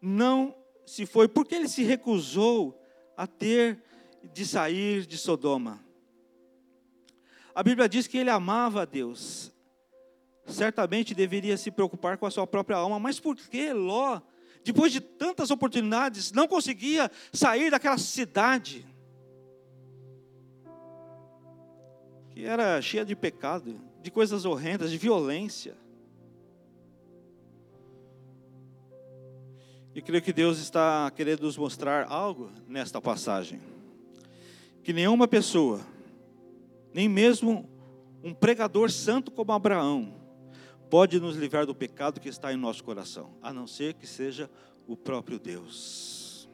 não 0.01 0.57
se 0.87 1.05
foi? 1.05 1.29
Por 1.29 1.47
que 1.47 1.55
ele 1.55 1.69
se 1.69 1.83
recusou 1.83 2.83
a 3.15 3.27
ter 3.27 3.85
de 4.33 4.47
sair 4.47 5.05
de 5.05 5.19
Sodoma? 5.19 5.85
A 7.55 7.63
Bíblia 7.63 7.87
diz 7.87 8.07
que 8.07 8.17
ele 8.17 8.31
amava 8.31 8.81
a 8.81 8.85
Deus, 8.87 9.53
certamente 10.47 11.15
deveria 11.15 11.59
se 11.59 11.71
preocupar 11.71 12.17
com 12.17 12.25
a 12.25 12.31
sua 12.31 12.47
própria 12.47 12.79
alma, 12.79 12.99
mas 12.99 13.21
por 13.21 13.37
que 13.37 13.71
Ló, 13.75 14.19
depois 14.65 14.91
de 14.91 15.03
tantas 15.03 15.51
oportunidades, 15.51 16.33
não 16.33 16.49
conseguia 16.49 17.11
sair 17.35 17.71
daquela 17.71 17.99
cidade 17.99 18.87
que 22.31 22.47
era 22.47 22.81
cheia 22.81 23.05
de 23.05 23.15
pecado, 23.15 23.79
de 24.01 24.11
coisas 24.11 24.47
horrendas, 24.47 24.91
de 24.91 24.97
violência? 24.97 25.84
E 29.95 30.03
creio 30.03 30.23
que 30.23 30.33
Deus 30.33 30.59
está 30.59 31.09
querendo 31.15 31.43
nos 31.43 31.57
mostrar 31.57 32.07
algo 32.11 32.51
nesta 32.67 33.01
passagem. 33.01 33.61
Que 34.83 34.93
nenhuma 34.93 35.29
pessoa, 35.29 35.81
nem 36.93 37.09
mesmo 37.09 37.71
um 38.23 38.35
pregador 38.35 38.91
santo 38.91 39.31
como 39.31 39.53
Abraão, 39.53 40.13
pode 40.91 41.21
nos 41.21 41.37
livrar 41.37 41.65
do 41.65 41.75
pecado 41.75 42.21
que 42.21 42.29
está 42.29 42.53
em 42.53 42.57
nosso 42.57 42.83
coração, 42.83 43.31
a 43.41 43.53
não 43.53 43.69
ser 43.69 43.95
que 43.95 44.07
seja 44.07 44.51
o 44.87 44.97
próprio 44.97 45.39
Deus. 45.39 46.49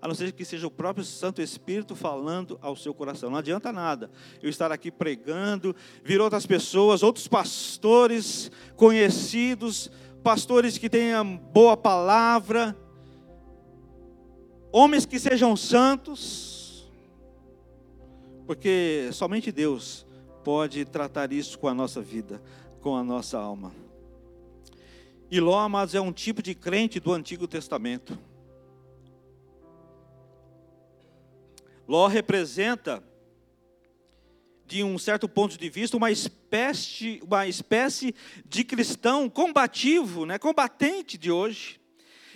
A 0.00 0.06
não 0.06 0.14
ser 0.14 0.32
que 0.32 0.44
seja 0.44 0.66
o 0.66 0.70
próprio 0.70 1.04
Santo 1.04 1.42
Espírito 1.42 1.96
falando 1.96 2.58
ao 2.60 2.76
seu 2.76 2.94
coração. 2.94 3.30
Não 3.30 3.38
adianta 3.38 3.72
nada 3.72 4.10
eu 4.40 4.48
estar 4.48 4.70
aqui 4.70 4.90
pregando, 4.90 5.74
vir 6.04 6.20
outras 6.20 6.46
pessoas, 6.46 7.02
outros 7.02 7.26
pastores 7.26 8.50
conhecidos, 8.76 9.90
pastores 10.22 10.78
que 10.78 10.88
tenham 10.88 11.36
boa 11.36 11.76
palavra, 11.76 12.76
homens 14.70 15.04
que 15.04 15.18
sejam 15.18 15.56
santos, 15.56 16.90
porque 18.46 19.08
somente 19.12 19.50
Deus 19.52 20.06
pode 20.44 20.84
tratar 20.84 21.32
isso 21.32 21.58
com 21.58 21.68
a 21.68 21.74
nossa 21.74 22.00
vida 22.00 22.40
com 22.82 22.96
a 22.96 23.04
nossa 23.04 23.38
alma. 23.38 23.72
E 25.30 25.40
Ló, 25.40 25.58
amados, 25.58 25.94
é 25.94 26.00
um 26.00 26.12
tipo 26.12 26.42
de 26.42 26.54
crente 26.54 27.00
do 27.00 27.12
Antigo 27.12 27.46
Testamento. 27.46 28.18
Ló 31.88 32.06
representa, 32.08 33.02
de 34.72 34.82
um 34.82 34.96
certo 34.96 35.28
ponto 35.28 35.58
de 35.58 35.68
vista, 35.68 35.98
uma 35.98 36.10
espécie, 36.10 37.20
uma 37.22 37.46
espécie 37.46 38.14
de 38.46 38.64
cristão 38.64 39.28
combativo, 39.28 40.24
né, 40.24 40.38
combatente 40.38 41.18
de 41.18 41.30
hoje. 41.30 41.78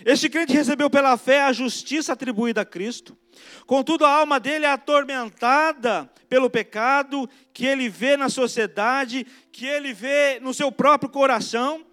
Este 0.05 0.29
crente 0.29 0.53
recebeu 0.53 0.87
pela 0.87 1.17
fé 1.17 1.41
a 1.41 1.51
justiça 1.51 2.13
atribuída 2.13 2.61
a 2.61 2.65
Cristo. 2.65 3.17
Contudo, 3.65 4.05
a 4.05 4.11
alma 4.11 4.39
dele 4.39 4.65
é 4.65 4.69
atormentada 4.69 6.07
pelo 6.29 6.47
pecado 6.47 7.27
que 7.51 7.65
ele 7.65 7.89
vê 7.89 8.15
na 8.15 8.29
sociedade, 8.29 9.25
que 9.51 9.65
ele 9.65 9.91
vê 9.91 10.39
no 10.39 10.53
seu 10.53 10.71
próprio 10.71 11.09
coração. 11.09 11.83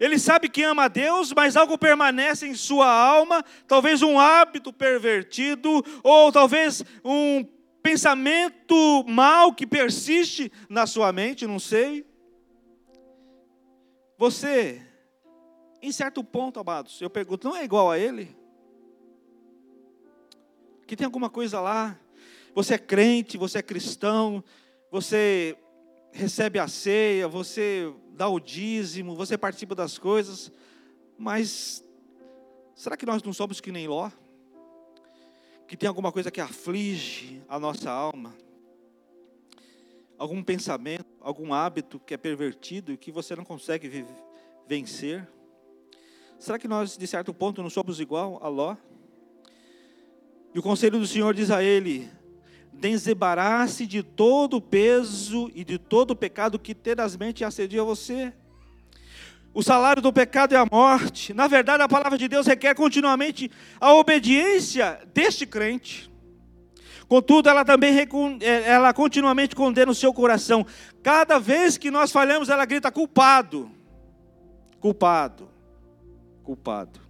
Ele 0.00 0.18
sabe 0.18 0.48
que 0.48 0.64
ama 0.64 0.86
a 0.86 0.88
Deus, 0.88 1.32
mas 1.32 1.56
algo 1.56 1.78
permanece 1.78 2.48
em 2.48 2.54
sua 2.56 2.90
alma, 2.90 3.44
talvez 3.68 4.02
um 4.02 4.18
hábito 4.18 4.72
pervertido, 4.72 5.84
ou 6.02 6.32
talvez 6.32 6.84
um 7.04 7.46
pensamento 7.90 9.04
mal 9.06 9.52
que 9.52 9.66
persiste 9.66 10.52
na 10.68 10.86
sua 10.86 11.12
mente, 11.12 11.46
não 11.46 11.58
sei. 11.58 12.06
Você, 14.18 14.82
em 15.80 15.90
certo 15.92 16.22
ponto, 16.22 16.60
amados, 16.60 17.00
eu 17.00 17.08
pergunto, 17.08 17.48
não 17.48 17.56
é 17.56 17.64
igual 17.64 17.90
a 17.90 17.98
ele? 17.98 18.36
que 20.88 20.96
tem 20.96 21.04
alguma 21.04 21.28
coisa 21.28 21.60
lá. 21.60 22.00
Você 22.54 22.74
é 22.74 22.78
crente, 22.78 23.36
você 23.36 23.58
é 23.58 23.62
cristão, 23.62 24.42
você 24.90 25.54
recebe 26.10 26.58
a 26.58 26.66
ceia, 26.66 27.28
você 27.28 27.92
dá 28.12 28.26
o 28.26 28.40
dízimo, 28.40 29.14
você 29.14 29.36
participa 29.36 29.74
das 29.74 29.98
coisas, 29.98 30.50
mas 31.18 31.84
será 32.74 32.96
que 32.96 33.04
nós 33.04 33.22
não 33.22 33.34
somos 33.34 33.60
que 33.60 33.70
nem 33.70 33.86
Ló? 33.86 34.10
Que 35.68 35.76
tem 35.76 35.86
alguma 35.86 36.10
coisa 36.10 36.30
que 36.30 36.40
aflige 36.40 37.42
a 37.46 37.58
nossa 37.58 37.90
alma? 37.90 38.34
Algum 40.16 40.42
pensamento, 40.42 41.04
algum 41.20 41.52
hábito 41.52 42.00
que 42.00 42.14
é 42.14 42.16
pervertido 42.16 42.90
e 42.90 42.96
que 42.96 43.12
você 43.12 43.36
não 43.36 43.44
consegue 43.44 44.06
vencer? 44.66 45.28
Será 46.38 46.58
que 46.58 46.66
nós, 46.66 46.96
de 46.96 47.06
certo 47.06 47.34
ponto, 47.34 47.62
não 47.62 47.68
somos 47.68 48.00
igual 48.00 48.40
a 48.42 48.48
Ló? 48.48 48.76
E 50.54 50.58
o 50.58 50.62
conselho 50.62 50.98
do 50.98 51.06
Senhor 51.06 51.34
diz 51.34 51.50
a 51.50 51.62
ele: 51.62 52.10
desembarace 52.72 53.86
de 53.86 54.02
todo 54.02 54.56
o 54.56 54.62
peso 54.62 55.50
e 55.54 55.64
de 55.64 55.76
todo 55.76 56.12
o 56.12 56.16
pecado 56.16 56.58
que 56.58 56.74
tenazmente 56.74 57.44
assedia 57.44 57.84
você. 57.84 58.32
O 59.54 59.62
salário 59.62 60.00
do 60.02 60.12
pecado 60.12 60.54
é 60.54 60.58
a 60.58 60.66
morte. 60.70 61.34
Na 61.34 61.46
verdade, 61.46 61.82
a 61.82 61.88
palavra 61.88 62.16
de 62.16 62.28
Deus 62.28 62.46
requer 62.46 62.74
continuamente 62.74 63.50
a 63.80 63.92
obediência 63.94 65.00
deste 65.12 65.46
crente. 65.46 66.10
Contudo, 67.08 67.48
ela 67.48 67.64
também 67.64 67.96
é, 68.40 68.68
ela 68.68 68.92
continuamente 68.92 69.56
condena 69.56 69.90
o 69.90 69.94
seu 69.94 70.12
coração. 70.12 70.66
Cada 71.02 71.38
vez 71.38 71.78
que 71.78 71.90
nós 71.90 72.12
falhamos, 72.12 72.50
ela 72.50 72.66
grita 72.66 72.92
culpado. 72.92 73.70
Culpado. 74.78 75.48
Culpado. 76.44 77.00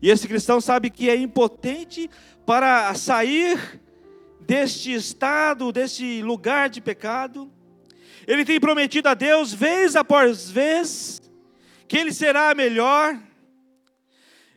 E 0.00 0.10
esse 0.10 0.28
cristão 0.28 0.60
sabe 0.60 0.90
que 0.90 1.10
é 1.10 1.16
impotente 1.16 2.08
para 2.46 2.94
sair 2.94 3.80
deste 4.40 4.92
estado, 4.92 5.72
deste 5.72 6.22
lugar 6.22 6.68
de 6.68 6.80
pecado. 6.80 7.50
Ele 8.26 8.44
tem 8.44 8.58
prometido 8.60 9.08
a 9.08 9.14
Deus, 9.14 9.52
vez 9.52 9.96
após 9.96 10.50
vez, 10.50 11.20
que 11.86 11.96
ele 11.96 12.12
será 12.12 12.54
melhor. 12.54 13.18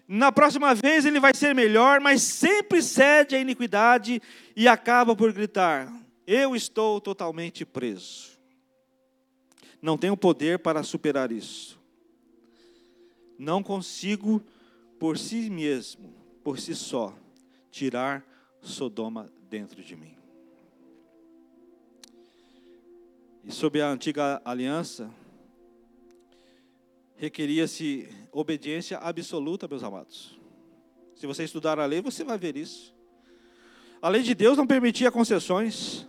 Na 0.08 0.32
próxima 0.32 0.74
vez 0.74 1.06
ele 1.06 1.20
vai 1.20 1.34
ser 1.34 1.54
melhor, 1.54 2.00
mas 2.00 2.22
sempre 2.22 2.82
cede 2.82 3.36
à 3.36 3.40
iniquidade 3.40 4.22
e 4.56 4.68
acaba 4.68 5.16
por 5.16 5.34
gritar: 5.34 5.92
Eu 6.26 6.56
estou 6.56 7.02
totalmente 7.02 7.66
preso. 7.66 8.38
Não 9.82 9.98
tenho 9.98 10.18
poder 10.18 10.60
para 10.60 10.82
superar 10.82 11.32
isso. 11.32 11.78
Não 13.38 13.62
consigo 13.62 14.44
por 15.00 15.18
si 15.18 15.50
mesmo, 15.50 16.14
por 16.44 16.60
si 16.60 16.74
só, 16.74 17.14
tirar 17.70 18.26
Sodoma 18.62 19.32
dentro 19.50 19.84
de 19.84 19.96
mim. 19.96 20.17
E 23.48 23.52
sob 23.54 23.82
a 23.82 23.88
antiga 23.88 24.42
aliança, 24.44 25.10
requeria-se 27.16 28.10
obediência 28.30 28.98
absoluta, 28.98 29.70
meus 29.70 29.84
amados. 29.84 30.38
Se 31.16 31.26
você 31.26 31.46
estudar 31.46 31.80
a 31.80 31.86
lei, 31.86 32.02
você 32.02 32.26
vai 32.26 32.38
ver 32.38 32.58
isso. 32.58 32.94
A 34.02 34.10
lei 34.10 34.22
de 34.22 34.36
Deus 34.36 34.58
não 34.58 34.68
permitia 34.68 35.10
concessões. 35.10 36.06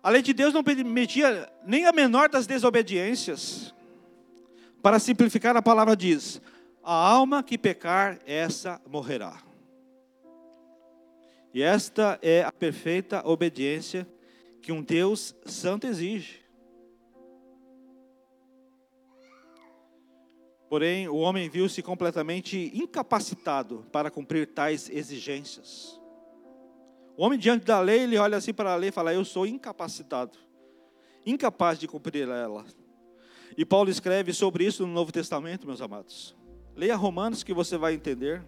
A 0.00 0.08
lei 0.08 0.22
de 0.22 0.32
Deus 0.32 0.54
não 0.54 0.62
permitia 0.62 1.52
nem 1.66 1.84
a 1.86 1.92
menor 1.92 2.28
das 2.28 2.46
desobediências. 2.46 3.74
Para 4.80 5.00
simplificar, 5.00 5.56
a 5.56 5.62
palavra 5.62 5.96
diz: 5.96 6.40
a 6.80 6.94
alma 6.94 7.42
que 7.42 7.58
pecar, 7.58 8.20
essa 8.24 8.80
morrerá. 8.86 9.42
E 11.52 11.60
esta 11.60 12.20
é 12.22 12.44
a 12.44 12.52
perfeita 12.52 13.20
obediência 13.28 14.06
que 14.60 14.72
um 14.72 14.82
Deus 14.82 15.34
santo 15.46 15.86
exige. 15.86 16.40
Porém, 20.68 21.08
o 21.08 21.16
homem 21.16 21.48
viu-se 21.48 21.82
completamente 21.82 22.70
incapacitado 22.72 23.84
para 23.90 24.10
cumprir 24.10 24.46
tais 24.46 24.88
exigências. 24.88 26.00
O 27.16 27.24
homem 27.24 27.38
diante 27.38 27.64
da 27.64 27.80
lei, 27.80 28.04
ele 28.04 28.16
olha 28.16 28.36
assim 28.36 28.54
para 28.54 28.72
a 28.72 28.76
lei 28.76 28.90
e 28.90 28.92
fala: 28.92 29.12
Eu 29.12 29.24
sou 29.24 29.46
incapacitado, 29.46 30.38
incapaz 31.26 31.78
de 31.78 31.88
cumprir 31.88 32.28
ela. 32.28 32.64
E 33.56 33.64
Paulo 33.64 33.90
escreve 33.90 34.32
sobre 34.32 34.64
isso 34.64 34.86
no 34.86 34.92
Novo 34.92 35.10
Testamento, 35.10 35.66
meus 35.66 35.80
amados. 35.80 36.36
Leia 36.76 36.94
Romanos 36.94 37.42
que 37.42 37.52
você 37.52 37.76
vai 37.76 37.94
entender. 37.94 38.42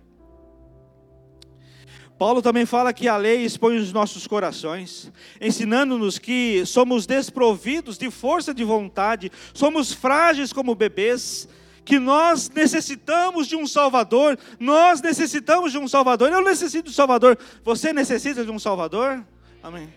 Paulo 2.23 2.41
também 2.41 2.65
fala 2.65 2.93
que 2.93 3.09
a 3.09 3.17
lei 3.17 3.45
expõe 3.45 3.79
os 3.79 3.93
nossos 3.93 4.29
corações, 4.29 5.11
ensinando-nos 5.41 6.21
que 6.21 6.65
somos 6.65 7.05
desprovidos 7.05 7.99
de 7.99 8.13
força 8.13 8.55
de 8.55 8.63
vontade, 8.63 9.33
somos 9.53 9.93
frágeis 9.93 10.53
como 10.53 10.73
bebês, 10.73 11.49
que 11.85 11.99
nós 11.99 12.49
necessitamos 12.49 13.49
de 13.49 13.57
um 13.57 13.67
Salvador, 13.67 14.39
nós 14.61 15.01
necessitamos 15.01 15.73
de 15.73 15.79
um 15.79 15.89
Salvador. 15.89 16.31
Eu 16.31 16.45
necessito 16.45 16.85
de 16.85 16.91
um 16.91 16.95
Salvador, 16.95 17.37
você 17.65 17.93
necessita 17.93 18.45
de 18.45 18.53
um 18.53 18.59
Salvador? 18.61 19.27
Amém. 19.61 19.93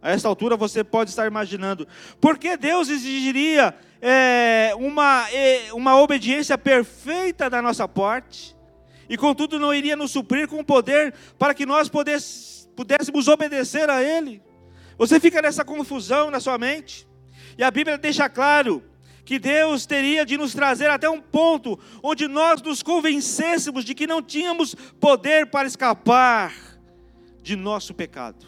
A 0.00 0.12
esta 0.12 0.26
altura 0.26 0.56
você 0.56 0.82
pode 0.82 1.10
estar 1.10 1.26
imaginando, 1.26 1.86
por 2.18 2.38
que 2.38 2.56
Deus 2.56 2.88
exigiria 2.88 3.74
é, 4.00 4.72
uma, 4.76 5.30
é, 5.32 5.70
uma 5.74 6.00
obediência 6.00 6.56
perfeita 6.56 7.50
da 7.50 7.60
nossa 7.60 7.86
parte? 7.86 8.56
E 9.12 9.16
contudo 9.18 9.58
não 9.58 9.74
iria 9.74 9.94
nos 9.94 10.10
suprir 10.10 10.48
com 10.48 10.60
o 10.60 10.64
poder 10.64 11.12
para 11.38 11.52
que 11.52 11.66
nós 11.66 11.86
pudéssemos 11.90 13.28
obedecer 13.28 13.90
a 13.90 14.02
Ele. 14.02 14.42
Você 14.96 15.20
fica 15.20 15.42
nessa 15.42 15.62
confusão 15.62 16.30
na 16.30 16.40
sua 16.40 16.56
mente, 16.56 17.06
e 17.58 17.62
a 17.62 17.70
Bíblia 17.70 17.98
deixa 17.98 18.26
claro 18.30 18.82
que 19.22 19.38
Deus 19.38 19.84
teria 19.84 20.24
de 20.24 20.38
nos 20.38 20.54
trazer 20.54 20.88
até 20.88 21.10
um 21.10 21.20
ponto 21.20 21.78
onde 22.02 22.26
nós 22.26 22.62
nos 22.62 22.82
convencêssemos 22.82 23.84
de 23.84 23.94
que 23.94 24.06
não 24.06 24.22
tínhamos 24.22 24.74
poder 24.98 25.44
para 25.50 25.68
escapar 25.68 26.54
de 27.42 27.54
nosso 27.54 27.92
pecado. 27.92 28.46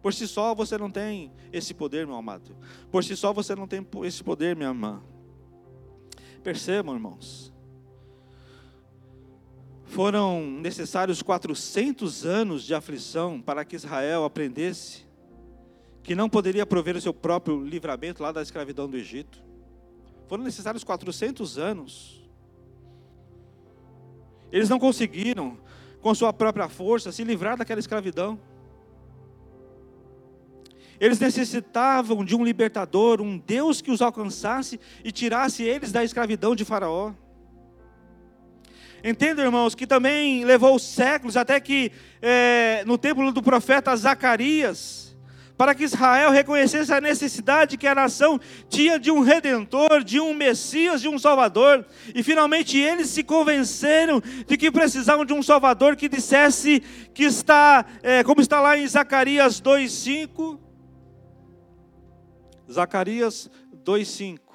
Por 0.00 0.14
si 0.14 0.28
só 0.28 0.54
você 0.54 0.78
não 0.78 0.92
tem 0.92 1.32
esse 1.52 1.74
poder, 1.74 2.06
meu 2.06 2.14
amado. 2.14 2.56
Por 2.88 3.02
si 3.02 3.16
só 3.16 3.32
você 3.32 3.56
não 3.56 3.66
tem 3.66 3.84
esse 4.04 4.22
poder, 4.22 4.54
minha 4.54 4.68
irmã. 4.68 5.02
Percebam, 6.44 6.94
irmãos. 6.94 7.51
Foram 9.92 10.40
necessários 10.40 11.20
400 11.20 12.24
anos 12.24 12.64
de 12.64 12.74
aflição 12.74 13.38
para 13.42 13.62
que 13.62 13.76
Israel 13.76 14.24
aprendesse 14.24 15.04
que 16.02 16.14
não 16.14 16.30
poderia 16.30 16.64
prover 16.64 16.96
o 16.96 17.00
seu 17.00 17.12
próprio 17.12 17.62
livramento 17.62 18.22
lá 18.22 18.32
da 18.32 18.40
escravidão 18.40 18.88
do 18.88 18.96
Egito. 18.96 19.44
Foram 20.28 20.44
necessários 20.44 20.82
400 20.82 21.58
anos. 21.58 22.26
Eles 24.50 24.70
não 24.70 24.78
conseguiram, 24.78 25.58
com 26.00 26.14
sua 26.14 26.32
própria 26.32 26.70
força, 26.70 27.12
se 27.12 27.22
livrar 27.22 27.58
daquela 27.58 27.78
escravidão. 27.78 28.40
Eles 30.98 31.20
necessitavam 31.20 32.24
de 32.24 32.34
um 32.34 32.42
libertador, 32.42 33.20
um 33.20 33.36
Deus 33.36 33.82
que 33.82 33.90
os 33.90 34.00
alcançasse 34.00 34.80
e 35.04 35.12
tirasse 35.12 35.62
eles 35.62 35.92
da 35.92 36.02
escravidão 36.02 36.56
de 36.56 36.64
Faraó. 36.64 37.12
Entenda, 39.04 39.42
irmãos, 39.42 39.74
que 39.74 39.84
também 39.84 40.44
levou 40.44 40.78
séculos 40.78 41.36
até 41.36 41.58
que 41.58 41.90
é, 42.20 42.84
no 42.86 42.96
templo 42.96 43.32
do 43.32 43.42
profeta 43.42 43.96
Zacarias, 43.96 45.16
para 45.56 45.74
que 45.74 45.82
Israel 45.82 46.30
reconhecesse 46.30 46.92
a 46.92 47.00
necessidade 47.00 47.76
que 47.76 47.88
a 47.88 47.96
nação 47.96 48.40
tinha 48.68 49.00
de 49.00 49.10
um 49.10 49.20
redentor, 49.20 50.04
de 50.04 50.20
um 50.20 50.32
Messias, 50.32 51.00
de 51.00 51.08
um 51.08 51.18
Salvador, 51.18 51.84
e 52.14 52.22
finalmente 52.22 52.78
eles 52.78 53.08
se 53.08 53.24
convenceram 53.24 54.22
de 54.46 54.56
que 54.56 54.70
precisavam 54.70 55.24
de 55.24 55.32
um 55.32 55.42
Salvador 55.42 55.96
que 55.96 56.08
dissesse 56.08 56.80
que 57.12 57.24
está, 57.24 57.84
é, 58.04 58.22
como 58.22 58.40
está 58.40 58.60
lá 58.60 58.78
em 58.78 58.86
Zacarias 58.86 59.60
2,5. 59.60 60.60
Zacarias 62.70 63.50
2,5. 63.84 64.51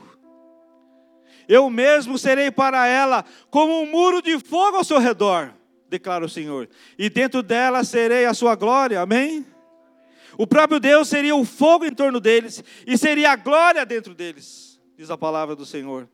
Eu 1.48 1.70
mesmo 1.70 2.18
serei 2.18 2.52
para 2.52 2.88
ela 2.88 3.24
como 3.50 3.82
um 3.82 3.90
muro 3.90 4.22
de 4.22 4.38
fogo 4.40 4.78
ao 4.78 4.84
seu 4.84 5.00
redor, 5.00 5.54
declara 5.90 6.26
o 6.26 6.30
Senhor, 6.30 6.70
e 6.98 7.10
dentro 7.10 7.42
dela 7.42 7.84
serei 7.84 8.26
a 8.26 8.34
sua 8.34 8.56
glória, 8.56 9.02
amém? 9.02 9.46
O 10.38 10.46
próprio 10.46 10.80
Deus 10.80 11.08
seria 11.08 11.36
o 11.36 11.46
fogo 11.46 11.86
em 11.86 11.94
torno 11.94 12.20
deles, 12.20 12.64
e 12.86 12.98
seria 12.98 13.32
a 13.32 13.36
glória 13.36 13.86
dentro 13.86 14.14
deles, 14.14 14.80
diz 14.98 15.10
a 15.10 15.18
palavra 15.18 15.56
do 15.56 15.66
Senhor. 15.66 16.08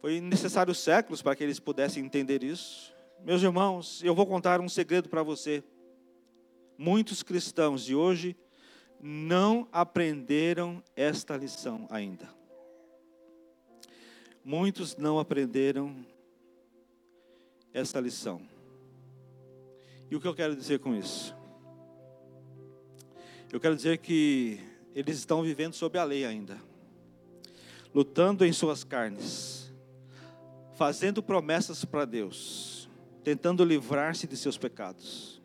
Foi 0.00 0.20
necessário 0.20 0.74
séculos 0.74 1.22
para 1.22 1.34
que 1.34 1.42
eles 1.42 1.58
pudessem 1.58 2.04
entender 2.04 2.42
isso. 2.42 2.92
Meus 3.24 3.42
irmãos, 3.42 4.00
eu 4.04 4.14
vou 4.14 4.26
contar 4.26 4.60
um 4.60 4.68
segredo 4.68 5.08
para 5.08 5.22
você. 5.22 5.62
Muitos 6.76 7.22
cristãos 7.22 7.84
de 7.84 7.94
hoje 7.94 8.36
não 9.00 9.66
aprenderam 9.72 10.82
esta 10.94 11.36
lição 11.36 11.86
ainda. 11.90 12.37
Muitos 14.48 14.96
não 14.96 15.18
aprenderam 15.18 15.94
essa 17.70 18.00
lição. 18.00 18.40
E 20.10 20.16
o 20.16 20.20
que 20.22 20.26
eu 20.26 20.34
quero 20.34 20.56
dizer 20.56 20.78
com 20.78 20.94
isso? 20.94 21.36
Eu 23.52 23.60
quero 23.60 23.76
dizer 23.76 23.98
que 23.98 24.58
eles 24.94 25.18
estão 25.18 25.42
vivendo 25.42 25.74
sob 25.74 25.98
a 25.98 26.04
lei 26.04 26.24
ainda, 26.24 26.58
lutando 27.94 28.42
em 28.42 28.50
suas 28.50 28.82
carnes, 28.82 29.70
fazendo 30.78 31.22
promessas 31.22 31.84
para 31.84 32.06
Deus, 32.06 32.88
tentando 33.22 33.62
livrar-se 33.62 34.26
de 34.26 34.34
seus 34.38 34.56
pecados. 34.56 35.42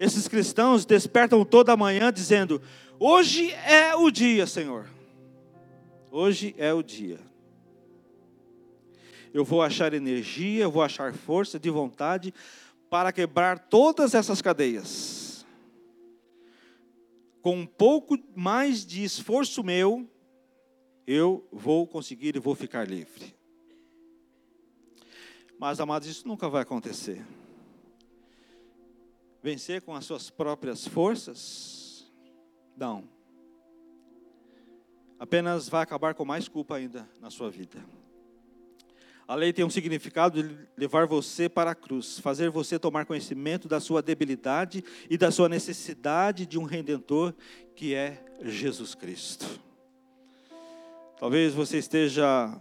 Esses 0.00 0.26
cristãos 0.26 0.86
despertam 0.86 1.44
toda 1.44 1.76
manhã 1.76 2.10
dizendo: 2.10 2.62
Hoje 2.98 3.52
é 3.52 3.94
o 3.94 4.10
dia, 4.10 4.46
Senhor. 4.46 4.88
Hoje 6.10 6.54
é 6.56 6.72
o 6.72 6.82
dia 6.82 7.33
eu 9.34 9.44
vou 9.44 9.60
achar 9.60 9.92
energia, 9.92 10.62
eu 10.62 10.70
vou 10.70 10.80
achar 10.80 11.12
força 11.12 11.58
de 11.58 11.68
vontade 11.68 12.32
para 12.88 13.12
quebrar 13.12 13.58
todas 13.58 14.14
essas 14.14 14.40
cadeias. 14.40 15.44
Com 17.42 17.58
um 17.58 17.66
pouco 17.66 18.16
mais 18.36 18.86
de 18.86 19.02
esforço 19.02 19.64
meu, 19.64 20.08
eu 21.04 21.44
vou 21.50 21.84
conseguir 21.84 22.36
e 22.36 22.38
vou 22.38 22.54
ficar 22.54 22.88
livre. 22.88 23.34
Mas, 25.58 25.80
amados, 25.80 26.06
isso 26.06 26.28
nunca 26.28 26.48
vai 26.48 26.62
acontecer. 26.62 27.26
Vencer 29.42 29.82
com 29.82 29.94
as 29.94 30.04
suas 30.04 30.30
próprias 30.30 30.86
forças? 30.86 32.08
Não. 32.76 33.08
Apenas 35.18 35.68
vai 35.68 35.82
acabar 35.82 36.14
com 36.14 36.24
mais 36.24 36.46
culpa 36.46 36.76
ainda 36.76 37.10
na 37.20 37.30
sua 37.30 37.50
vida. 37.50 37.84
A 39.26 39.34
lei 39.34 39.54
tem 39.54 39.64
um 39.64 39.70
significado 39.70 40.42
de 40.42 40.68
levar 40.76 41.06
você 41.06 41.48
para 41.48 41.70
a 41.70 41.74
cruz, 41.74 42.18
fazer 42.18 42.50
você 42.50 42.78
tomar 42.78 43.06
conhecimento 43.06 43.66
da 43.66 43.80
sua 43.80 44.02
debilidade 44.02 44.84
e 45.08 45.16
da 45.16 45.30
sua 45.30 45.48
necessidade 45.48 46.44
de 46.44 46.58
um 46.58 46.64
redentor 46.64 47.32
que 47.74 47.94
é 47.94 48.22
Jesus 48.42 48.94
Cristo. 48.94 49.46
Talvez 51.18 51.54
você 51.54 51.78
esteja 51.78 52.54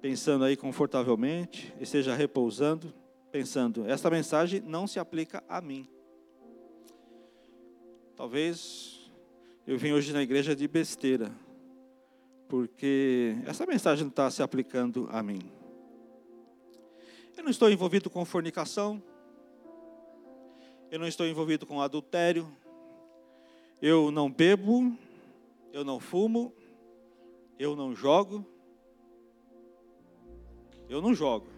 pensando 0.00 0.44
aí 0.44 0.56
confortavelmente, 0.56 1.74
esteja 1.80 2.14
repousando, 2.14 2.94
pensando, 3.32 3.84
esta 3.88 4.08
mensagem 4.10 4.60
não 4.60 4.86
se 4.86 5.00
aplica 5.00 5.42
a 5.48 5.60
mim. 5.60 5.88
Talvez 8.14 9.10
eu 9.66 9.76
vim 9.76 9.90
hoje 9.90 10.12
na 10.12 10.22
igreja 10.22 10.54
de 10.54 10.68
besteira, 10.68 11.32
porque 12.54 13.34
essa 13.46 13.66
mensagem 13.66 14.04
não 14.04 14.10
está 14.10 14.30
se 14.30 14.40
aplicando 14.40 15.08
a 15.10 15.24
mim. 15.24 15.40
Eu 17.36 17.42
não 17.42 17.50
estou 17.50 17.68
envolvido 17.68 18.08
com 18.08 18.24
fornicação, 18.24 19.02
eu 20.88 21.00
não 21.00 21.08
estou 21.08 21.26
envolvido 21.26 21.66
com 21.66 21.80
adultério, 21.80 22.48
eu 23.82 24.12
não 24.12 24.30
bebo, 24.30 24.96
eu 25.72 25.82
não 25.82 25.98
fumo, 25.98 26.54
eu 27.58 27.74
não 27.74 27.92
jogo, 27.92 28.46
eu 30.88 31.02
não 31.02 31.12
jogo. 31.12 31.48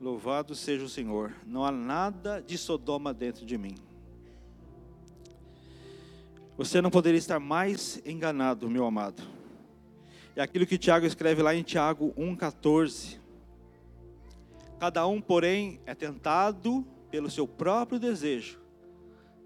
Louvado 0.00 0.54
seja 0.54 0.84
o 0.84 0.88
Senhor. 0.88 1.34
Não 1.44 1.64
há 1.64 1.72
nada 1.72 2.40
de 2.40 2.56
Sodoma 2.56 3.12
dentro 3.12 3.44
de 3.44 3.58
mim. 3.58 3.87
Você 6.58 6.82
não 6.82 6.90
poderia 6.90 7.18
estar 7.18 7.38
mais 7.38 8.02
enganado, 8.04 8.68
meu 8.68 8.84
amado. 8.84 9.22
É 10.34 10.42
aquilo 10.42 10.66
que 10.66 10.76
Tiago 10.76 11.06
escreve 11.06 11.40
lá 11.40 11.54
em 11.54 11.62
Tiago 11.62 12.12
1,14. 12.18 13.20
Cada 14.80 15.06
um, 15.06 15.20
porém, 15.20 15.80
é 15.86 15.94
tentado 15.94 16.84
pelo 17.12 17.30
seu 17.30 17.46
próprio 17.46 18.00
desejo, 18.00 18.60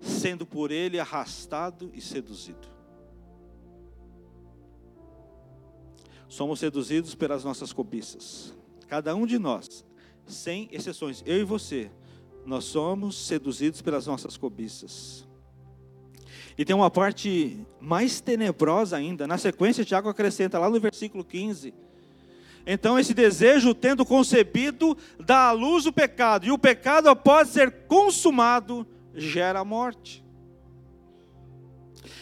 sendo 0.00 0.46
por 0.46 0.70
ele 0.70 0.98
arrastado 0.98 1.90
e 1.92 2.00
seduzido. 2.00 2.66
Somos 6.26 6.60
seduzidos 6.60 7.14
pelas 7.14 7.44
nossas 7.44 7.74
cobiças. 7.74 8.56
Cada 8.88 9.14
um 9.14 9.26
de 9.26 9.38
nós, 9.38 9.84
sem 10.26 10.66
exceções, 10.72 11.22
eu 11.26 11.38
e 11.38 11.44
você, 11.44 11.90
nós 12.46 12.64
somos 12.64 13.26
seduzidos 13.26 13.82
pelas 13.82 14.06
nossas 14.06 14.38
cobiças. 14.38 15.30
E 16.56 16.64
tem 16.64 16.74
uma 16.76 16.90
parte 16.90 17.58
mais 17.80 18.20
tenebrosa 18.20 18.96
ainda. 18.96 19.26
Na 19.26 19.38
sequência, 19.38 19.84
Tiago 19.84 20.08
acrescenta 20.08 20.58
lá 20.58 20.68
no 20.68 20.78
versículo 20.78 21.24
15. 21.24 21.72
Então, 22.66 22.98
esse 22.98 23.12
desejo, 23.12 23.74
tendo 23.74 24.04
concebido, 24.04 24.96
dá 25.18 25.48
à 25.48 25.52
luz 25.52 25.86
o 25.86 25.92
pecado, 25.92 26.46
e 26.46 26.52
o 26.52 26.58
pecado, 26.58 27.08
após 27.08 27.48
ser 27.48 27.70
consumado, 27.88 28.86
gera 29.14 29.60
a 29.60 29.64
morte. 29.64 30.22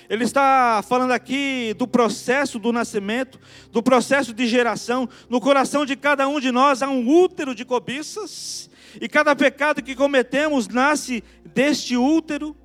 Ele 0.08 0.24
está 0.24 0.82
falando 0.88 1.12
aqui 1.12 1.72
do 1.74 1.86
processo 1.86 2.58
do 2.58 2.72
nascimento, 2.72 3.38
do 3.70 3.80
processo 3.80 4.34
de 4.34 4.44
geração. 4.44 5.08
No 5.28 5.40
coração 5.40 5.86
de 5.86 5.94
cada 5.94 6.26
um 6.26 6.40
de 6.40 6.50
nós 6.50 6.82
há 6.82 6.88
um 6.88 7.08
útero 7.08 7.54
de 7.54 7.64
cobiças, 7.64 8.68
e 9.00 9.08
cada 9.08 9.36
pecado 9.36 9.80
que 9.82 9.94
cometemos 9.94 10.66
nasce 10.66 11.22
deste 11.44 11.96
útero. 11.96 12.56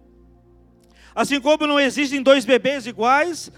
Assim 1.15 1.39
como 1.39 1.65
não 1.65 1.80
existem 1.80 2.21
dois 2.21 2.43
bebês 2.43 2.86
iguais, 2.86 3.49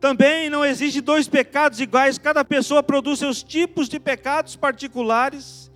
também 0.00 0.50
não 0.50 0.64
existem 0.64 1.00
dois 1.00 1.28
pecados 1.28 1.80
iguais, 1.80 2.18
cada 2.18 2.44
pessoa 2.44 2.82
produz 2.82 3.20
seus 3.20 3.40
tipos 3.40 3.88
de 3.88 4.00
pecados 4.00 4.56
particulares. 4.56 5.70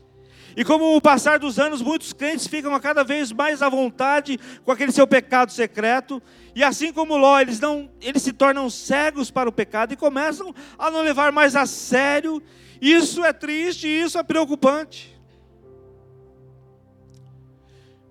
E 0.57 0.65
como 0.65 0.97
o 0.97 1.01
passar 1.01 1.39
dos 1.39 1.57
anos, 1.57 1.81
muitos 1.81 2.13
crentes 2.13 2.49
ficam 2.49 2.79
cada 2.81 3.05
vez 3.05 3.31
mais 3.31 3.63
à 3.63 3.69
vontade 3.69 4.39
com 4.65 4.73
aquele 4.73 4.91
seu 4.91 5.07
pecado 5.07 5.53
secreto. 5.53 6.21
E 6.57 6.65
assim 6.65 6.93
como 6.93 7.17
Ló, 7.17 7.39
eles, 7.39 7.61
não, 7.61 7.89
eles 8.01 8.23
se 8.23 8.33
tornam 8.33 8.69
cegos 8.69 9.31
para 9.31 9.49
o 9.49 9.53
pecado 9.53 9.93
e 9.93 9.97
começam 9.97 10.53
a 10.77 10.91
não 10.91 11.03
levar 11.03 11.31
mais 11.31 11.55
a 11.55 11.65
sério. 11.65 12.43
Isso 12.83 13.25
é 13.25 13.33
triste, 13.33 13.87
isso 13.87 14.19
é 14.19 14.23
preocupante. 14.25 15.17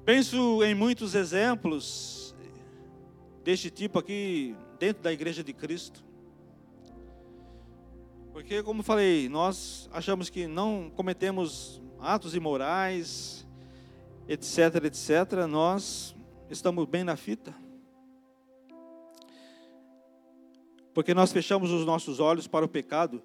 Penso 0.06 0.64
em 0.64 0.74
muitos 0.74 1.14
exemplos 1.14 2.17
deste 3.48 3.72
tipo 3.72 3.98
aqui 3.98 4.54
dentro 4.78 5.02
da 5.02 5.14
igreja 5.14 5.42
de 5.42 5.54
Cristo. 5.54 6.04
Porque, 8.34 8.62
como 8.62 8.84
falei, 8.84 9.30
nós 9.30 9.90
achamos 9.94 10.30
que 10.30 10.48
não 10.48 10.92
cometemos 10.94 11.82
atos 11.98 12.36
imorais, 12.36 13.48
etc, 14.28 14.84
etc, 14.84 15.48
nós 15.50 16.14
estamos 16.50 16.84
bem 16.88 17.06
na 17.06 17.16
fita. 17.16 17.56
Porque 20.94 21.14
nós 21.14 21.32
fechamos 21.32 21.72
os 21.72 21.86
nossos 21.86 22.20
olhos 22.20 22.48
para 22.48 22.66
o 22.66 22.68
pecado 22.68 23.24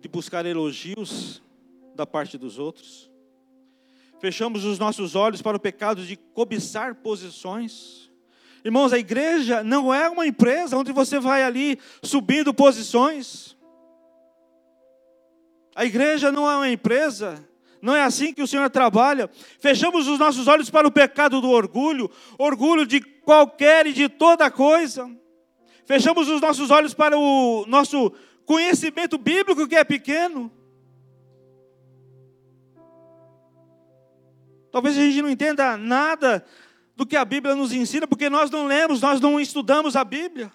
de 0.00 0.08
buscar 0.08 0.44
elogios 0.44 1.40
da 1.94 2.04
parte 2.04 2.36
dos 2.36 2.58
outros. 2.58 3.08
Fechamos 4.18 4.64
os 4.64 4.76
nossos 4.80 5.14
olhos 5.14 5.40
para 5.40 5.56
o 5.56 5.60
pecado 5.60 6.04
de 6.04 6.16
cobiçar 6.16 6.96
posições. 6.96 8.11
Irmãos, 8.64 8.92
a 8.92 8.98
igreja 8.98 9.64
não 9.64 9.92
é 9.92 10.08
uma 10.08 10.26
empresa 10.26 10.76
onde 10.76 10.92
você 10.92 11.18
vai 11.18 11.42
ali 11.42 11.78
subindo 12.02 12.54
posições. 12.54 13.56
A 15.74 15.84
igreja 15.84 16.30
não 16.30 16.50
é 16.50 16.56
uma 16.56 16.68
empresa 16.68 17.42
não 17.82 17.96
é 17.96 18.04
assim 18.04 18.32
que 18.32 18.40
o 18.40 18.46
Senhor 18.46 18.70
trabalha. 18.70 19.28
Fechamos 19.58 20.06
os 20.06 20.16
nossos 20.16 20.46
olhos 20.46 20.70
para 20.70 20.86
o 20.86 20.92
pecado 20.92 21.40
do 21.40 21.50
orgulho, 21.50 22.08
orgulho 22.38 22.86
de 22.86 23.00
qualquer 23.00 23.88
e 23.88 23.92
de 23.92 24.08
toda 24.08 24.48
coisa. 24.48 25.10
Fechamos 25.84 26.28
os 26.28 26.40
nossos 26.40 26.70
olhos 26.70 26.94
para 26.94 27.18
o 27.18 27.66
nosso 27.66 28.12
conhecimento 28.46 29.18
bíblico 29.18 29.66
que 29.66 29.74
é 29.74 29.82
pequeno. 29.82 30.50
Talvez 34.70 34.96
a 34.96 35.00
gente 35.00 35.20
não 35.20 35.28
entenda 35.28 35.76
nada 35.76 36.44
do 36.96 37.06
que 37.06 37.16
a 37.16 37.24
Bíblia 37.24 37.54
nos 37.54 37.72
ensina, 37.72 38.06
porque 38.06 38.28
nós 38.28 38.50
não 38.50 38.66
lemos, 38.66 39.00
nós 39.00 39.20
não 39.20 39.40
estudamos 39.40 39.96
a 39.96 40.04
Bíblia. 40.04 40.52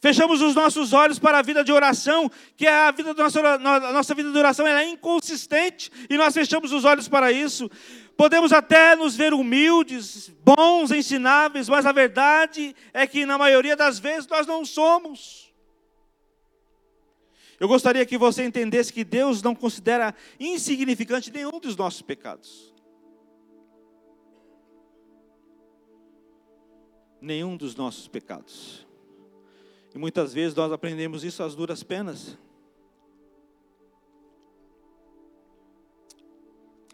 Fechamos 0.00 0.42
os 0.42 0.54
nossos 0.54 0.92
olhos 0.92 1.18
para 1.18 1.38
a 1.38 1.42
vida 1.42 1.62
de 1.62 1.72
oração, 1.72 2.30
que 2.56 2.66
é 2.66 2.74
a 2.74 2.90
vida 2.90 3.14
da 3.14 3.22
nossa, 3.22 3.40
a 3.40 3.92
nossa 3.92 4.14
vida 4.14 4.32
de 4.32 4.36
oração 4.36 4.66
é 4.66 4.88
inconsistente, 4.88 5.90
e 6.10 6.16
nós 6.16 6.34
fechamos 6.34 6.72
os 6.72 6.84
olhos 6.84 7.08
para 7.08 7.30
isso. 7.30 7.70
Podemos 8.16 8.52
até 8.52 8.96
nos 8.96 9.14
ver 9.14 9.32
humildes, 9.32 10.28
bons, 10.44 10.90
ensináveis, 10.90 11.68
mas 11.68 11.86
a 11.86 11.92
verdade 11.92 12.74
é 12.92 13.06
que 13.06 13.24
na 13.24 13.38
maioria 13.38 13.76
das 13.76 13.98
vezes 13.98 14.26
nós 14.26 14.46
não 14.46 14.64
somos. 14.64 15.52
Eu 17.60 17.68
gostaria 17.68 18.04
que 18.04 18.18
você 18.18 18.44
entendesse 18.44 18.92
que 18.92 19.04
Deus 19.04 19.40
não 19.40 19.54
considera 19.54 20.14
insignificante 20.40 21.30
nenhum 21.30 21.60
dos 21.60 21.76
nossos 21.76 22.02
pecados. 22.02 22.71
Nenhum 27.22 27.56
dos 27.56 27.76
nossos 27.76 28.08
pecados. 28.08 28.84
E 29.94 29.98
muitas 29.98 30.34
vezes 30.34 30.56
nós 30.56 30.72
aprendemos 30.72 31.22
isso 31.22 31.42
às 31.42 31.54
duras 31.54 31.84
penas. 31.84 32.36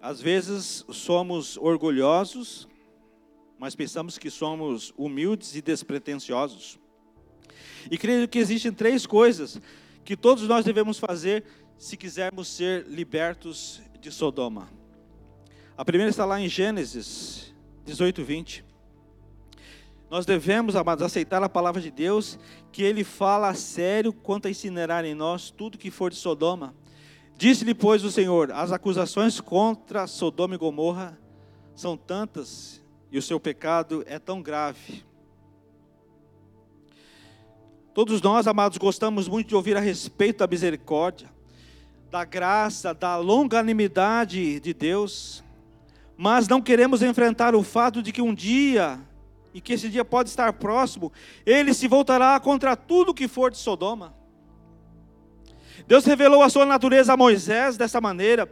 Às 0.00 0.20
vezes 0.20 0.84
somos 0.90 1.56
orgulhosos, 1.56 2.68
mas 3.58 3.74
pensamos 3.74 4.18
que 4.18 4.30
somos 4.30 4.92
humildes 4.98 5.56
e 5.56 5.62
despretensiosos. 5.62 6.78
E 7.90 7.96
creio 7.96 8.28
que 8.28 8.38
existem 8.38 8.70
três 8.70 9.06
coisas 9.06 9.58
que 10.04 10.16
todos 10.16 10.46
nós 10.46 10.64
devemos 10.64 10.98
fazer 10.98 11.42
se 11.78 11.96
quisermos 11.96 12.48
ser 12.48 12.86
libertos 12.86 13.80
de 13.98 14.12
Sodoma. 14.12 14.70
A 15.74 15.84
primeira 15.84 16.10
está 16.10 16.24
lá 16.24 16.38
em 16.38 16.48
Gênesis 16.48 17.54
18, 17.84 18.22
20. 18.22 18.67
Nós 20.10 20.24
devemos, 20.24 20.74
amados, 20.74 21.04
aceitar 21.04 21.42
a 21.42 21.48
palavra 21.48 21.82
de 21.82 21.90
Deus, 21.90 22.38
que 22.72 22.82
Ele 22.82 23.04
fala 23.04 23.50
a 23.50 23.54
sério 23.54 24.12
quanto 24.12 24.48
a 24.48 24.50
incinerar 24.50 25.04
em 25.04 25.14
nós 25.14 25.50
tudo 25.50 25.76
que 25.76 25.90
for 25.90 26.10
de 26.10 26.16
Sodoma. 26.16 26.74
Disse-lhe, 27.36 27.74
pois, 27.74 28.02
o 28.04 28.10
Senhor: 28.10 28.50
as 28.52 28.72
acusações 28.72 29.38
contra 29.38 30.06
Sodoma 30.06 30.54
e 30.54 30.58
Gomorra 30.58 31.18
são 31.74 31.96
tantas 31.96 32.82
e 33.12 33.18
o 33.18 33.22
seu 33.22 33.38
pecado 33.38 34.02
é 34.06 34.18
tão 34.18 34.42
grave. 34.42 35.04
Todos 37.94 38.22
nós, 38.22 38.46
amados, 38.46 38.78
gostamos 38.78 39.28
muito 39.28 39.48
de 39.48 39.54
ouvir 39.54 39.76
a 39.76 39.80
respeito 39.80 40.38
da 40.38 40.46
misericórdia, 40.46 41.28
da 42.10 42.24
graça, 42.24 42.94
da 42.94 43.16
longanimidade 43.16 44.60
de 44.60 44.72
Deus, 44.72 45.44
mas 46.16 46.48
não 46.48 46.62
queremos 46.62 47.02
enfrentar 47.02 47.54
o 47.54 47.62
fato 47.62 48.02
de 48.02 48.12
que 48.12 48.22
um 48.22 48.34
dia 48.34 49.00
e 49.58 49.60
que 49.60 49.72
esse 49.72 49.88
dia 49.88 50.04
pode 50.04 50.28
estar 50.28 50.52
próximo, 50.52 51.12
ele 51.44 51.74
se 51.74 51.88
voltará 51.88 52.38
contra 52.38 52.76
tudo 52.76 53.12
que 53.12 53.26
for 53.26 53.50
de 53.50 53.58
Sodoma. 53.58 54.14
Deus 55.84 56.04
revelou 56.04 56.44
a 56.44 56.48
sua 56.48 56.64
natureza 56.64 57.12
a 57.12 57.16
Moisés 57.16 57.76
dessa 57.76 58.00
maneira. 58.00 58.48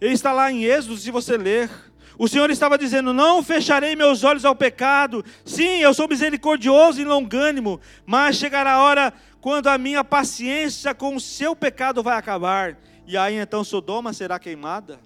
Ele 0.00 0.12
está 0.12 0.32
lá 0.32 0.50
em 0.50 0.64
Êxodo, 0.64 0.96
se 0.96 1.12
você 1.12 1.36
ler. 1.36 1.70
O 2.18 2.26
Senhor 2.26 2.50
estava 2.50 2.76
dizendo: 2.76 3.12
Não 3.12 3.44
fecharei 3.44 3.94
meus 3.94 4.24
olhos 4.24 4.44
ao 4.44 4.56
pecado. 4.56 5.24
Sim, 5.44 5.78
eu 5.78 5.94
sou 5.94 6.08
misericordioso 6.08 7.00
e 7.00 7.04
longânimo, 7.04 7.80
mas 8.04 8.34
chegará 8.34 8.72
a 8.72 8.82
hora 8.82 9.12
quando 9.40 9.68
a 9.68 9.78
minha 9.78 10.02
paciência 10.02 10.92
com 10.92 11.14
o 11.14 11.20
seu 11.20 11.54
pecado 11.54 12.02
vai 12.02 12.16
acabar. 12.16 12.76
E 13.06 13.16
aí 13.16 13.36
então 13.36 13.62
Sodoma 13.62 14.12
será 14.12 14.36
queimada. 14.40 14.98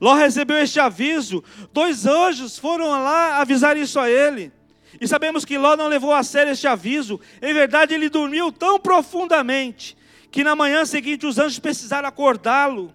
Ló 0.00 0.14
recebeu 0.14 0.58
este 0.58 0.80
aviso. 0.80 1.42
Dois 1.72 2.06
anjos 2.06 2.58
foram 2.58 2.88
lá 2.90 3.40
avisar 3.40 3.76
isso 3.76 3.98
a 3.98 4.10
ele. 4.10 4.52
E 5.00 5.08
sabemos 5.08 5.44
que 5.44 5.58
Ló 5.58 5.76
não 5.76 5.88
levou 5.88 6.12
a 6.12 6.22
sério 6.22 6.52
este 6.52 6.66
aviso. 6.66 7.20
Em 7.40 7.54
verdade, 7.54 7.94
ele 7.94 8.08
dormiu 8.08 8.52
tão 8.52 8.78
profundamente 8.78 9.96
que 10.30 10.44
na 10.44 10.56
manhã 10.56 10.84
seguinte 10.84 11.26
os 11.26 11.38
anjos 11.38 11.58
precisaram 11.58 12.08
acordá-lo. 12.08 12.92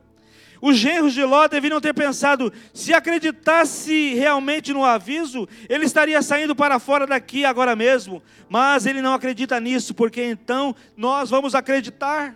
Os 0.61 0.77
genros 0.77 1.13
de 1.13 1.23
Ló 1.23 1.47
deveriam 1.47 1.79
ter 1.79 1.93
pensado: 1.93 2.51
se 2.73 2.93
acreditasse 2.93 4.13
realmente 4.15 4.73
no 4.73 4.83
aviso, 4.83 5.47
ele 5.69 5.85
estaria 5.85 6.21
saindo 6.21 6.55
para 6.55 6.79
fora 6.79 7.05
daqui 7.05 7.45
agora 7.45 7.75
mesmo. 7.75 8.23
Mas 8.49 8.85
ele 8.85 9.01
não 9.01 9.13
acredita 9.13 9.59
nisso, 9.59 9.93
porque 9.93 10.23
então 10.23 10.75
nós 10.95 11.29
vamos 11.29 11.53
acreditar. 11.53 12.35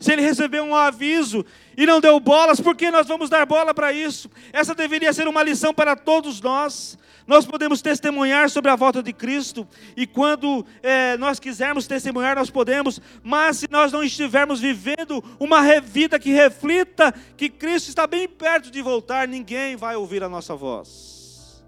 Se 0.00 0.12
ele 0.12 0.22
recebeu 0.22 0.64
um 0.64 0.74
aviso 0.74 1.44
e 1.76 1.84
não 1.84 2.00
deu 2.00 2.20
bolas, 2.20 2.60
por 2.60 2.76
que 2.76 2.90
nós 2.90 3.06
vamos 3.06 3.28
dar 3.28 3.44
bola 3.44 3.74
para 3.74 3.92
isso? 3.92 4.30
Essa 4.52 4.74
deveria 4.74 5.12
ser 5.12 5.26
uma 5.26 5.42
lição 5.42 5.74
para 5.74 5.96
todos 5.96 6.40
nós. 6.40 6.96
Nós 7.26 7.44
podemos 7.44 7.82
testemunhar 7.82 8.48
sobre 8.48 8.70
a 8.70 8.76
volta 8.76 9.02
de 9.02 9.12
Cristo, 9.12 9.68
e 9.94 10.06
quando 10.06 10.64
é, 10.82 11.14
nós 11.18 11.38
quisermos 11.38 11.86
testemunhar, 11.86 12.36
nós 12.36 12.48
podemos, 12.48 13.02
mas 13.22 13.58
se 13.58 13.68
nós 13.70 13.92
não 13.92 14.02
estivermos 14.02 14.60
vivendo 14.60 15.22
uma 15.38 15.78
vida 15.78 16.18
que 16.18 16.30
reflita 16.30 17.12
que 17.36 17.50
Cristo 17.50 17.88
está 17.88 18.06
bem 18.06 18.26
perto 18.26 18.70
de 18.70 18.80
voltar, 18.80 19.28
ninguém 19.28 19.76
vai 19.76 19.94
ouvir 19.94 20.22
a 20.22 20.28
nossa 20.28 20.56
voz. 20.56 21.62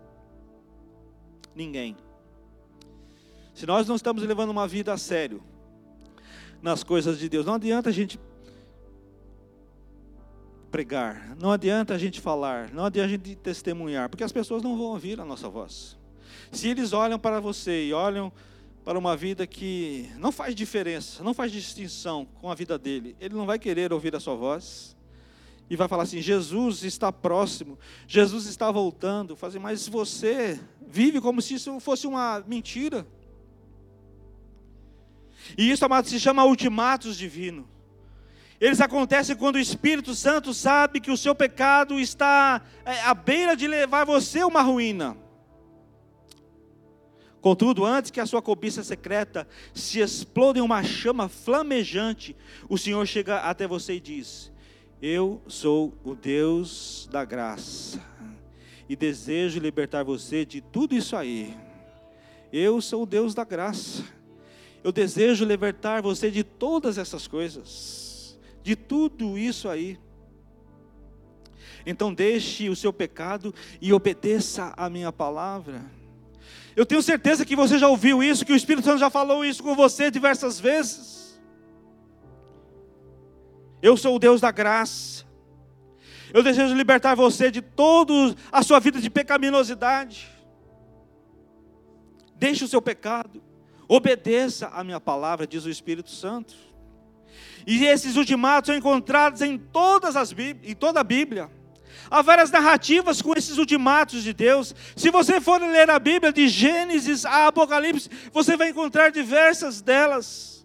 Ninguém. 1.55 1.95
Se 3.53 3.66
nós 3.66 3.87
não 3.87 3.97
estamos 3.97 4.22
levando 4.22 4.49
uma 4.49 4.66
vida 4.66 4.95
a 4.95 4.97
sério 4.97 5.43
nas 6.62 6.82
coisas 6.82 7.18
de 7.18 7.28
Deus, 7.28 7.46
não 7.46 7.54
adianta 7.54 7.88
a 7.88 7.92
gente 7.92 8.18
pregar, 10.70 11.36
não 11.36 11.50
adianta 11.50 11.94
a 11.94 11.98
gente 11.98 12.20
falar, 12.20 12.72
não 12.72 12.84
adianta 12.84 13.06
a 13.06 13.11
gente 13.11 13.34
testemunhar, 13.36 14.08
porque 14.08 14.22
as 14.22 14.32
pessoas 14.32 14.62
não 14.62 14.76
vão 14.76 14.86
ouvir 14.86 15.20
a 15.20 15.24
nossa 15.24 15.48
voz. 15.48 15.98
Se 16.52 16.68
eles 16.68 16.92
olham 16.92 17.18
para 17.18 17.40
você 17.40 17.86
e 17.86 17.92
olham 17.92 18.32
para 18.84 18.98
uma 18.98 19.16
vida 19.16 19.46
que 19.46 20.08
não 20.18 20.32
faz 20.32 20.54
diferença, 20.54 21.22
não 21.22 21.34
faz 21.34 21.52
distinção 21.52 22.26
com 22.40 22.50
a 22.50 22.54
vida 22.54 22.78
dele, 22.78 23.16
ele 23.20 23.34
não 23.34 23.46
vai 23.46 23.58
querer 23.58 23.92
ouvir 23.92 24.14
a 24.14 24.20
sua 24.20 24.34
voz 24.34 24.96
e 25.70 25.76
vai 25.76 25.86
falar 25.86 26.02
assim: 26.02 26.20
Jesus 26.20 26.82
está 26.82 27.12
próximo, 27.12 27.78
Jesus 28.06 28.46
está 28.46 28.70
voltando. 28.70 29.36
Fazer, 29.36 29.61
mas 29.61 29.86
você 29.86 30.61
vive 30.86 31.20
como 31.20 31.40
se 31.40 31.54
isso 31.54 31.78
fosse 31.78 32.06
uma 32.06 32.42
mentira. 32.46 33.06
E 35.57 35.70
isso, 35.70 35.84
amado, 35.84 36.09
se 36.09 36.18
chama 36.18 36.44
ultimatos 36.44 37.16
divino. 37.16 37.68
Eles 38.61 38.80
acontecem 38.80 39.34
quando 39.34 39.57
o 39.57 39.61
Espírito 39.61 40.14
Santo 40.14 40.53
sabe 40.53 41.01
que 41.01 41.11
o 41.11 41.16
seu 41.16 41.34
pecado 41.34 41.98
está 41.98 42.61
é, 42.84 43.01
à 43.03 43.14
beira 43.14 43.57
de 43.57 43.66
levar 43.66 44.05
você 44.05 44.40
a 44.40 44.46
uma 44.46 44.61
ruína. 44.61 45.16
Contudo, 47.40 47.86
antes 47.86 48.11
que 48.11 48.20
a 48.20 48.26
sua 48.26 48.42
cobiça 48.42 48.84
secreta 48.84 49.48
se 49.72 50.01
exploda 50.01 50.59
em 50.59 50.62
uma 50.62 50.82
chama 50.82 51.26
flamejante, 51.26 52.36
o 52.68 52.76
Senhor 52.76 53.07
chega 53.07 53.38
até 53.38 53.66
você 53.66 53.94
e 53.94 54.01
diz: 54.01 54.53
Eu 55.01 55.40
sou 55.46 55.94
o 56.05 56.14
Deus 56.14 57.09
da 57.11 57.24
graça 57.24 57.98
e 58.86 58.94
desejo 58.94 59.59
libertar 59.59 60.05
você 60.05 60.44
de 60.44 60.61
tudo 60.61 60.94
isso 60.94 61.16
aí. 61.16 61.57
Eu 62.53 62.82
sou 62.82 63.05
o 63.05 63.07
Deus 63.07 63.34
da 63.34 63.44
graça. 63.44 64.05
Eu 64.83 64.93
desejo 64.93 65.45
libertar 65.45 66.01
você 66.03 66.31
de 66.31 66.43
todas 66.43 66.99
essas 66.99 67.26
coisas 67.26 68.11
de 68.62 68.76
tudo 68.76 69.39
isso 69.39 69.68
aí. 69.68 69.99
Então 71.85 72.12
deixe 72.12 72.68
o 72.68 72.76
seu 72.76 72.93
pecado 72.93 73.55
e 73.81 73.93
obedeça 73.93 74.72
a 74.76 74.91
minha 74.91 75.12
palavra. 75.12 75.83
Eu 76.76 76.87
tenho 76.87 77.03
certeza 77.03 77.45
que 77.45 77.57
você 77.57 77.78
já 77.78 77.89
ouviu 77.89 78.22
isso, 78.22 78.45
que 78.45 78.53
o 78.53 78.57
Espírito 78.57 78.85
Santo 78.85 78.99
já 78.99 79.11
falou 79.11 79.45
isso 79.45 79.62
com 79.62 79.74
você 79.74 80.11
diversas 80.11 80.61
vezes. 80.61 81.41
Eu 83.83 83.97
sou 83.97 84.16
o 84.16 84.18
Deus 84.18 84.41
da 84.41 84.51
graça. 84.51 85.24
Eu 86.33 86.43
desejo 86.43 86.74
libertar 86.74 87.14
você 87.14 87.51
de 87.51 87.61
toda 87.61 88.37
a 88.53 88.62
sua 88.62 88.78
vida 88.78 89.01
de 89.01 89.11
pecaminosidade. 89.11 90.28
Deixe 92.37 92.64
o 92.64 92.68
seu 92.68 92.81
pecado, 92.81 93.43
obedeça 93.91 94.68
a 94.68 94.84
minha 94.84 95.01
palavra, 95.01 95.49
diz 95.49 95.64
o 95.64 95.68
Espírito 95.68 96.11
Santo. 96.11 96.55
E 97.66 97.84
esses 97.84 98.14
ultimatos 98.14 98.68
são 98.68 98.76
encontrados 98.76 99.43
em, 99.43 99.59
todas 99.59 100.14
as, 100.14 100.32
em 100.32 100.74
toda 100.76 101.01
a 101.01 101.05
Bíblia. 101.05 101.51
Há 102.09 102.22
várias 102.22 102.53
narrativas 102.53 103.20
com 103.20 103.34
esses 103.34 103.59
ultimatos 103.59 104.22
de 104.22 104.32
Deus. 104.32 104.74
Se 104.95 105.11
você 105.11 105.41
for 105.41 105.61
ler 105.61 105.91
a 105.91 105.99
Bíblia 105.99 106.32
de 106.32 106.49
Gênesis 106.49 107.24
a 107.24 107.49
Apocalipse, 107.49 108.09
você 108.32 108.57
vai 108.57 108.68
encontrar 108.68 109.11
diversas 109.11 109.80
delas. 109.80 110.64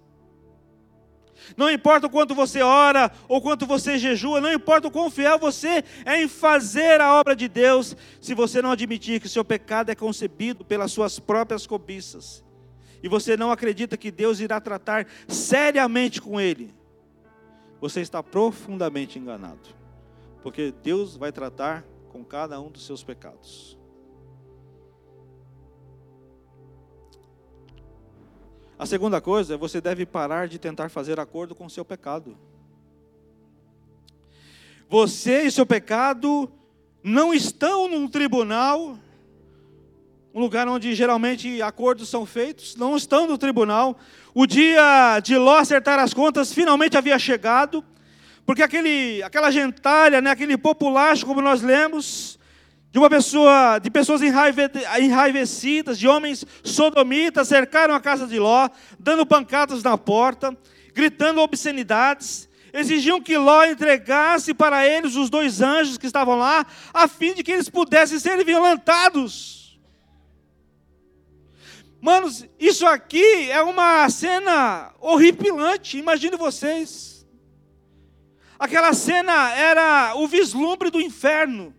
Não 1.58 1.70
importa 1.70 2.06
o 2.06 2.10
quanto 2.10 2.36
você 2.36 2.62
ora 2.62 3.12
ou 3.28 3.42
quanto 3.42 3.66
você 3.66 3.98
jejua, 3.98 4.40
não 4.40 4.54
importa 4.54 4.88
o 4.88 4.92
quão 4.92 5.10
fiel 5.10 5.40
você 5.40 5.84
é 6.06 6.22
em 6.22 6.28
fazer 6.28 7.02
a 7.02 7.16
obra 7.16 7.36
de 7.36 7.48
Deus, 7.48 7.96
se 8.22 8.36
você 8.36 8.62
não 8.62 8.72
admitir 8.72 9.20
que 9.20 9.30
seu 9.30 9.44
pecado 9.44 9.90
é 9.90 9.96
concebido 9.96 10.64
pelas 10.64 10.92
suas 10.92 11.20
próprias 11.20 11.66
cobiças, 11.68 12.45
e 13.06 13.08
você 13.08 13.38
não 13.38 13.52
acredita 13.52 13.96
que 13.96 14.10
Deus 14.10 14.40
irá 14.40 14.60
tratar 14.60 15.06
seriamente 15.28 16.20
com 16.20 16.42
ele, 16.42 16.74
você 17.80 18.02
está 18.02 18.24
profundamente 18.24 19.20
enganado. 19.20 19.70
Porque 20.42 20.74
Deus 20.82 21.16
vai 21.16 21.32
tratar 21.32 21.86
com 22.10 22.26
cada 22.26 22.60
um 22.60 22.72
dos 22.72 22.84
seus 22.84 23.04
pecados. 23.04 23.78
A 28.80 28.88
segunda 28.88 29.22
coisa 29.22 29.54
é 29.54 29.58
você 29.58 29.80
deve 29.80 30.04
parar 30.08 30.48
de 30.48 30.58
tentar 30.58 30.90
fazer 30.90 31.20
acordo 31.20 31.54
com 31.54 31.68
o 31.68 31.70
seu 31.70 31.86
pecado. 31.86 32.36
Você 34.90 35.44
e 35.44 35.52
seu 35.52 35.68
pecado 35.68 36.52
não 37.04 37.32
estão 37.32 37.88
num 37.88 38.08
tribunal, 38.08 38.98
um 40.36 40.42
lugar 40.42 40.68
onde 40.68 40.94
geralmente 40.94 41.62
acordos 41.62 42.10
são 42.10 42.26
feitos, 42.26 42.76
não 42.76 42.98
estão 42.98 43.26
no 43.26 43.38
tribunal, 43.38 43.98
o 44.34 44.46
dia 44.46 45.22
de 45.22 45.38
Ló 45.38 45.60
acertar 45.60 45.98
as 45.98 46.14
contas 46.14 46.54
finalmente 46.54 46.98
havia 46.98 47.18
chegado, 47.18 47.82
porque 48.46 48.62
aquele, 48.62 49.24
aquela 49.24 49.50
gentalha, 49.50 50.20
né, 50.20 50.30
aquele 50.30 50.58
populacho, 50.58 51.26
como 51.26 51.42
nós 51.42 51.62
lemos, 51.62 52.38
de 52.92 53.00
uma 53.00 53.10
pessoa, 53.10 53.80
de 53.80 53.90
pessoas 53.90 54.22
enraivecidas, 54.22 55.98
de 55.98 56.06
homens 56.06 56.44
sodomitas, 56.66 57.48
cercaram 57.48 57.96
a 57.96 58.02
casa 58.02 58.28
de 58.28 58.38
Ló, 58.38 58.68
dando 59.00 59.26
pancadas 59.26 59.82
na 59.82 59.98
porta, 59.98 60.56
gritando 60.94 61.40
obscenidades, 61.40 62.50
exigiam 62.74 63.22
que 63.22 63.38
Ló 63.38 63.64
entregasse 63.64 64.54
para 64.54 64.86
eles 64.86 65.16
os 65.16 65.30
dois 65.30 65.62
anjos 65.62 65.98
que 65.98 66.08
estavam 66.08 66.36
lá, 66.36 66.66
a 66.94 67.08
fim 67.08 67.34
de 67.34 67.42
que 67.42 67.54
eles 67.54 67.70
pudessem 67.70 68.20
ser 68.20 68.44
violentados. 68.44 69.65
Manos, 72.06 72.46
isso 72.60 72.86
aqui 72.86 73.50
é 73.50 73.64
uma 73.64 74.08
cena 74.12 74.94
horripilante, 75.00 75.98
imagine 75.98 76.38
vocês. 76.38 77.26
Aquela 78.60 78.94
cena 78.94 79.52
era 79.56 80.14
o 80.16 80.28
vislumbre 80.28 80.92
do 80.92 81.02
inferno. 81.02 81.74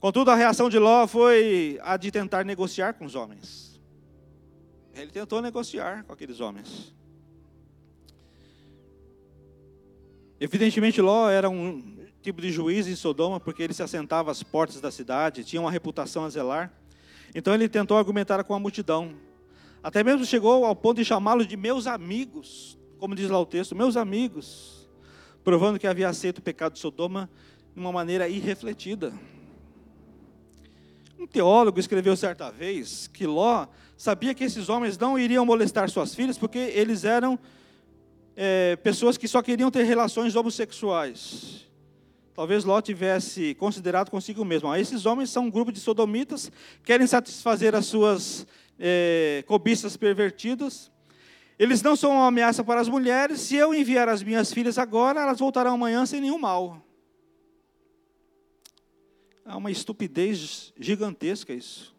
Contudo, 0.00 0.30
a 0.30 0.34
reação 0.34 0.70
de 0.70 0.78
Ló 0.78 1.06
foi 1.06 1.78
a 1.82 1.98
de 1.98 2.10
tentar 2.10 2.42
negociar 2.42 2.94
com 2.94 3.04
os 3.04 3.14
homens. 3.14 3.78
Ele 4.94 5.10
tentou 5.10 5.42
negociar 5.42 6.02
com 6.04 6.14
aqueles 6.14 6.40
homens. 6.40 6.94
Evidentemente, 10.40 11.02
Ló 11.02 11.28
era 11.28 11.50
um 11.50 11.98
tipo 12.22 12.40
de 12.40 12.50
juiz 12.50 12.86
em 12.86 12.96
Sodoma, 12.96 13.38
porque 13.38 13.62
ele 13.62 13.74
se 13.74 13.82
assentava 13.82 14.30
às 14.30 14.42
portas 14.42 14.80
da 14.80 14.90
cidade, 14.90 15.44
tinha 15.44 15.60
uma 15.60 15.70
reputação 15.70 16.24
a 16.24 16.30
zelar. 16.30 16.72
Então 17.34 17.54
ele 17.54 17.68
tentou 17.68 17.96
argumentar 17.96 18.42
com 18.44 18.54
a 18.54 18.58
multidão. 18.58 19.14
Até 19.82 20.04
mesmo 20.04 20.24
chegou 20.24 20.64
ao 20.64 20.76
ponto 20.76 20.98
de 20.98 21.04
chamá-los 21.04 21.46
de 21.46 21.56
meus 21.56 21.86
amigos, 21.86 22.78
como 22.98 23.14
diz 23.14 23.28
lá 23.28 23.40
o 23.40 23.46
texto, 23.46 23.74
meus 23.74 23.96
amigos, 23.96 24.88
provando 25.42 25.78
que 25.78 25.86
havia 25.86 26.08
aceito 26.08 26.38
o 26.38 26.42
pecado 26.42 26.74
de 26.74 26.78
Sodoma 26.78 27.28
de 27.74 27.80
uma 27.80 27.90
maneira 27.90 28.28
irrefletida. 28.28 29.12
Um 31.18 31.26
teólogo 31.26 31.80
escreveu 31.80 32.16
certa 32.16 32.50
vez 32.50 33.08
que 33.08 33.26
Ló 33.26 33.66
sabia 33.96 34.34
que 34.34 34.44
esses 34.44 34.68
homens 34.68 34.98
não 34.98 35.18
iriam 35.18 35.46
molestar 35.46 35.88
suas 35.88 36.14
filhas 36.14 36.36
porque 36.36 36.58
eles 36.58 37.04
eram 37.04 37.38
é, 38.36 38.76
pessoas 38.76 39.16
que 39.16 39.28
só 39.28 39.42
queriam 39.42 39.70
ter 39.70 39.84
relações 39.84 40.34
homossexuais. 40.34 41.66
Talvez 42.34 42.64
Ló 42.64 42.80
tivesse 42.80 43.54
considerado 43.56 44.10
consigo 44.10 44.44
mesmo: 44.44 44.70
ah, 44.70 44.80
esses 44.80 45.04
homens 45.04 45.30
são 45.30 45.44
um 45.44 45.50
grupo 45.50 45.70
de 45.70 45.80
sodomitas, 45.80 46.50
querem 46.82 47.06
satisfazer 47.06 47.74
as 47.74 47.86
suas 47.86 48.46
é, 48.78 49.44
cobiças 49.46 49.96
pervertidas. 49.96 50.90
Eles 51.58 51.82
não 51.82 51.94
são 51.94 52.12
uma 52.12 52.26
ameaça 52.26 52.64
para 52.64 52.80
as 52.80 52.88
mulheres. 52.88 53.40
Se 53.40 53.56
eu 53.56 53.74
enviar 53.74 54.08
as 54.08 54.22
minhas 54.22 54.52
filhas 54.52 54.78
agora, 54.78 55.20
elas 55.20 55.38
voltarão 55.38 55.74
amanhã 55.74 56.04
sem 56.06 56.20
nenhum 56.20 56.38
mal. 56.38 56.82
É 59.44 59.54
uma 59.54 59.70
estupidez 59.70 60.72
gigantesca 60.78 61.52
isso. 61.52 61.94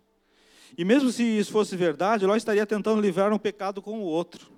E 0.78 0.84
mesmo 0.84 1.12
se 1.12 1.24
isso 1.24 1.52
fosse 1.52 1.76
verdade, 1.76 2.26
Ló 2.26 2.36
estaria 2.36 2.66
tentando 2.66 3.00
livrar 3.00 3.32
um 3.32 3.38
pecado 3.38 3.82
com 3.82 4.00
o 4.00 4.04
outro. 4.04 4.52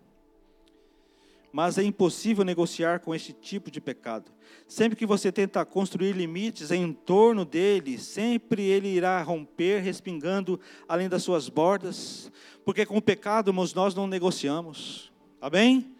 Mas 1.52 1.78
é 1.78 1.84
impossível 1.84 2.46
negociar 2.46 3.02
com 3.02 3.14
este 3.14 3.34
tipo 3.34 3.70
de 3.70 3.82
pecado. 3.82 4.32
Sempre 4.68 4.97
que 4.97 5.05
você 5.05 5.32
tenta 5.32 5.63
construir 5.63 6.13
limites 6.13 6.72
em 6.72 6.91
torno 6.91 7.45
dele, 7.45 7.99
sempre 7.99 8.63
ele 8.63 8.88
irá 8.88 9.22
romper, 9.22 9.82
respingando 9.82 10.59
além 10.88 11.07
das 11.07 11.22
suas 11.22 11.47
bordas. 11.47 12.32
Porque 12.63 12.86
com 12.86 12.97
o 12.97 13.01
pecado, 13.01 13.51
irmãos, 13.51 13.74
nós 13.74 13.93
não 13.93 14.07
negociamos. 14.07 15.11
Amém? 15.39 15.95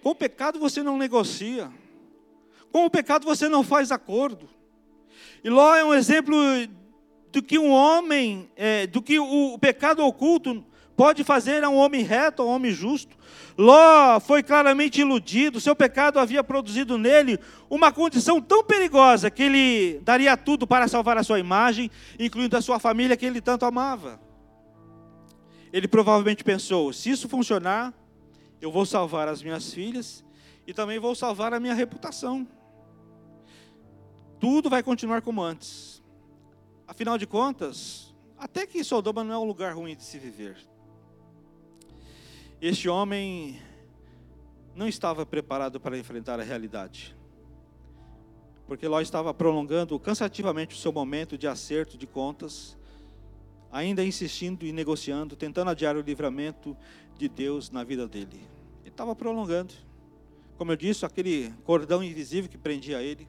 Com 0.00 0.10
o 0.10 0.14
pecado 0.14 0.60
você 0.60 0.82
não 0.82 0.96
negocia. 0.96 1.72
Com 2.70 2.84
o 2.84 2.90
pecado 2.90 3.24
você 3.24 3.48
não 3.48 3.64
faz 3.64 3.90
acordo. 3.90 4.48
E 5.42 5.50
Ló 5.50 5.74
é 5.74 5.84
um 5.84 5.92
exemplo 5.92 6.36
do 7.32 7.42
que 7.42 7.58
um 7.58 7.70
homem, 7.70 8.48
é, 8.54 8.86
do 8.86 9.02
que 9.02 9.18
o, 9.18 9.54
o 9.54 9.58
pecado 9.58 10.04
oculto 10.04 10.64
pode 10.96 11.24
fazer 11.24 11.62
a 11.64 11.68
um 11.68 11.76
homem 11.76 12.02
reto, 12.02 12.42
a 12.42 12.44
um 12.44 12.48
homem 12.48 12.72
justo. 12.72 13.16
Ló 13.56 14.18
foi 14.20 14.42
claramente 14.42 15.00
iludido, 15.00 15.60
seu 15.60 15.74
pecado 15.74 16.18
havia 16.18 16.42
produzido 16.42 16.98
nele 16.98 17.38
uma 17.68 17.92
condição 17.92 18.40
tão 18.40 18.64
perigosa 18.64 19.30
que 19.30 19.42
ele 19.42 20.00
daria 20.00 20.36
tudo 20.36 20.66
para 20.66 20.88
salvar 20.88 21.16
a 21.16 21.22
sua 21.22 21.38
imagem, 21.38 21.90
incluindo 22.18 22.56
a 22.56 22.62
sua 22.62 22.78
família 22.78 23.16
que 23.16 23.26
ele 23.26 23.40
tanto 23.40 23.64
amava. 23.64 24.20
Ele 25.72 25.88
provavelmente 25.88 26.44
pensou: 26.44 26.92
se 26.92 27.10
isso 27.10 27.28
funcionar, 27.28 27.92
eu 28.60 28.70
vou 28.70 28.86
salvar 28.86 29.28
as 29.28 29.42
minhas 29.42 29.72
filhas 29.72 30.24
e 30.66 30.72
também 30.72 30.98
vou 30.98 31.14
salvar 31.14 31.52
a 31.52 31.60
minha 31.60 31.74
reputação. 31.74 32.46
Tudo 34.40 34.68
vai 34.70 34.82
continuar 34.82 35.22
como 35.22 35.42
antes. 35.42 36.02
Afinal 36.86 37.16
de 37.16 37.26
contas, 37.26 38.14
até 38.38 38.66
que 38.66 38.84
Sodoma 38.84 39.24
não 39.24 39.34
é 39.34 39.38
um 39.38 39.44
lugar 39.44 39.74
ruim 39.74 39.96
de 39.96 40.04
se 40.04 40.18
viver. 40.18 40.56
Este 42.60 42.88
homem 42.88 43.60
não 44.74 44.88
estava 44.88 45.26
preparado 45.26 45.80
para 45.80 45.98
enfrentar 45.98 46.40
a 46.40 46.42
realidade. 46.42 47.14
Porque 48.66 48.88
Ló 48.88 49.00
estava 49.00 49.34
prolongando 49.34 49.98
cansativamente 49.98 50.74
o 50.74 50.78
seu 50.78 50.92
momento 50.92 51.36
de 51.36 51.46
acerto 51.46 51.98
de 51.98 52.06
contas, 52.06 52.76
ainda 53.70 54.04
insistindo 54.04 54.64
e 54.64 54.72
negociando, 54.72 55.36
tentando 55.36 55.70
adiar 55.70 55.96
o 55.96 56.00
livramento 56.00 56.76
de 57.18 57.28
Deus 57.28 57.70
na 57.70 57.84
vida 57.84 58.08
dele. 58.08 58.40
Ele 58.80 58.88
estava 58.88 59.14
prolongando. 59.14 59.74
Como 60.56 60.72
eu 60.72 60.76
disse, 60.76 61.04
aquele 61.04 61.52
cordão 61.64 62.02
invisível 62.02 62.48
que 62.48 62.56
prendia 62.56 63.02
ele. 63.02 63.28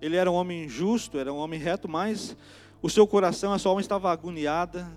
Ele 0.00 0.16
era 0.16 0.30
um 0.30 0.34
homem 0.34 0.68
justo, 0.68 1.18
era 1.18 1.32
um 1.32 1.36
homem 1.36 1.60
reto, 1.60 1.88
mas 1.88 2.36
o 2.80 2.88
seu 2.88 3.06
coração, 3.06 3.52
a 3.52 3.58
sua 3.58 3.70
alma 3.70 3.80
estava 3.80 4.10
agoniada, 4.10 4.90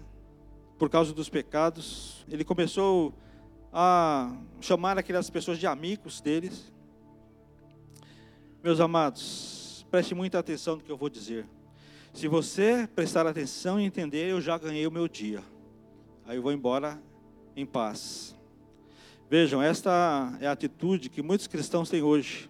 por 0.82 0.90
causa 0.90 1.14
dos 1.14 1.30
pecados. 1.30 2.26
Ele 2.28 2.44
começou 2.44 3.14
a 3.72 4.36
chamar 4.60 4.98
aquelas 4.98 5.30
pessoas 5.30 5.60
de 5.60 5.68
amigos 5.68 6.22
deles. 6.22 6.74
Meus 8.64 8.80
amados, 8.80 9.86
preste 9.92 10.16
muita 10.16 10.40
atenção 10.40 10.78
no 10.78 10.82
que 10.82 10.92
eu 10.92 10.98
vou 10.98 11.08
dizer. 11.08 11.48
Se 12.12 12.28
você 12.28 12.90
prestar 12.96 13.28
atenção 13.28 13.80
e 13.80 13.84
entender, 13.84 14.32
eu 14.32 14.42
já 14.42 14.58
ganhei 14.58 14.88
o 14.88 14.92
meu 14.92 15.08
dia. 15.08 15.44
Aí 16.26 16.38
eu 16.38 16.42
vou 16.42 16.52
embora 16.52 17.00
em 17.56 17.64
paz. 17.64 18.36
Vejam, 19.30 19.62
esta 19.62 20.36
é 20.42 20.48
a 20.48 20.52
atitude 20.52 21.12
que 21.12 21.22
muitos 21.22 21.46
cristãos 21.46 21.92
têm 21.92 22.02
hoje. 22.02 22.50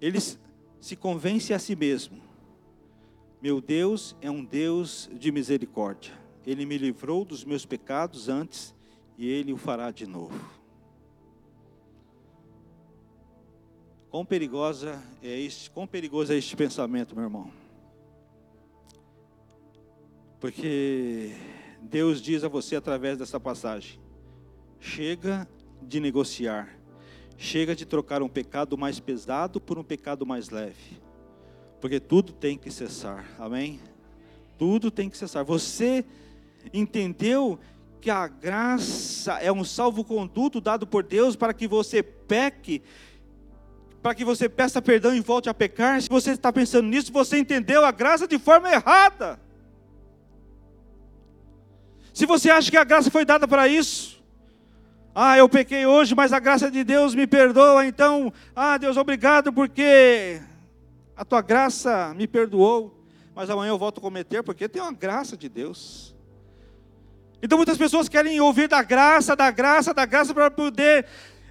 Eles 0.00 0.38
se 0.78 0.94
convencem 0.94 1.56
a 1.56 1.58
si 1.58 1.74
mesmo. 1.74 2.22
Meu 3.42 3.60
Deus 3.60 4.14
é 4.20 4.30
um 4.30 4.44
Deus 4.44 5.10
de 5.12 5.32
misericórdia. 5.32 6.27
Ele 6.48 6.64
me 6.64 6.78
livrou 6.78 7.26
dos 7.26 7.44
meus 7.44 7.66
pecados 7.66 8.26
antes 8.26 8.74
e 9.18 9.28
ele 9.28 9.52
o 9.52 9.58
fará 9.58 9.90
de 9.90 10.06
novo. 10.06 10.34
Quão 14.08 14.24
perigosa 14.24 14.98
é 15.22 15.38
este, 15.38 15.70
quão 15.70 15.86
perigoso 15.86 16.32
é 16.32 16.36
este 16.36 16.56
pensamento, 16.56 17.14
meu 17.14 17.24
irmão? 17.24 17.52
Porque 20.40 21.34
Deus 21.82 22.22
diz 22.22 22.42
a 22.42 22.48
você 22.48 22.76
através 22.76 23.18
dessa 23.18 23.38
passagem: 23.38 24.00
chega 24.80 25.46
de 25.82 26.00
negociar, 26.00 26.80
chega 27.36 27.76
de 27.76 27.84
trocar 27.84 28.22
um 28.22 28.28
pecado 28.28 28.78
mais 28.78 28.98
pesado 28.98 29.60
por 29.60 29.78
um 29.78 29.84
pecado 29.84 30.24
mais 30.24 30.48
leve, 30.48 30.98
porque 31.78 32.00
tudo 32.00 32.32
tem 32.32 32.56
que 32.56 32.70
cessar, 32.70 33.28
amém? 33.38 33.78
Tudo 34.56 34.90
tem 34.90 35.10
que 35.10 35.18
cessar. 35.18 35.44
Você 35.44 36.06
entendeu 36.72 37.58
que 38.00 38.10
a 38.10 38.26
graça 38.26 39.34
é 39.34 39.50
um 39.50 39.64
salvo-conduto 39.64 40.60
dado 40.60 40.86
por 40.86 41.02
Deus 41.02 41.36
para 41.36 41.52
que 41.52 41.66
você 41.66 42.02
peque, 42.02 42.82
para 44.02 44.14
que 44.14 44.24
você 44.24 44.48
peça 44.48 44.80
perdão 44.80 45.14
e 45.14 45.20
volte 45.20 45.48
a 45.48 45.54
pecar. 45.54 46.00
Se 46.00 46.08
você 46.08 46.32
está 46.32 46.52
pensando 46.52 46.88
nisso, 46.88 47.12
você 47.12 47.38
entendeu 47.38 47.84
a 47.84 47.90
graça 47.90 48.26
de 48.26 48.38
forma 48.38 48.70
errada. 48.70 49.40
Se 52.14 52.26
você 52.26 52.50
acha 52.50 52.70
que 52.70 52.76
a 52.76 52.84
graça 52.84 53.10
foi 53.10 53.24
dada 53.24 53.46
para 53.46 53.68
isso, 53.68 54.22
ah, 55.14 55.36
eu 55.36 55.48
pequei 55.48 55.84
hoje, 55.86 56.14
mas 56.14 56.32
a 56.32 56.38
graça 56.38 56.70
de 56.70 56.84
Deus 56.84 57.14
me 57.14 57.26
perdoa, 57.26 57.84
então, 57.86 58.32
ah, 58.54 58.78
Deus, 58.78 58.96
obrigado 58.96 59.52
porque 59.52 60.40
a 61.16 61.24
tua 61.24 61.42
graça 61.42 62.14
me 62.14 62.26
perdoou, 62.26 63.04
mas 63.34 63.50
amanhã 63.50 63.70
eu 63.70 63.78
volto 63.78 63.98
a 63.98 64.00
cometer, 64.00 64.42
porque 64.42 64.68
tem 64.68 64.80
uma 64.80 64.92
graça 64.92 65.36
de 65.36 65.48
Deus. 65.48 66.14
Então 67.42 67.56
muitas 67.58 67.78
pessoas 67.78 68.08
querem 68.08 68.40
ouvir 68.40 68.68
da 68.68 68.82
graça, 68.82 69.36
da 69.36 69.50
graça, 69.50 69.94
da 69.94 70.04
graça 70.04 70.34
para 70.34 70.50
poder 70.50 71.06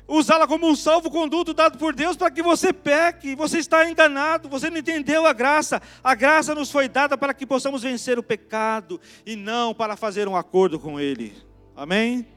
usá-la 0.07 0.47
como 0.47 0.69
um 0.69 0.75
salvo-conduto 0.75 1.53
dado 1.53 1.77
por 1.77 1.93
Deus 1.93 2.15
para 2.15 2.31
que 2.31 2.41
você 2.41 2.71
peque. 2.71 3.35
Você 3.35 3.59
está 3.59 3.89
enganado, 3.89 4.49
você 4.49 4.69
não 4.69 4.77
entendeu 4.77 5.25
a 5.25 5.33
graça. 5.33 5.81
A 6.03 6.15
graça 6.15 6.53
nos 6.53 6.71
foi 6.71 6.87
dada 6.87 7.17
para 7.17 7.33
que 7.33 7.45
possamos 7.45 7.83
vencer 7.83 8.17
o 8.19 8.23
pecado 8.23 8.99
e 9.25 9.35
não 9.35 9.73
para 9.73 9.95
fazer 9.95 10.27
um 10.27 10.35
acordo 10.35 10.79
com 10.79 10.99
Ele. 10.99 11.33
Amém? 11.75 12.27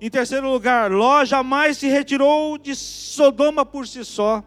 Em 0.00 0.08
terceiro 0.08 0.50
lugar, 0.50 0.90
Ló 0.90 1.24
jamais 1.26 1.76
se 1.76 1.86
retirou 1.88 2.56
de 2.56 2.74
Sodoma 2.74 3.66
por 3.66 3.86
si 3.86 4.02
só. 4.02 4.42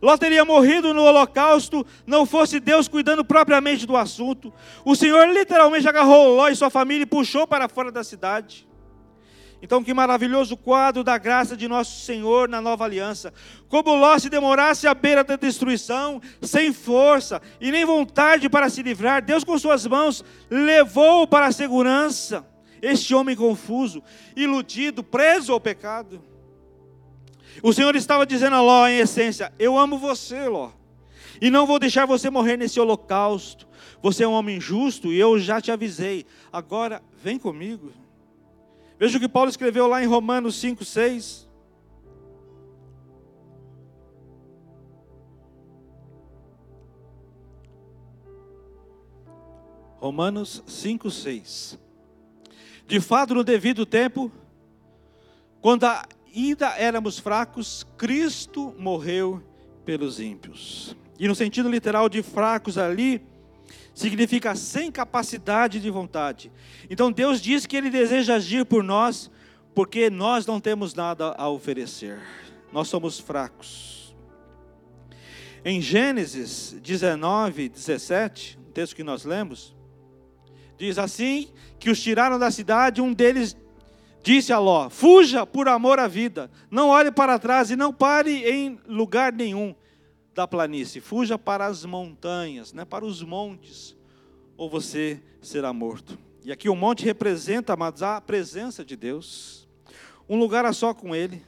Ló 0.00 0.16
teria 0.16 0.44
morrido 0.44 0.94
no 0.94 1.02
holocausto, 1.02 1.86
não 2.06 2.24
fosse 2.24 2.60
Deus 2.60 2.88
cuidando 2.88 3.24
propriamente 3.24 3.86
do 3.86 3.96
assunto. 3.96 4.52
O 4.84 4.94
Senhor 4.94 5.28
literalmente 5.28 5.88
agarrou 5.88 6.36
Ló 6.36 6.48
e 6.48 6.56
sua 6.56 6.70
família 6.70 7.02
e 7.04 7.06
puxou 7.06 7.46
para 7.46 7.68
fora 7.68 7.92
da 7.92 8.02
cidade. 8.04 8.68
Então, 9.62 9.84
que 9.84 9.92
maravilhoso 9.92 10.56
quadro 10.56 11.04
da 11.04 11.18
graça 11.18 11.54
de 11.54 11.68
nosso 11.68 12.00
Senhor 12.00 12.48
na 12.48 12.62
nova 12.62 12.84
aliança. 12.84 13.32
Como 13.68 13.94
Ló 13.94 14.18
se 14.18 14.30
demorasse 14.30 14.86
à 14.86 14.94
beira 14.94 15.22
da 15.22 15.36
destruição, 15.36 16.20
sem 16.40 16.72
força 16.72 17.42
e 17.60 17.70
nem 17.70 17.84
vontade 17.84 18.48
para 18.48 18.70
se 18.70 18.82
livrar, 18.82 19.22
Deus 19.22 19.44
com 19.44 19.58
suas 19.58 19.86
mãos 19.86 20.24
levou 20.48 21.26
para 21.26 21.46
a 21.46 21.52
segurança 21.52 22.46
este 22.80 23.14
homem 23.14 23.36
confuso, 23.36 24.02
iludido, 24.34 25.02
preso 25.02 25.52
ao 25.52 25.60
pecado. 25.60 26.29
O 27.62 27.72
Senhor 27.72 27.94
estava 27.94 28.24
dizendo 28.24 28.56
a 28.56 28.60
Ló, 28.60 28.86
em 28.86 28.98
essência: 28.98 29.52
Eu 29.58 29.78
amo 29.78 29.98
você, 29.98 30.48
Ló, 30.48 30.70
e 31.40 31.50
não 31.50 31.66
vou 31.66 31.78
deixar 31.78 32.06
você 32.06 32.30
morrer 32.30 32.56
nesse 32.56 32.80
holocausto. 32.80 33.68
Você 34.02 34.24
é 34.24 34.28
um 34.28 34.32
homem 34.32 34.60
justo 34.60 35.12
e 35.12 35.18
eu 35.18 35.38
já 35.38 35.60
te 35.60 35.70
avisei. 35.70 36.24
Agora, 36.52 37.02
vem 37.22 37.38
comigo. 37.38 37.92
Veja 38.98 39.18
o 39.18 39.20
que 39.20 39.28
Paulo 39.28 39.50
escreveu 39.50 39.86
lá 39.86 40.02
em 40.02 40.06
Romanos 40.06 40.56
5, 40.56 40.84
6. 40.84 41.48
Romanos 49.96 50.62
5, 50.66 51.10
6. 51.10 51.78
De 52.86 53.00
fato, 53.00 53.34
no 53.34 53.44
devido 53.44 53.84
tempo, 53.84 54.32
quando 55.60 55.84
a 55.84 56.06
ainda 56.34 56.76
éramos 56.76 57.18
fracos, 57.18 57.86
Cristo 57.96 58.74
morreu 58.78 59.42
pelos 59.84 60.20
ímpios. 60.20 60.96
E 61.18 61.26
no 61.28 61.34
sentido 61.34 61.68
literal 61.68 62.08
de 62.08 62.22
fracos 62.22 62.78
ali, 62.78 63.22
significa 63.94 64.54
sem 64.54 64.90
capacidade 64.90 65.80
de 65.80 65.90
vontade. 65.90 66.50
Então 66.88 67.12
Deus 67.12 67.40
diz 67.40 67.66
que 67.66 67.76
Ele 67.76 67.90
deseja 67.90 68.36
agir 68.36 68.64
por 68.64 68.82
nós, 68.82 69.30
porque 69.74 70.10
nós 70.10 70.46
não 70.46 70.60
temos 70.60 70.94
nada 70.94 71.34
a 71.36 71.48
oferecer, 71.48 72.18
nós 72.72 72.88
somos 72.88 73.18
fracos. 73.18 74.14
Em 75.64 75.80
Gênesis 75.80 76.74
19, 76.82 77.68
17, 77.68 78.58
o 78.68 78.72
texto 78.72 78.96
que 78.96 79.04
nós 79.04 79.24
lemos, 79.24 79.76
diz 80.78 80.96
assim: 80.96 81.50
que 81.78 81.90
os 81.90 82.00
tiraram 82.00 82.38
da 82.38 82.50
cidade, 82.50 83.02
um 83.02 83.12
deles 83.12 83.56
disse 84.22 84.52
a 84.52 84.58
Ló: 84.58 84.88
Fuja 84.88 85.46
por 85.46 85.68
amor 85.68 85.98
à 85.98 86.06
vida, 86.06 86.50
não 86.70 86.88
olhe 86.88 87.10
para 87.10 87.38
trás 87.38 87.70
e 87.70 87.76
não 87.76 87.92
pare 87.92 88.44
em 88.44 88.78
lugar 88.86 89.32
nenhum 89.32 89.74
da 90.34 90.46
planície, 90.46 91.00
fuja 91.00 91.36
para 91.36 91.66
as 91.66 91.84
montanhas, 91.84 92.72
né, 92.72 92.84
para 92.84 93.04
os 93.04 93.22
montes, 93.22 93.96
ou 94.56 94.70
você 94.70 95.20
será 95.42 95.72
morto. 95.72 96.18
E 96.44 96.52
aqui 96.52 96.68
o 96.68 96.76
monte 96.76 97.04
representa, 97.04 97.74
amados, 97.74 98.02
a 98.02 98.20
presença 98.20 98.84
de 98.84 98.96
Deus, 98.96 99.68
um 100.28 100.38
lugar 100.38 100.64
a 100.64 100.72
só 100.72 100.94
com 100.94 101.14
Ele. 101.14 101.42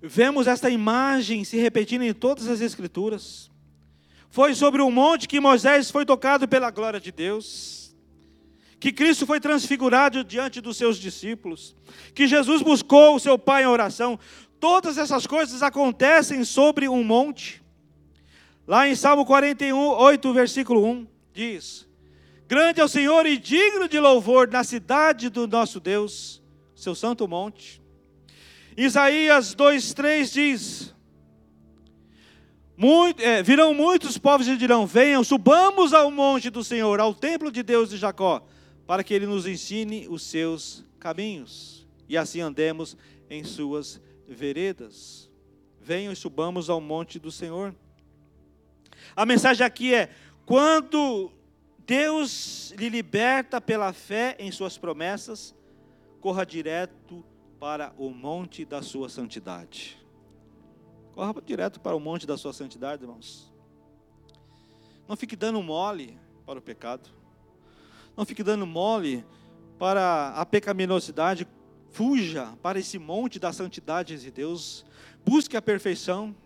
Vemos 0.00 0.46
esta 0.46 0.70
imagem 0.70 1.44
se 1.44 1.58
repetindo 1.58 2.02
em 2.02 2.14
todas 2.14 2.48
as 2.48 2.60
Escrituras. 2.60 3.50
Foi 4.30 4.54
sobre 4.54 4.80
o 4.80 4.90
monte 4.90 5.28
que 5.28 5.40
Moisés 5.40 5.90
foi 5.90 6.06
tocado 6.06 6.48
pela 6.48 6.70
glória 6.70 7.00
de 7.00 7.12
Deus, 7.12 7.79
que 8.80 8.90
Cristo 8.90 9.26
foi 9.26 9.38
transfigurado 9.38 10.24
diante 10.24 10.58
dos 10.58 10.78
seus 10.78 10.96
discípulos, 10.96 11.76
que 12.14 12.26
Jesus 12.26 12.62
buscou 12.62 13.14
o 13.14 13.20
seu 13.20 13.38
Pai 13.38 13.62
em 13.64 13.66
oração. 13.66 14.18
Todas 14.58 14.96
essas 14.96 15.26
coisas 15.26 15.62
acontecem 15.62 16.42
sobre 16.44 16.88
um 16.88 17.04
monte. 17.04 17.62
Lá 18.66 18.88
em 18.88 18.94
Salmo 18.94 19.26
41, 19.26 19.76
8, 19.76 20.32
versículo 20.32 20.84
1, 20.86 21.06
diz: 21.34 21.86
Grande 22.48 22.80
é 22.80 22.84
o 22.84 22.88
Senhor 22.88 23.26
e 23.26 23.36
digno 23.36 23.86
de 23.86 24.00
louvor 24.00 24.48
na 24.48 24.64
cidade 24.64 25.28
do 25.28 25.46
nosso 25.46 25.78
Deus, 25.78 26.42
seu 26.74 26.94
santo 26.94 27.28
monte. 27.28 27.82
Isaías 28.76 29.54
2,3 29.54 30.32
diz: 30.32 30.94
muito, 32.78 33.20
é, 33.22 33.42
virão 33.42 33.74
muitos 33.74 34.16
povos 34.16 34.48
e 34.48 34.56
dirão: 34.56 34.86
Venham, 34.86 35.22
subamos 35.22 35.92
ao 35.92 36.10
monte 36.10 36.48
do 36.48 36.64
Senhor, 36.64 36.98
ao 36.98 37.12
templo 37.12 37.52
de 37.52 37.62
Deus 37.62 37.90
de 37.90 37.98
Jacó, 37.98 38.42
para 38.90 39.04
que 39.04 39.14
ele 39.14 39.24
nos 39.24 39.46
ensine 39.46 40.08
os 40.08 40.20
seus 40.20 40.84
caminhos, 40.98 41.86
e 42.08 42.18
assim 42.18 42.40
andemos 42.40 42.96
em 43.30 43.44
suas 43.44 44.02
veredas. 44.26 45.30
Venham 45.80 46.12
e 46.12 46.16
subamos 46.16 46.68
ao 46.68 46.80
monte 46.80 47.16
do 47.16 47.30
Senhor. 47.30 47.72
A 49.14 49.24
mensagem 49.24 49.64
aqui 49.64 49.94
é: 49.94 50.10
quando 50.44 51.30
Deus 51.86 52.72
lhe 52.72 52.88
liberta 52.88 53.60
pela 53.60 53.92
fé 53.92 54.34
em 54.40 54.50
suas 54.50 54.76
promessas, 54.76 55.54
corra 56.20 56.44
direto 56.44 57.24
para 57.60 57.94
o 57.96 58.10
monte 58.10 58.64
da 58.64 58.82
sua 58.82 59.08
santidade. 59.08 60.04
Corra 61.12 61.32
direto 61.46 61.78
para 61.78 61.94
o 61.94 62.00
monte 62.00 62.26
da 62.26 62.36
sua 62.36 62.52
santidade, 62.52 63.04
irmãos. 63.04 63.54
Não 65.06 65.14
fique 65.14 65.36
dando 65.36 65.62
mole 65.62 66.18
para 66.44 66.58
o 66.58 66.62
pecado. 66.62 67.19
Não 68.20 68.26
fique 68.26 68.42
dando 68.42 68.66
mole 68.66 69.24
para 69.78 70.34
a 70.36 70.44
pecaminosidade. 70.44 71.48
Fuja 71.90 72.52
para 72.62 72.78
esse 72.78 72.98
monte 72.98 73.38
da 73.38 73.50
santidade 73.50 74.20
de 74.20 74.30
Deus. 74.30 74.84
Busque 75.24 75.56
a 75.56 75.62
perfeição. 75.62 76.36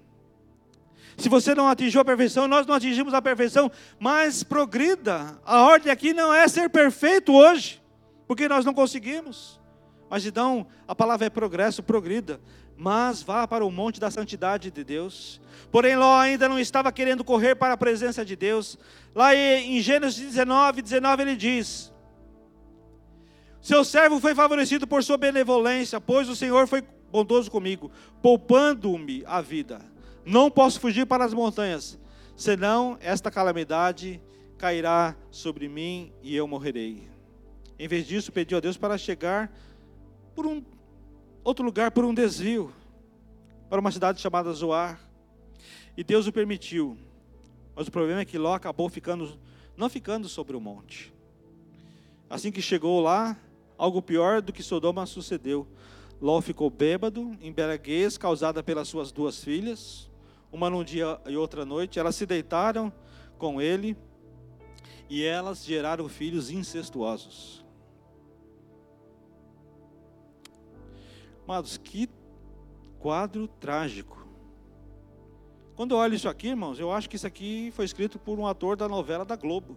Se 1.16 1.28
você 1.28 1.52
não 1.52 1.66
atingiu 1.66 2.00
a 2.00 2.04
perfeição, 2.04 2.46
nós 2.46 2.64
não 2.64 2.76
atingimos 2.76 3.12
a 3.12 3.20
perfeição, 3.20 3.72
mas 3.98 4.44
progrida. 4.44 5.36
A 5.44 5.62
ordem 5.62 5.90
aqui 5.90 6.14
não 6.14 6.32
é 6.32 6.46
ser 6.46 6.70
perfeito 6.70 7.32
hoje, 7.32 7.82
porque 8.28 8.48
nós 8.48 8.64
não 8.64 8.72
conseguimos. 8.72 9.60
Mas 10.08 10.24
então 10.24 10.68
a 10.86 10.94
palavra 10.94 11.26
é 11.26 11.30
progresso, 11.30 11.82
progrida 11.82 12.40
mas 12.76 13.22
vá 13.22 13.46
para 13.46 13.64
o 13.64 13.70
monte 13.70 14.00
da 14.00 14.10
santidade 14.10 14.70
de 14.70 14.84
Deus. 14.84 15.40
Porém, 15.70 15.96
Ló 15.96 16.18
ainda 16.18 16.48
não 16.48 16.58
estava 16.58 16.90
querendo 16.92 17.24
correr 17.24 17.54
para 17.54 17.74
a 17.74 17.76
presença 17.76 18.24
de 18.24 18.36
Deus. 18.36 18.78
Lá 19.14 19.34
em 19.34 19.80
Gênesis 19.80 20.20
19, 20.20 20.82
19 20.82 21.22
ele 21.22 21.36
diz: 21.36 21.92
Seu 23.60 23.84
servo 23.84 24.20
foi 24.20 24.34
favorecido 24.34 24.86
por 24.86 25.02
sua 25.02 25.16
benevolência, 25.16 26.00
pois 26.00 26.28
o 26.28 26.36
Senhor 26.36 26.66
foi 26.66 26.82
bondoso 27.10 27.50
comigo, 27.50 27.90
poupando-me 28.20 29.22
a 29.26 29.40
vida. 29.40 29.80
Não 30.24 30.50
posso 30.50 30.80
fugir 30.80 31.06
para 31.06 31.24
as 31.24 31.32
montanhas, 31.32 31.98
senão 32.36 32.98
esta 33.00 33.30
calamidade 33.30 34.20
cairá 34.58 35.14
sobre 35.30 35.68
mim 35.68 36.12
e 36.22 36.34
eu 36.34 36.48
morrerei. 36.48 37.08
Em 37.78 37.86
vez 37.86 38.06
disso, 38.06 38.32
pediu 38.32 38.58
a 38.58 38.60
Deus 38.60 38.76
para 38.76 38.96
chegar 38.96 39.52
por 40.34 40.46
um 40.46 40.62
outro 41.44 41.64
lugar 41.64 41.90
por 41.90 42.04
um 42.04 42.14
desvio, 42.14 42.72
para 43.68 43.78
uma 43.78 43.92
cidade 43.92 44.20
chamada 44.20 44.52
Zoar. 44.52 44.98
E 45.96 46.02
Deus 46.02 46.26
o 46.26 46.32
permitiu. 46.32 46.96
Mas 47.76 47.86
o 47.86 47.90
problema 47.90 48.20
é 48.20 48.24
que 48.24 48.38
Ló 48.38 48.54
acabou 48.54 48.88
ficando, 48.88 49.38
não 49.76 49.88
ficando 49.88 50.28
sobre 50.28 50.56
o 50.56 50.60
monte. 50.60 51.12
Assim 52.30 52.50
que 52.50 52.62
chegou 52.62 53.00
lá, 53.00 53.36
algo 53.76 54.00
pior 54.00 54.40
do 54.40 54.52
que 54.52 54.62
Sodoma 54.62 55.04
sucedeu. 55.06 55.66
Ló 56.20 56.40
ficou 56.40 56.70
bêbado, 56.70 57.36
embriaguez 57.42 58.16
causada 58.16 58.62
pelas 58.62 58.88
suas 58.88 59.12
duas 59.12 59.44
filhas, 59.44 60.10
uma 60.50 60.70
num 60.70 60.82
dia 60.82 61.20
e 61.26 61.36
outra 61.36 61.64
noite. 61.64 61.98
Elas 61.98 62.16
se 62.16 62.24
deitaram 62.24 62.92
com 63.36 63.60
ele 63.60 63.96
e 65.10 65.22
elas 65.22 65.64
geraram 65.64 66.08
filhos 66.08 66.50
incestuosos. 66.50 67.63
Amados, 71.44 71.76
que 71.76 72.08
quadro 72.98 73.46
trágico. 73.46 74.26
Quando 75.76 75.92
eu 75.92 75.98
olho 75.98 76.14
isso 76.14 76.28
aqui, 76.28 76.48
irmãos, 76.48 76.78
eu 76.78 76.90
acho 76.90 77.08
que 77.10 77.16
isso 77.16 77.26
aqui 77.26 77.70
foi 77.72 77.84
escrito 77.84 78.18
por 78.18 78.38
um 78.38 78.46
ator 78.46 78.76
da 78.76 78.88
novela 78.88 79.24
da 79.24 79.36
Globo. 79.36 79.76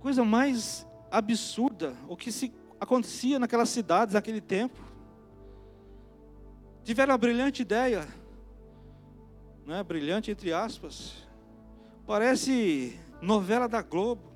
Coisa 0.00 0.22
mais 0.22 0.86
absurda 1.10 1.96
o 2.08 2.16
que 2.16 2.30
se 2.30 2.52
acontecia 2.78 3.38
naquelas 3.38 3.70
cidades 3.70 4.14
naquele 4.14 4.40
tempo. 4.40 4.78
Tiveram 6.82 7.14
a 7.14 7.18
brilhante 7.18 7.62
ideia, 7.62 8.06
né? 9.64 9.82
brilhante 9.82 10.30
entre 10.30 10.52
aspas, 10.52 11.26
parece 12.06 13.00
novela 13.22 13.66
da 13.66 13.80
Globo. 13.80 14.33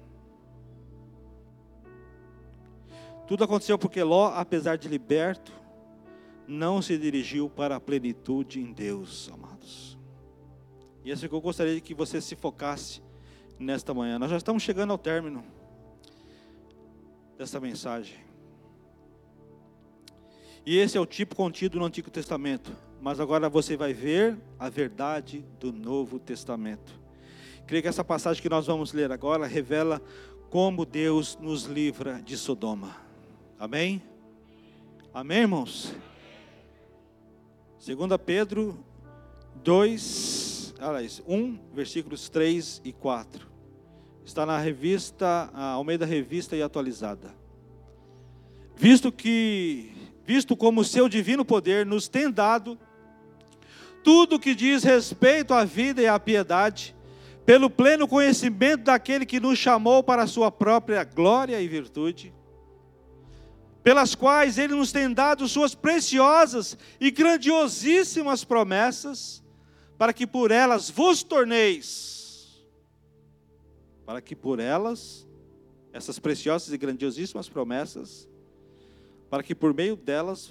Tudo 3.29 3.45
aconteceu 3.45 3.79
porque 3.79 4.03
Ló, 4.03 4.33
apesar 4.35 4.79
de 4.79 4.89
liberto, 4.89 5.53
não 6.47 6.81
se 6.81 6.97
dirigiu 6.97 7.51
para 7.51 7.77
a 7.77 7.81
plenitude 7.81 8.59
em 8.59 8.73
Deus, 8.73 9.29
amados. 9.31 9.99
E 11.05 11.13
é 11.13 11.17
que 11.17 11.31
eu 11.31 11.41
gostaria 11.41 11.79
que 11.79 11.93
você 11.93 12.23
se 12.23 12.35
focasse 12.35 13.03
nesta 13.59 13.93
manhã. 13.93 14.19
Nós 14.19 14.31
já 14.31 14.39
estamos 14.39 14.63
chegando 14.63 14.93
ao 14.93 14.99
término 14.99 15.45
dessa 17.37 17.61
mensagem. 17.61 18.17
E 20.65 20.79
esse 20.79 20.97
é 20.97 21.01
o 21.01 21.07
tipo 21.07 21.37
contido 21.37 21.79
no 21.79 21.85
Antigo 21.85 22.11
Testamento. 22.11 22.75
Mas 23.01 23.21
agora 23.21 23.51
você 23.51 23.77
vai 23.77 23.93
ver 23.93 24.39
a 24.59 24.71
verdade 24.71 25.45
do 25.61 25.71
Novo 25.71 26.19
Testamento. 26.19 26.99
Creio 27.67 27.83
que 27.83 27.89
essa 27.89 28.03
passagem 28.03 28.43
que 28.43 28.49
nós 28.49 28.67
vamos 28.67 28.95
ler 28.95 29.13
agora 29.13 29.47
revela 29.47 30.01
como 30.49 30.87
Deus 30.87 31.37
nos 31.39 31.65
livra 31.65 32.23
de 32.23 32.35
Sodoma. 32.39 33.08
Amém? 33.59 34.01
Amém, 35.13 35.39
irmãos? 35.39 35.93
2 37.85 37.99
Pedro 38.25 38.79
2, 39.65 40.75
aliás, 40.79 41.21
1, 41.27 41.59
versículos 41.75 42.29
3 42.29 42.81
e 42.85 42.93
4. 42.93 43.49
Está 44.25 44.47
na 44.47 44.59
revista, 44.59 45.51
Almeida 45.53 46.07
Revista 46.07 46.55
e 46.55 46.63
Atualizada. 46.63 47.35
Visto 48.77 49.11
que, 49.11 49.91
visto 50.25 50.57
como 50.57 50.85
seu 50.85 51.09
divino 51.09 51.45
poder 51.45 51.85
nos 51.85 52.07
tem 52.07 52.31
dado 52.31 52.79
tudo 54.05 54.39
que 54.39 54.55
diz 54.55 54.85
respeito 54.85 55.53
à 55.53 55.65
vida 55.65 56.01
e 56.01 56.07
à 56.07 56.17
piedade, 56.21 56.95
pelo 57.45 57.69
pleno 57.69 58.07
conhecimento 58.07 58.85
daquele 58.85 59.27
que 59.27 59.41
nos 59.41 59.59
chamou 59.59 60.01
para 60.05 60.23
a 60.23 60.29
sua 60.29 60.49
própria 60.49 61.03
glória 61.03 61.61
e 61.61 61.67
virtude, 61.67 62.33
pelas 63.89 64.15
quais 64.15 64.59
Ele 64.59 64.75
nos 64.75 64.93
tem 64.93 65.11
dado 65.11 65.49
Suas 65.49 65.75
preciosas 65.75 66.77
e 67.01 67.11
grandiosíssimas 67.11 68.45
promessas, 68.45 69.43
para 69.97 70.13
que 70.13 70.27
por 70.27 70.51
elas 70.51 70.91
vos 70.91 71.23
torneis, 71.23 72.63
para 74.05 74.21
que 74.21 74.37
por 74.37 74.61
elas, 74.61 75.27
essas 75.91 76.19
preciosas 76.19 76.71
e 76.71 76.77
grandiosíssimas 76.77 77.49
promessas, 77.49 78.29
para 79.31 79.43
que 79.43 79.55
por 79.55 79.73
meio 79.73 79.97
delas, 79.97 80.51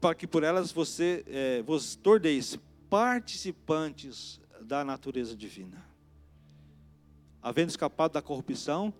para 0.00 0.14
que 0.14 0.26
por 0.26 0.42
elas 0.42 0.72
você 0.72 1.22
é, 1.26 1.60
vos 1.60 1.96
torneis 1.96 2.58
participantes 2.88 4.40
da 4.62 4.82
natureza 4.86 5.36
divina, 5.36 5.84
havendo 7.42 7.68
escapado 7.68 8.14
da 8.14 8.22
corrupção 8.22 8.90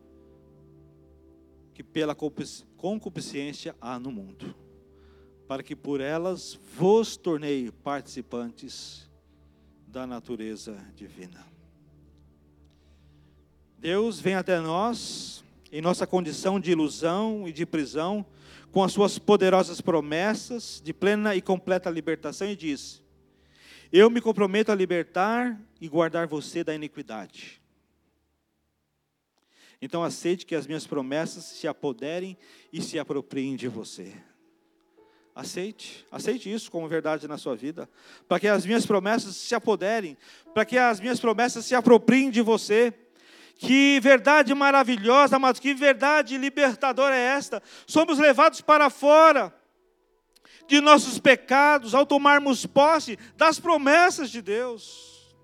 que 1.72 1.82
pela 1.82 2.14
concupiscência 2.80 3.76
há 3.78 3.98
no 3.98 4.10
mundo. 4.10 4.54
para 5.46 5.64
que 5.64 5.74
por 5.74 6.00
elas 6.00 6.58
vos 6.76 7.16
tornei 7.16 7.72
participantes 7.82 9.10
da 9.84 10.06
natureza 10.06 10.78
divina. 10.94 11.44
Deus 13.76 14.20
vem 14.20 14.36
até 14.36 14.60
nós 14.60 15.42
em 15.72 15.80
nossa 15.80 16.06
condição 16.06 16.60
de 16.60 16.70
ilusão 16.70 17.48
e 17.48 17.52
de 17.52 17.66
prisão, 17.66 18.24
com 18.70 18.84
as 18.84 18.92
suas 18.92 19.18
poderosas 19.18 19.80
promessas 19.80 20.80
de 20.82 20.92
plena 20.92 21.34
e 21.34 21.42
completa 21.42 21.90
libertação 21.90 22.48
e 22.48 22.54
diz: 22.54 23.02
Eu 23.92 24.08
me 24.08 24.20
comprometo 24.20 24.70
a 24.70 24.74
libertar 24.76 25.60
e 25.80 25.88
guardar 25.88 26.28
você 26.28 26.62
da 26.62 26.72
iniquidade. 26.72 27.59
Então 29.80 30.02
aceite 30.02 30.44
que 30.44 30.54
as 30.54 30.66
minhas 30.66 30.86
promessas 30.86 31.44
se 31.44 31.66
apoderem 31.66 32.36
e 32.72 32.82
se 32.82 32.98
apropriem 32.98 33.56
de 33.56 33.66
você. 33.66 34.14
Aceite, 35.34 36.04
aceite 36.10 36.52
isso 36.52 36.70
como 36.70 36.88
verdade 36.88 37.26
na 37.26 37.38
sua 37.38 37.56
vida, 37.56 37.88
para 38.28 38.38
que 38.38 38.48
as 38.48 38.66
minhas 38.66 38.84
promessas 38.84 39.36
se 39.36 39.54
apoderem, 39.54 40.18
para 40.52 40.64
que 40.64 40.76
as 40.76 41.00
minhas 41.00 41.18
promessas 41.18 41.64
se 41.64 41.74
apropriem 41.74 42.30
de 42.30 42.42
você. 42.42 42.92
Que 43.56 44.00
verdade 44.00 44.54
maravilhosa, 44.54 45.36
amados, 45.36 45.60
que 45.60 45.72
verdade 45.74 46.36
libertadora 46.36 47.14
é 47.14 47.36
esta? 47.36 47.62
Somos 47.86 48.18
levados 48.18 48.60
para 48.60 48.90
fora 48.90 49.54
de 50.66 50.80
nossos 50.80 51.18
pecados 51.18 51.94
ao 51.94 52.06
tomarmos 52.06 52.64
posse 52.66 53.18
das 53.36 53.58
promessas 53.58 54.30
de 54.30 54.40
Deus. 54.40 55.34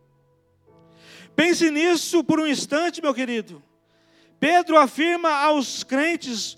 Pense 1.34 1.70
nisso 1.70 2.24
por 2.24 2.40
um 2.40 2.46
instante, 2.46 3.02
meu 3.02 3.12
querido. 3.12 3.62
Pedro 4.38 4.76
afirma 4.76 5.30
aos 5.30 5.82
crentes 5.82 6.56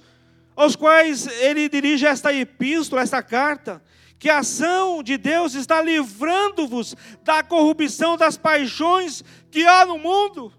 aos 0.58 0.74
quais 0.74 1.28
ele 1.40 1.68
dirige 1.68 2.04
esta 2.04 2.32
epístola, 2.32 3.02
esta 3.02 3.22
carta, 3.22 3.80
que 4.18 4.28
a 4.28 4.40
ação 4.40 5.04
de 5.04 5.16
Deus 5.16 5.54
está 5.54 5.80
livrando-vos 5.80 6.96
da 7.22 7.44
corrupção 7.44 8.16
das 8.16 8.36
paixões 8.36 9.22
que 9.52 9.64
há 9.64 9.86
no 9.86 9.96
mundo. 9.96 10.52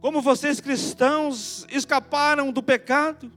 Como 0.00 0.22
vocês 0.22 0.62
cristãos 0.62 1.66
escaparam 1.70 2.50
do 2.50 2.62
pecado, 2.62 3.30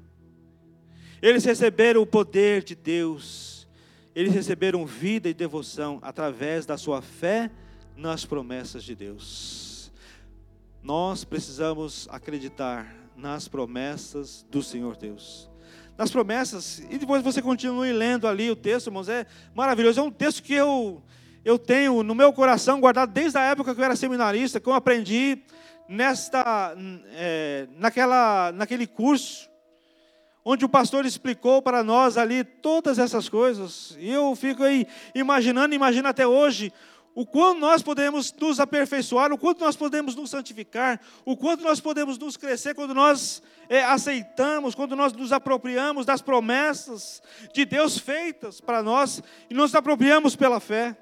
eles 1.22 1.44
receberam 1.44 2.02
o 2.02 2.08
poder 2.08 2.64
de 2.64 2.74
Deus, 2.74 3.68
eles 4.16 4.34
receberam 4.34 4.86
vida 4.86 5.28
e 5.28 5.34
devoção 5.34 6.00
através 6.02 6.66
da 6.66 6.78
sua 6.78 7.02
fé 7.02 7.52
nas 7.98 8.26
promessas 8.26 8.82
de 8.82 8.96
Deus. 8.96 9.65
Nós 10.86 11.24
precisamos 11.24 12.08
acreditar 12.12 12.86
nas 13.16 13.48
promessas 13.48 14.46
do 14.52 14.62
Senhor 14.62 14.96
Deus. 14.96 15.50
Nas 15.98 16.12
promessas, 16.12 16.78
e 16.92 17.00
depois 17.00 17.24
você 17.24 17.42
continue 17.42 17.92
lendo 17.92 18.28
ali 18.28 18.52
o 18.52 18.56
texto, 18.56 18.86
irmãos, 18.86 19.10
é 19.10 19.26
maravilhoso. 19.56 20.00
É 20.00 20.04
um 20.04 20.12
texto 20.12 20.44
que 20.44 20.54
eu, 20.54 21.02
eu 21.44 21.58
tenho 21.58 22.04
no 22.04 22.14
meu 22.14 22.32
coração 22.32 22.80
guardado 22.80 23.12
desde 23.12 23.36
a 23.36 23.42
época 23.42 23.74
que 23.74 23.82
eu 23.82 23.84
era 23.84 23.96
seminarista, 23.96 24.60
que 24.60 24.70
eu 24.70 24.74
aprendi 24.74 25.42
nesta, 25.90 26.76
é, 27.14 27.68
naquela, 27.80 28.52
naquele 28.52 28.86
curso, 28.86 29.50
onde 30.46 30.66
o 30.66 30.70
pastor 30.70 31.04
explicou 31.04 31.64
para 31.64 31.84
nós 31.84 32.16
ali 32.16 32.44
todas 32.44 33.00
essas 33.00 33.28
coisas. 33.28 33.98
E 34.00 34.12
eu 34.12 34.36
fico 34.36 34.62
aí 34.62 34.86
imaginando, 35.16 35.74
imagino 35.74 36.08
até 36.08 36.28
hoje, 36.28 36.72
o 37.16 37.26
quanto 37.26 37.62
nós 37.62 37.82
podemos 37.82 38.34
nos 38.34 38.60
aperfeiçoar, 38.60 39.32
o 39.32 39.38
quanto 39.38 39.62
nós 39.62 39.78
podemos 39.78 40.16
nos 40.16 40.30
santificar, 40.30 41.00
o 41.24 41.38
quanto 41.38 41.64
nós 41.64 41.80
podemos 41.80 42.18
nos 42.18 42.36
crescer 42.36 42.76
quando 42.76 42.94
nós 42.94 43.42
é, 43.70 43.82
aceitamos, 43.86 44.76
quando 44.76 44.98
nós 44.98 45.14
nos 45.14 45.32
apropriamos 45.32 46.06
das 46.06 46.22
promessas 46.22 47.24
de 47.54 47.64
Deus 47.64 47.98
feitas 47.98 48.60
para 48.60 48.84
nós 48.84 49.24
e 49.50 49.54
nos 49.54 49.74
apropriamos 49.74 50.36
pela 50.36 50.60
fé. 50.60 50.98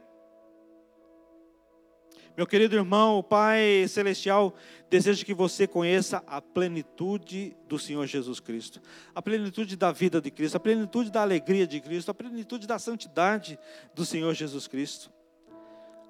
Meu 2.37 2.45
querido 2.45 2.75
irmão, 2.75 3.17
o 3.17 3.23
Pai 3.23 3.87
Celestial 3.87 4.55
deseja 4.89 5.25
que 5.25 5.33
você 5.33 5.67
conheça 5.67 6.23
a 6.27 6.39
plenitude 6.39 7.55
do 7.67 7.79
Senhor 7.79 8.05
Jesus 8.05 8.39
Cristo, 8.39 8.79
a 9.15 9.21
plenitude 9.21 9.75
da 9.75 9.91
vida 9.91 10.21
de 10.21 10.29
Cristo, 10.29 10.57
a 10.57 10.59
plenitude 10.59 11.11
da 11.11 11.21
alegria 11.21 11.65
de 11.65 11.79
Cristo, 11.79 12.09
a 12.11 12.13
plenitude 12.13 12.67
da 12.67 12.77
santidade 12.77 13.57
do 13.95 14.05
Senhor 14.05 14.33
Jesus 14.35 14.67
Cristo. 14.67 15.11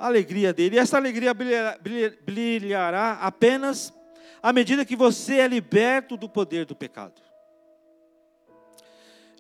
A 0.04 0.08
alegria 0.08 0.52
dele, 0.52 0.76
e 0.76 0.80
essa 0.80 0.98
alegria 0.98 1.34
brilhará, 2.26 3.14
apenas 3.22 3.94
à 4.42 4.52
medida 4.52 4.84
que 4.84 4.98
você 4.98 5.36
é 5.40 5.48
liberto 5.48 6.18
do 6.18 6.28
poder 6.28 6.66
do 6.66 6.76
pecado. 6.76 7.22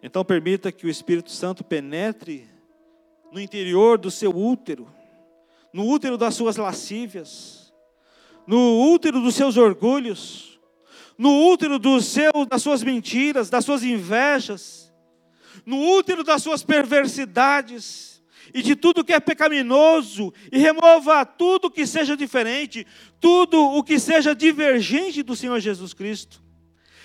Então, 0.01 0.24
permita 0.24 0.72
que 0.72 0.86
o 0.86 0.89
Espírito 0.89 1.32
Santo 1.32 1.66
penetre 1.66 2.47
no 3.30 3.41
interior 3.41 3.97
do 3.97 4.09
seu 4.09 4.32
útero 4.34 4.88
no 5.74 5.88
útero 5.88 6.18
das 6.18 6.36
suas 6.36 6.55
lascívias, 6.55 7.74
no 8.45 8.91
útero 8.93 9.20
dos 9.20 9.34
seus 9.34 9.57
orgulhos, 9.57 10.59
no 11.18 11.49
útero 11.49 11.80
do 11.80 11.99
seu, 11.99 12.45
das 12.47 12.61
suas 12.61 12.84
mentiras, 12.84 13.49
das 13.49 13.66
suas 13.66 13.82
invejas, 13.82 14.93
no 15.66 15.80
útero 15.80 16.24
das 16.24 16.43
suas 16.43 16.64
perversidades 16.64 18.12
e 18.53 18.61
de 18.61 18.75
tudo 18.75 19.03
que 19.03 19.13
é 19.13 19.19
pecaminoso, 19.19 20.33
e 20.51 20.57
remova 20.57 21.25
tudo 21.25 21.71
que 21.71 21.87
seja 21.87 22.15
diferente, 22.15 22.85
tudo 23.19 23.59
o 23.59 23.83
que 23.83 23.99
seja 23.99 24.35
divergente 24.35 25.23
do 25.23 25.35
Senhor 25.35 25.59
Jesus 25.59 25.93
Cristo. 25.93 26.43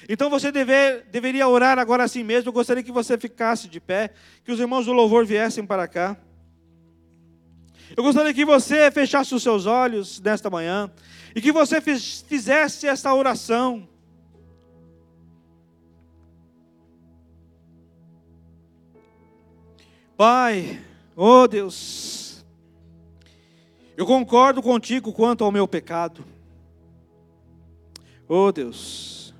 Então 0.09 0.31
você 0.31 0.53
deve, 0.53 1.03
deveria 1.11 1.49
orar 1.49 1.79
agora 1.79 2.05
assim 2.05 2.23
mesmo. 2.23 2.49
Eu 2.49 2.53
gostaria 2.53 2.83
que 2.83 2.93
você 2.93 3.19
ficasse 3.19 3.69
de 3.69 3.81
pé, 3.81 4.13
que 4.45 4.53
os 4.53 4.61
irmãos 4.61 4.87
do 4.87 4.93
louvor 4.93 5.27
viessem 5.27 5.67
para 5.67 5.87
cá. 5.87 6.17
Eu 7.97 8.03
gostaria 8.03 8.35
que 8.35 8.45
você 8.45 8.91
fechasse 8.91 9.35
os 9.35 9.43
seus 9.43 9.67
olhos 9.67 10.21
nesta 10.21 10.51
manhã 10.51 10.91
e 11.35 11.41
que 11.41 11.53
você 11.53 11.81
fizesse 11.81 12.87
essa 12.87 13.13
oração. 13.15 13.89
Pai, 20.17 20.83
oh 21.21 21.49
Deus, 21.49 22.45
eu 23.97 24.07
concordo 24.07 24.63
contigo 24.63 25.13
quanto 25.13 25.43
ao 25.43 25.51
meu 25.51 25.67
pecado. 25.67 26.25
Oh 28.29 28.53
Deus, 28.53 29.35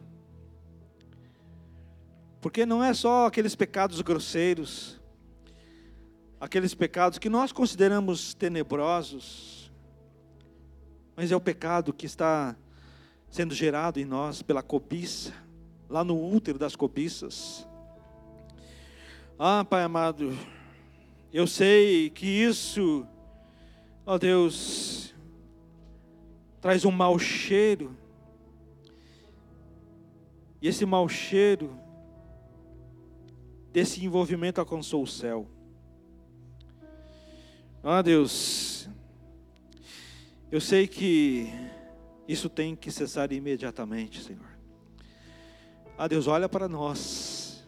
porque 2.41 2.67
não 2.67 2.83
é 2.83 2.93
só 2.93 3.27
aqueles 3.27 3.55
pecados 3.55 4.01
grosseiros, 4.01 5.01
aqueles 6.41 6.75
pecados 6.75 7.19
que 7.19 7.29
nós 7.29 7.53
consideramos 7.53 8.35
tenebrosos, 8.35 9.71
mas 11.15 11.31
é 11.31 11.37
o 11.37 11.41
pecado 11.41 11.93
que 11.93 12.07
está 12.07 12.57
sendo 13.31 13.55
gerado 13.55 14.01
em 14.01 14.05
nós 14.05 14.43
pela 14.43 14.63
cobiça, 14.63 15.33
lá 15.89 16.03
no 16.03 16.35
útero 16.35 16.59
das 16.59 16.75
cobiças. 16.75 17.65
Ah, 19.39 19.65
Pai 19.65 19.85
amado, 19.85 20.37
eu 21.33 21.47
sei 21.47 22.09
que 22.11 22.27
isso, 22.27 23.07
ó 24.07 24.17
Deus, 24.17 25.15
traz 26.61 26.85
um 26.85 26.91
mau 26.91 27.19
cheiro, 27.19 27.95
e 30.61 30.69
esse 30.69 30.87
mau 30.87 31.09
cheiro 31.09 31.79
desse 33.73 34.05
envolvimento 34.05 34.61
alcançou 34.61 35.03
o 35.03 35.07
céu. 35.07 35.47
Ah, 37.83 38.03
Deus, 38.03 38.89
eu 40.51 40.61
sei 40.61 40.89
que 40.89 41.53
isso 42.27 42.49
tem 42.49 42.75
que 42.75 42.91
cessar 42.91 43.31
imediatamente, 43.33 44.23
Senhor. 44.23 44.49
Ah, 45.97 46.09
Deus, 46.09 46.27
olha 46.27 46.49
para 46.49 46.69
nós. 46.69 47.65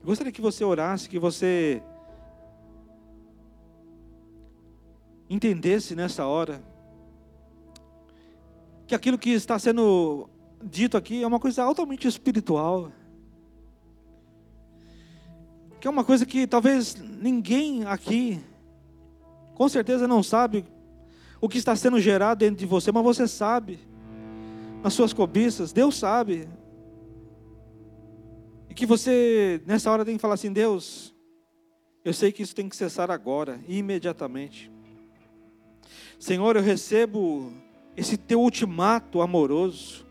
Eu 0.00 0.06
gostaria 0.06 0.32
que 0.32 0.40
você 0.40 0.64
orasse, 0.64 1.08
que 1.08 1.18
você 1.18 1.82
entendesse 5.30 5.94
nessa 5.94 6.26
hora 6.26 6.60
que 8.88 8.94
aquilo 8.96 9.16
que 9.16 9.30
está 9.30 9.56
sendo 9.56 10.28
dito 10.60 10.96
aqui 10.96 11.22
é 11.22 11.26
uma 11.26 11.38
coisa 11.38 11.62
altamente 11.62 12.08
espiritual. 12.08 12.90
Que 15.80 15.86
é 15.86 15.90
uma 15.90 16.02
coisa 16.02 16.26
que 16.26 16.44
talvez 16.44 16.96
ninguém 16.96 17.84
aqui 17.84 18.42
com 19.54 19.68
certeza 19.68 20.08
não 20.08 20.22
sabe 20.22 20.64
o 21.40 21.48
que 21.48 21.58
está 21.58 21.76
sendo 21.76 22.00
gerado 22.00 22.40
dentro 22.40 22.56
de 22.56 22.66
você, 22.66 22.90
mas 22.90 23.04
você 23.04 23.28
sabe. 23.28 23.78
Nas 24.82 24.94
suas 24.94 25.12
cobiças, 25.12 25.72
Deus 25.72 25.96
sabe. 25.96 26.48
E 28.68 28.74
que 28.74 28.86
você, 28.86 29.62
nessa 29.66 29.90
hora, 29.90 30.04
tem 30.04 30.16
que 30.16 30.20
falar 30.20 30.34
assim: 30.34 30.52
Deus, 30.52 31.14
eu 32.04 32.12
sei 32.12 32.32
que 32.32 32.42
isso 32.42 32.54
tem 32.54 32.68
que 32.68 32.76
cessar 32.76 33.10
agora, 33.10 33.60
imediatamente. 33.68 34.70
Senhor, 36.20 36.54
eu 36.54 36.62
recebo 36.62 37.50
esse 37.96 38.18
teu 38.18 38.42
ultimato 38.42 39.22
amoroso, 39.22 40.04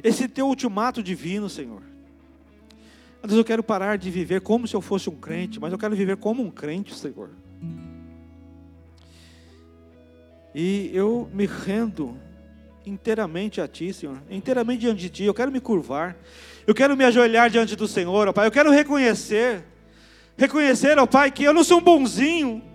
esse 0.00 0.28
teu 0.28 0.46
ultimato 0.46 1.02
divino, 1.02 1.48
Senhor. 1.48 1.82
Deus, 3.20 3.36
eu 3.36 3.44
quero 3.44 3.60
parar 3.60 3.98
de 3.98 4.12
viver 4.12 4.42
como 4.42 4.68
se 4.68 4.76
eu 4.76 4.80
fosse 4.80 5.10
um 5.10 5.16
crente, 5.16 5.58
mas 5.58 5.72
eu 5.72 5.78
quero 5.78 5.96
viver 5.96 6.16
como 6.18 6.40
um 6.40 6.52
crente, 6.52 6.94
Senhor. 6.94 7.30
E 10.54 10.88
eu 10.94 11.28
me 11.32 11.46
rendo 11.46 12.16
inteiramente 12.86 13.60
a 13.60 13.66
Ti, 13.66 13.92
Senhor, 13.92 14.22
inteiramente 14.30 14.80
diante 14.82 15.00
de 15.00 15.10
Ti. 15.10 15.24
Eu 15.24 15.34
quero 15.34 15.50
me 15.50 15.60
curvar, 15.60 16.16
eu 16.64 16.74
quero 16.74 16.96
me 16.96 17.04
ajoelhar 17.04 17.50
diante 17.50 17.74
do 17.74 17.88
Senhor, 17.88 18.28
ó 18.28 18.32
Pai. 18.32 18.46
Eu 18.46 18.52
quero 18.52 18.70
reconhecer, 18.70 19.64
reconhecer, 20.36 20.96
ó 20.96 21.06
Pai, 21.06 21.32
que 21.32 21.42
eu 21.42 21.52
não 21.52 21.64
sou 21.64 21.78
um 21.78 21.82
bonzinho. 21.82 22.69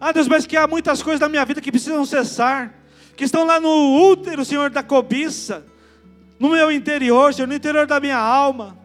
Ah, 0.00 0.12
Deus, 0.12 0.28
mas 0.28 0.46
que 0.46 0.56
há 0.56 0.66
muitas 0.66 1.02
coisas 1.02 1.20
na 1.20 1.28
minha 1.28 1.44
vida 1.44 1.60
que 1.60 1.72
precisam 1.72 2.04
cessar, 2.06 2.72
que 3.16 3.24
estão 3.24 3.44
lá 3.44 3.58
no 3.58 4.10
útero, 4.10 4.44
Senhor, 4.44 4.70
da 4.70 4.82
cobiça, 4.82 5.64
no 6.38 6.50
meu 6.50 6.70
interior, 6.70 7.34
Senhor, 7.34 7.48
no 7.48 7.54
interior 7.54 7.86
da 7.86 7.98
minha 7.98 8.16
alma. 8.16 8.78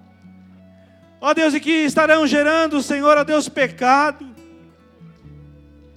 Ó 1.21 1.33
Deus, 1.33 1.53
e 1.53 1.59
que 1.59 1.71
estarão 1.71 2.25
gerando, 2.25 2.81
Senhor, 2.81 3.15
ó 3.15 3.23
Deus, 3.23 3.47
pecado. 3.47 4.25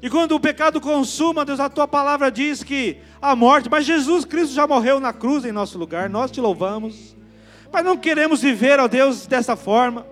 E 0.03 0.11
quando 0.11 0.33
o 0.33 0.41
pecado 0.41 0.81
consuma, 0.81 1.45
Deus, 1.45 1.59
a 1.59 1.71
tua 1.71 1.89
palavra 1.89 2.31
diz 2.31 2.62
que 2.62 2.99
a 3.21 3.35
morte, 3.35 3.71
mas 3.71 3.87
Jesus 3.87 4.25
Cristo 4.25 4.55
já 4.55 4.67
morreu 4.67 5.01
na 5.01 5.12
cruz 5.12 5.45
em 5.45 5.51
nosso 5.51 5.79
lugar, 5.79 6.11
nós 6.11 6.31
te 6.31 6.41
louvamos. 6.41 7.17
Mas 7.73 7.85
não 7.85 7.97
queremos 7.97 8.43
viver, 8.43 8.79
ó 8.79 8.87
Deus, 8.87 9.27
dessa 9.27 9.57
forma. 9.57 10.07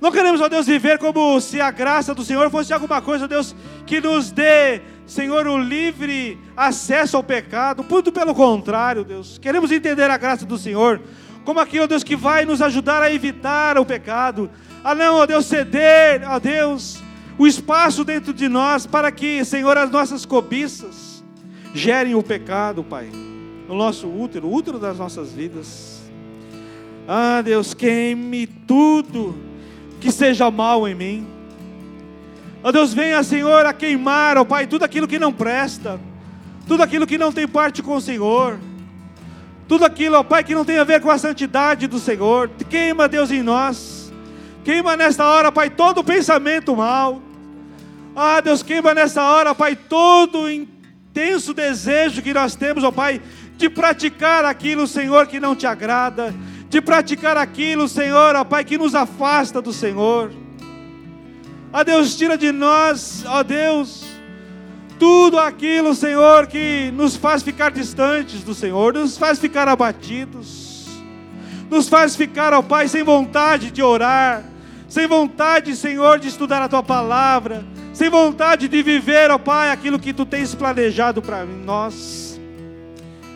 Não 0.00 0.10
queremos, 0.10 0.40
ó 0.40 0.48
Deus, 0.48 0.66
viver 0.66 0.98
como 0.98 1.40
se 1.40 1.60
a 1.60 1.70
graça 1.70 2.14
do 2.14 2.24
Senhor 2.24 2.50
fosse 2.50 2.72
alguma 2.72 3.00
coisa, 3.02 3.24
ó 3.24 3.28
Deus, 3.28 3.54
que 3.86 4.00
nos 4.00 4.30
dê, 4.30 4.80
Senhor, 5.06 5.46
o 5.46 5.58
livre 5.58 6.38
acesso 6.56 7.16
ao 7.16 7.22
pecado. 7.22 7.84
Muito 7.88 8.10
pelo 8.12 8.34
contrário, 8.34 9.04
Deus. 9.04 9.38
Queremos 9.38 9.70
entender 9.72 10.10
a 10.10 10.16
graça 10.16 10.46
do 10.46 10.56
Senhor 10.56 11.00
como 11.44 11.60
aquilo, 11.60 11.84
ó 11.84 11.86
Deus, 11.86 12.04
que 12.04 12.16
vai 12.16 12.44
nos 12.44 12.62
ajudar 12.62 13.02
a 13.02 13.12
evitar 13.12 13.78
o 13.78 13.84
pecado. 13.84 14.50
A 14.84 14.94
não, 14.94 15.16
ó 15.16 15.26
Deus, 15.26 15.46
ceder, 15.46 16.22
ó 16.26 16.38
Deus, 16.38 17.02
o 17.36 17.46
espaço 17.46 18.04
dentro 18.04 18.32
de 18.32 18.48
nós 18.48 18.86
para 18.86 19.10
que, 19.10 19.44
Senhor, 19.44 19.76
as 19.76 19.90
nossas 19.90 20.24
cobiças 20.24 21.24
gerem 21.74 22.14
o 22.14 22.22
pecado, 22.22 22.82
Pai, 22.82 23.10
no 23.68 23.74
nosso 23.74 24.08
útero, 24.08 24.48
o 24.48 24.54
útero 24.54 24.78
das 24.78 24.98
nossas 24.98 25.32
vidas. 25.32 26.00
Ah, 27.06 27.42
Deus, 27.42 27.74
queime 27.74 28.46
tudo 28.46 29.49
que 30.00 30.10
seja 30.10 30.50
mal 30.50 30.88
em 30.88 30.94
mim. 30.94 31.26
Ó 32.62 32.68
oh, 32.68 32.72
Deus, 32.72 32.92
venha, 32.92 33.22
Senhor, 33.22 33.64
a 33.64 33.72
queimar, 33.72 34.36
ó 34.36 34.42
oh, 34.42 34.44
Pai, 34.44 34.66
tudo 34.66 34.84
aquilo 34.84 35.06
que 35.06 35.18
não 35.18 35.32
presta, 35.32 36.00
tudo 36.66 36.82
aquilo 36.82 37.06
que 37.06 37.18
não 37.18 37.32
tem 37.32 37.46
parte 37.46 37.82
com 37.82 37.94
o 37.94 38.00
Senhor, 38.00 38.58
tudo 39.68 39.84
aquilo, 39.84 40.16
ó 40.16 40.20
oh, 40.20 40.24
Pai, 40.24 40.42
que 40.42 40.54
não 40.54 40.64
tem 40.64 40.78
a 40.78 40.84
ver 40.84 41.00
com 41.00 41.10
a 41.10 41.18
santidade 41.18 41.86
do 41.86 41.98
Senhor. 41.98 42.50
Queima, 42.68 43.06
Deus, 43.06 43.30
em 43.30 43.42
nós. 43.42 44.12
Queima 44.64 44.96
nesta 44.96 45.24
hora, 45.24 45.50
Pai, 45.52 45.70
todo 45.70 46.04
pensamento 46.04 46.76
mal. 46.76 47.22
Ah, 48.14 48.40
Deus, 48.40 48.62
queima 48.62 48.92
nessa 48.92 49.22
hora, 49.22 49.54
Pai, 49.54 49.74
todo 49.76 50.50
intenso 50.50 51.54
desejo 51.54 52.20
que 52.20 52.34
nós 52.34 52.54
temos, 52.54 52.84
ó 52.84 52.90
Pai, 52.90 53.22
de 53.56 53.70
praticar 53.70 54.44
aquilo, 54.44 54.86
Senhor, 54.86 55.26
que 55.26 55.40
não 55.40 55.54
te 55.54 55.66
agrada, 55.66 56.34
de 56.70 56.80
praticar 56.80 57.36
aquilo, 57.36 57.88
Senhor, 57.88 58.36
ó 58.36 58.44
Pai, 58.44 58.64
que 58.64 58.78
nos 58.78 58.94
afasta 58.94 59.60
do 59.60 59.72
Senhor. 59.72 60.30
Ó 61.72 61.82
Deus, 61.82 62.16
tira 62.16 62.38
de 62.38 62.52
nós, 62.52 63.24
ó 63.26 63.42
Deus, 63.42 64.04
tudo 64.96 65.36
aquilo, 65.36 65.96
Senhor, 65.96 66.46
que 66.46 66.92
nos 66.94 67.16
faz 67.16 67.42
ficar 67.42 67.72
distantes 67.72 68.44
do 68.44 68.54
Senhor, 68.54 68.94
nos 68.94 69.18
faz 69.18 69.40
ficar 69.40 69.66
abatidos, 69.66 70.86
nos 71.68 71.88
faz 71.88 72.14
ficar, 72.14 72.54
ó 72.54 72.62
Pai, 72.62 72.86
sem 72.86 73.02
vontade 73.02 73.72
de 73.72 73.82
orar, 73.82 74.44
sem 74.88 75.08
vontade, 75.08 75.74
Senhor, 75.74 76.20
de 76.20 76.28
estudar 76.28 76.62
a 76.62 76.68
tua 76.68 76.84
palavra, 76.84 77.64
sem 77.92 78.08
vontade 78.08 78.68
de 78.68 78.80
viver, 78.80 79.28
ó 79.32 79.38
Pai, 79.38 79.70
aquilo 79.70 79.98
que 79.98 80.12
tu 80.12 80.24
tens 80.24 80.54
planejado 80.54 81.20
para 81.20 81.44
nós. 81.44 82.40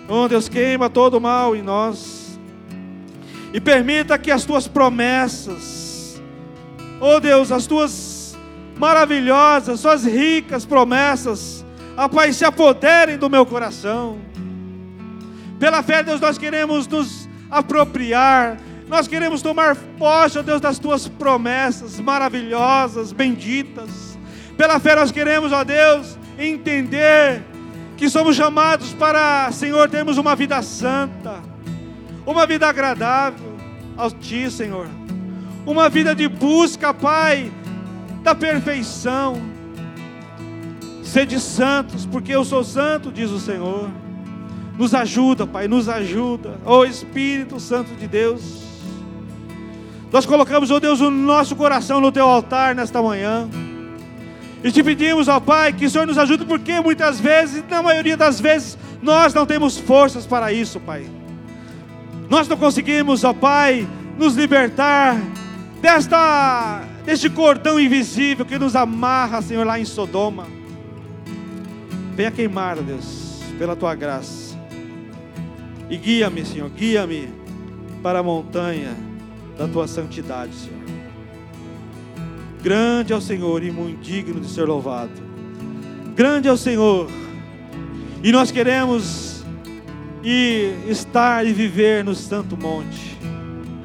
Oh 0.09 0.28
Deus, 0.28 0.49
queima 0.49 0.89
todo 0.89 1.14
o 1.14 1.20
mal 1.20 1.57
em 1.57 1.62
nós. 1.62 2.24
E 3.55 3.61
permita 3.61 4.18
que 4.18 4.32
as 4.32 4.44
tuas 4.44 4.66
promessas, 4.66 6.20
oh 7.00 7.20
Deus, 7.20 7.52
as 7.52 7.68
tuas 7.68 8.36
maravilhosas, 8.76 9.78
suas 9.78 10.05
ricas 10.05 10.66
promessas, 10.66 11.64
ó 11.96 12.09
Pai, 12.09 12.32
se 12.32 12.44
apoderem 12.44 13.16
do 13.16 13.30
meu 13.30 13.46
coração. 13.46 14.18
Pela 15.61 15.84
fé, 15.84 16.02
Deus, 16.02 16.20
nós 16.20 16.36
queremos 16.36 16.88
nos 16.88 17.28
apropriar, 17.48 18.57
nós 18.88 19.07
queremos 19.07 19.40
tomar 19.40 19.76
posse, 20.00 20.36
ó 20.36 20.42
Deus, 20.42 20.61
das 20.61 20.80
tuas 20.80 21.07
promessas 21.07 22.00
maravilhosas, 22.00 23.12
benditas. 23.12 24.18
Pela 24.57 24.80
fé 24.80 24.96
nós 24.96 25.12
queremos, 25.12 25.52
ó 25.52 25.62
Deus, 25.62 26.18
entender 26.36 27.40
que 27.96 28.11
somos 28.11 28.34
chamados 28.34 28.92
para, 28.94 29.52
Senhor, 29.52 29.88
termos 29.88 30.18
uma 30.18 30.34
vida 30.34 30.61
santa, 30.61 31.53
uma 32.27 32.47
vida 32.47 32.68
agradável 32.68 33.55
ao 33.97 34.11
Ti, 34.11 34.51
Senhor, 34.51 34.89
uma 35.66 35.89
vida 35.89 36.14
de 36.14 36.29
busca, 36.29 36.93
Pai, 36.93 37.51
da 38.22 38.35
perfeição. 38.35 39.41
Sede 41.03 41.39
santos, 41.39 42.07
porque 42.07 42.33
eu 42.33 42.45
sou 42.45 42.64
santo, 42.64 43.12
diz 43.12 43.31
o 43.31 43.39
Senhor. 43.39 43.89
Nos 44.77 44.95
ajuda, 44.95 45.47
Pai, 45.47 45.68
nos 45.68 45.89
ajuda, 45.89 46.59
ó 46.64 46.79
oh, 46.79 46.85
Espírito 46.85 47.61
Santo 47.61 47.95
de 47.95 48.09
Deus. 48.09 48.64
Nós 50.11 50.27
colocamos, 50.27 50.70
ó 50.70 50.77
oh 50.77 50.81
Deus, 50.81 51.01
o 51.01 51.11
nosso 51.11 51.55
coração 51.55 52.01
no 52.01 52.11
Teu 52.11 52.29
altar 52.29 52.75
nesta 52.75 53.01
manhã. 53.01 53.49
E 54.64 54.72
te 54.72 54.83
pedimos, 54.83 55.29
ó 55.29 55.39
Pai, 55.39 55.72
que 55.72 55.87
o 55.87 55.91
Senhor 55.91 56.07
nos 56.07 56.18
ajude, 56.18 56.45
porque 56.45 56.81
muitas 56.81 57.20
vezes, 57.20 57.62
na 57.68 57.83
maioria 57.83 58.16
das 58.16 58.41
vezes, 58.41 58.77
nós 59.03 59.33
não 59.35 59.47
temos 59.47 59.79
forças 59.79 60.27
para 60.27 60.53
isso, 60.53 60.81
Pai. 60.81 61.07
Nós 62.35 62.49
não 62.49 62.57
conseguimos, 62.57 63.22
ó 63.22 63.32
Pai, 63.32 63.87
nos 64.18 64.35
libertar 64.35 65.16
desta, 65.80 66.82
deste 67.07 67.30
cordão 67.30 67.78
invisível 67.78 68.45
que 68.45 68.59
nos 68.59 68.74
amarra, 68.74 69.41
Senhor, 69.41 69.64
lá 69.64 69.78
em 69.78 69.85
Sodoma. 69.85 70.45
Venha 72.16 72.32
queimar, 72.32 72.74
Deus, 72.78 73.41
pela 73.57 73.76
tua 73.76 73.95
graça. 73.95 74.59
E 75.89 75.97
guia-me, 75.97 76.45
Senhor, 76.45 76.68
guia-me 76.70 77.28
para 78.03 78.18
a 78.18 78.22
montanha 78.24 78.97
da 79.57 79.68
tua 79.68 79.87
santidade, 79.87 80.57
Senhor. 80.57 80.82
Grande 82.64 83.12
é 83.12 83.16
o 83.16 83.20
Senhor 83.20 83.62
e 83.62 83.70
muito 83.70 84.03
digno 84.03 84.41
de 84.41 84.49
ser 84.49 84.64
louvado. 84.64 85.12
Grande 86.16 86.49
é 86.49 86.53
o 86.53 86.57
Senhor. 86.57 87.09
E 88.24 88.32
nós 88.32 88.51
queremos 88.51 89.34
ir, 90.25 90.75
estar 90.89 91.47
e 91.47 91.53
viver 91.53 92.05
no 92.05 92.14
santo 92.14 92.57
monte, 92.57 93.18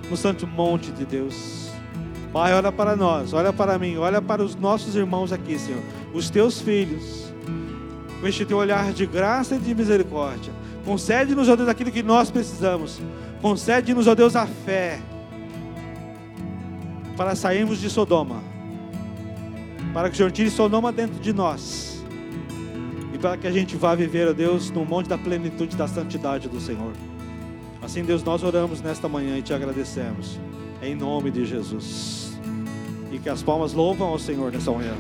no 0.10 0.18
santo 0.18 0.48
monte 0.48 0.92
de 0.92 1.06
Deus. 1.06 1.70
Pai, 2.32 2.54
olha 2.54 2.72
para 2.72 2.96
nós, 2.96 3.34
olha 3.34 3.52
para 3.52 3.78
mim, 3.78 3.98
olha 3.98 4.22
para 4.22 4.44
os 4.44 4.56
nossos 4.56 4.96
irmãos 4.96 5.34
aqui, 5.34 5.58
Senhor, 5.58 5.82
os 6.14 6.30
teus 6.30 6.62
filhos, 6.62 7.34
com 8.20 8.28
este 8.28 8.46
teu 8.46 8.58
olhar 8.58 8.94
de 8.94 9.06
graça 9.06 9.56
e 9.56 9.60
de 9.60 9.76
misericórdia. 9.76 10.54
Concede-nos, 10.86 11.50
ó 11.50 11.56
Deus, 11.56 11.70
aquilo 11.70 11.92
que 11.92 12.04
nós 12.04 12.32
precisamos. 12.32 13.02
Concede-nos, 13.42 14.08
ó 14.08 14.16
Deus, 14.16 14.36
a 14.36 14.48
fé 14.48 15.00
para 17.18 17.36
sairmos 17.36 17.80
de 17.80 17.90
Sodoma 17.90 18.50
para 19.94 20.10
que 20.10 20.14
o 20.14 20.18
Senhor 20.18 20.32
tire 20.32 20.50
Sodoma 20.50 20.92
dentro 20.92 21.20
de 21.20 21.34
nós. 21.34 21.89
Para 23.22 23.36
que 23.36 23.48
a 23.48 23.52
gente 23.52 23.76
vá 23.76 23.96
viver, 23.96 24.30
ó 24.30 24.34
Deus, 24.34 24.72
no 24.72 24.86
monte 24.86 25.10
da 25.10 25.18
plenitude 25.18 25.76
da 25.76 25.88
santidade 25.88 26.48
do 26.48 26.60
Senhor. 26.60 26.94
Assim, 27.82 28.04
Deus, 28.04 28.24
nós 28.24 28.44
oramos 28.44 28.82
nesta 28.82 29.10
manhã 29.10 29.38
e 29.38 29.42
te 29.42 29.54
agradecemos. 29.54 30.40
Em 30.82 30.96
nome 30.96 31.30
de 31.30 31.46
Jesus. 31.46 32.40
E 33.12 33.20
que 33.20 33.28
as 33.28 33.44
palmas 33.44 33.74
louvam 33.74 34.08
ao 34.08 34.20
Senhor 34.20 34.52
nessa 34.52 34.72
manhã. 34.72 34.94